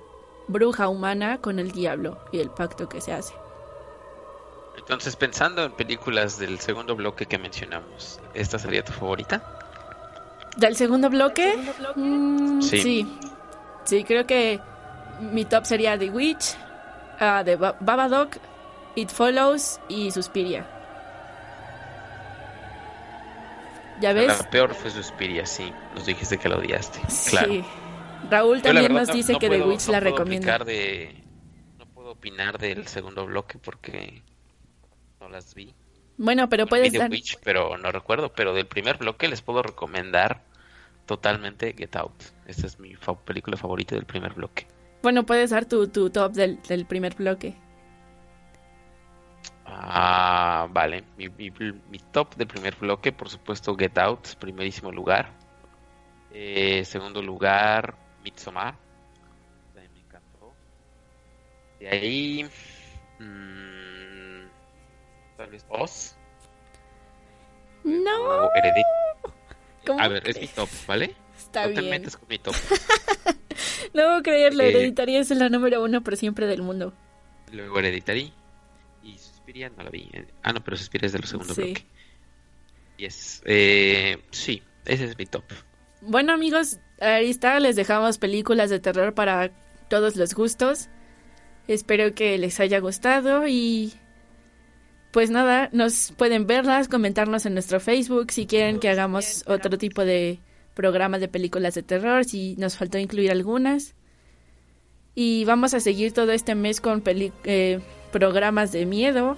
bruja 0.47 0.87
humana 0.87 1.39
con 1.41 1.57
el 1.59 1.71
diablo 1.71 2.19
y 2.31 2.39
el 2.39 2.49
pacto 2.51 2.87
que 2.89 3.01
se 3.01 3.13
hace. 3.13 3.33
Entonces, 4.77 5.15
pensando 5.15 5.63
en 5.63 5.71
películas 5.71 6.37
del 6.37 6.59
segundo 6.59 6.95
bloque 6.95 7.25
que 7.25 7.37
mencionamos, 7.37 8.19
¿esta 8.33 8.59
sería 8.59 8.83
tu 8.85 8.93
favorita? 8.93 9.41
¿Del 10.57 10.75
segundo 10.75 11.09
bloque? 11.09 11.57
Mm, 11.95 12.61
Sí. 12.61 12.81
sí. 12.81 13.17
Sí, 13.83 14.03
creo 14.03 14.27
que 14.27 14.59
mi 15.31 15.45
top 15.45 15.65
sería 15.65 15.97
The 15.97 16.09
Witch, 16.09 16.55
ah, 17.19 17.41
The 17.43 17.55
Ba- 17.55 17.77
Babadook, 17.79 18.37
It 18.95 19.09
Follows 19.09 19.79
y 19.89 20.11
Suspiria. 20.11 20.65
¿Ya 23.99 24.13
ves? 24.13 24.27
La 24.27 24.49
peor 24.49 24.73
fue 24.75 24.91
Suspiria, 24.91 25.45
sí. 25.45 25.73
Nos 25.95 26.05
dijiste 26.05 26.37
que 26.37 26.49
la 26.49 26.57
odiaste. 26.57 26.99
Claro. 27.29 27.47
Sí. 27.51 27.63
Raúl 28.29 28.61
también 28.61 28.93
nos 28.93 29.07
no- 29.07 29.13
dice 29.13 29.33
no 29.33 29.39
que 29.39 29.49
The 29.49 29.57
puedo- 29.57 29.69
Witch 29.69 29.85
no 29.87 29.91
la 29.93 29.99
recomienda. 29.99 30.57
de- 30.59 31.23
no 31.77 31.85
puedo 31.87 32.11
opinar 32.11 32.57
del 32.59 32.87
segundo 32.87 33.25
bloque 33.25 33.57
porque 33.57 34.21
no 35.19 35.29
las 35.29 35.53
vi. 35.55 35.73
Bueno, 36.17 36.49
pero 36.49 36.65
puedes 36.67 36.91
The 36.91 36.97
dar... 36.99 37.09
Witch, 37.11 37.37
pero 37.43 37.77
no 37.77 37.91
recuerdo. 37.91 38.31
Pero 38.33 38.53
del 38.53 38.65
primer 38.67 38.97
bloque 38.97 39.27
les 39.27 39.41
puedo 39.41 39.61
recomendar 39.63 40.41
totalmente 41.05 41.73
Get 41.77 41.95
Out. 41.95 42.23
Esta 42.47 42.67
es 42.67 42.79
mi 42.79 42.95
fa- 42.95 43.15
película 43.17 43.57
favorita 43.57 43.95
del 43.95 44.05
primer 44.05 44.33
bloque. 44.33 44.67
Bueno, 45.01 45.25
puedes 45.25 45.51
dar 45.51 45.65
tu, 45.65 45.87
tu 45.87 46.09
top 46.09 46.33
del, 46.33 46.61
del 46.63 46.85
primer 46.85 47.15
bloque. 47.15 47.55
Ah, 49.65 50.67
vale. 50.71 51.03
Mi, 51.17 51.29
mi- 51.29 51.51
mi 51.51 51.99
top 52.11 52.35
del 52.35 52.47
primer 52.47 52.75
bloque, 52.75 53.11
por 53.11 53.29
supuesto, 53.29 53.75
Get 53.75 53.97
Out, 53.97 54.35
primerísimo 54.39 54.91
lugar. 54.91 55.31
Eh, 56.31 56.83
segundo 56.85 57.21
lugar, 57.21 57.95
Midsommar. 58.23 58.75
También 59.73 59.93
me 59.93 59.99
encantó. 60.01 60.53
De 61.79 61.89
ahí, 61.89 62.43
mm, 63.19 64.47
tal 65.37 65.49
vez 65.51 65.65
Oz. 65.69 66.15
No, 67.83 68.21
o 68.45 68.51
Heredit- 68.53 69.31
¿cómo 69.85 69.99
A 70.01 70.07
ver, 70.09 70.27
es 70.27 70.39
mi 70.41 70.47
top, 70.47 70.69
¿vale? 70.87 71.15
Está 71.47 71.67
no 71.67 71.73
te 71.73 71.81
bien. 71.81 72.03
con 72.03 72.27
mi 72.29 72.39
top. 72.39 72.55
No 73.93 74.03
puedo 74.03 74.21
creerlo, 74.23 74.63
Eh, 74.63 74.69
Hereditaria 74.69 75.19
es 75.19 75.29
la 75.31 75.49
número 75.49 75.83
uno 75.83 76.03
por 76.03 76.15
siempre 76.17 76.45
del 76.45 76.61
mundo. 76.61 76.93
Luego 77.51 77.79
Hereditary. 77.79 78.31
Y 79.03 79.17
Suspiria 79.17 79.69
no 79.75 79.83
la 79.83 79.89
vi. 79.89 80.09
Ah, 80.43 80.53
no, 80.53 80.63
pero 80.63 80.77
Suspiria 80.77 81.07
es 81.07 81.13
del 81.13 81.23
segundo 81.23 81.53
Sí. 81.55 81.61
bloque. 81.61 81.85
Yes. 82.97 83.41
Eh, 83.45 84.17
sí, 84.31 84.61
ese 84.85 85.05
es 85.05 85.17
mi 85.17 85.25
top. 85.25 85.43
Bueno 86.01 86.33
amigos, 86.33 86.79
ahí 86.99 87.29
está, 87.29 87.59
les 87.59 87.75
dejamos 87.75 88.17
películas 88.17 88.69
de 88.69 88.79
terror 88.79 89.13
para 89.13 89.51
todos 89.89 90.15
los 90.15 90.33
gustos. 90.35 90.89
Espero 91.67 92.13
que 92.13 92.37
les 92.37 92.59
haya 92.59 92.79
gustado 92.79 93.47
y 93.47 93.93
pues 95.11 95.29
nada, 95.31 95.69
nos 95.71 96.11
pueden 96.17 96.45
verlas, 96.45 96.87
comentarnos 96.87 97.45
en 97.45 97.53
nuestro 97.53 97.79
Facebook 97.79 98.31
si 98.31 98.45
quieren 98.45 98.79
que 98.79 98.89
hagamos 98.89 99.43
otro 99.47 99.77
tipo 99.77 100.03
de 100.05 100.39
programa 100.77 101.17
de 101.17 101.27
películas 101.27 101.73
de 101.73 101.81
terror, 101.81 102.23
si 102.23 102.55
nos 102.57 102.77
faltó 102.77 102.99
incluir 102.99 103.31
algunas. 103.31 103.95
Y 105.15 105.43
vamos 105.45 105.73
a 105.73 105.79
seguir 105.79 106.13
todo 106.13 106.31
este 106.31 106.53
mes 106.53 106.79
con 106.79 107.03
eh, 107.05 107.79
programas 108.11 108.71
de 108.71 108.85
miedo. 108.85 109.35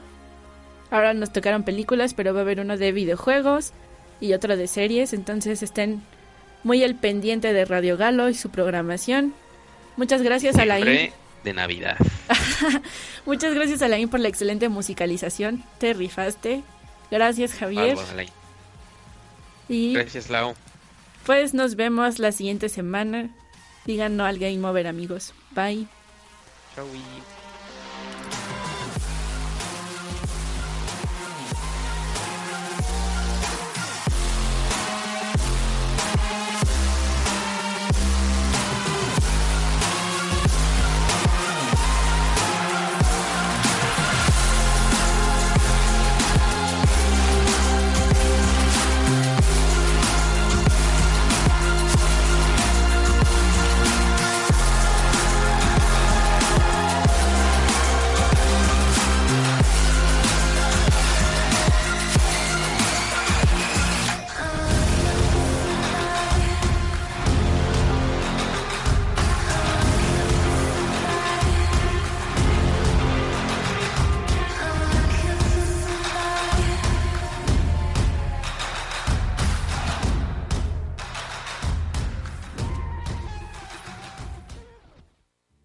Ahora 0.92 1.14
nos 1.14 1.32
tocaron 1.32 1.64
películas, 1.64 2.14
pero 2.14 2.34
va 2.34 2.42
a 2.42 2.44
haber 2.44 2.60
uno 2.60 2.76
de 2.76 2.92
videojuegos 2.92 3.72
y 4.20 4.34
otro 4.34 4.58
de 4.58 4.68
series, 4.68 5.14
entonces 5.14 5.64
estén 5.64 6.02
muy 6.64 6.84
al 6.84 6.96
pendiente 6.96 7.54
de 7.54 7.64
Radio 7.64 7.96
Galo 7.96 8.28
y 8.28 8.34
su 8.34 8.50
programación. 8.50 9.34
Muchas 9.96 10.22
gracias 10.22 10.58
a 10.58 10.66
la 10.66 10.76
de 10.80 11.54
Navidad. 11.54 11.98
Muchas 13.26 13.54
gracias 13.54 13.82
a 13.82 13.88
la 13.88 14.06
por 14.08 14.20
la 14.20 14.28
excelente 14.28 14.68
musicalización. 14.68 15.64
Te 15.78 15.94
rifaste. 15.94 16.64
Gracias, 17.10 17.54
Javier. 17.54 17.98
Alain. 18.12 18.30
Y 19.70 19.94
Gracias, 19.94 20.30
Lau. 20.30 20.54
Pues 21.26 21.54
nos 21.54 21.76
vemos 21.76 22.20
la 22.20 22.32
siguiente 22.32 22.70
semana. 22.70 23.30
Digan 23.86 24.18
no 24.18 24.26
al 24.26 24.40
Game 24.40 24.66
Over, 24.66 24.88
amigos. 24.88 25.34
Bye. 25.56 25.88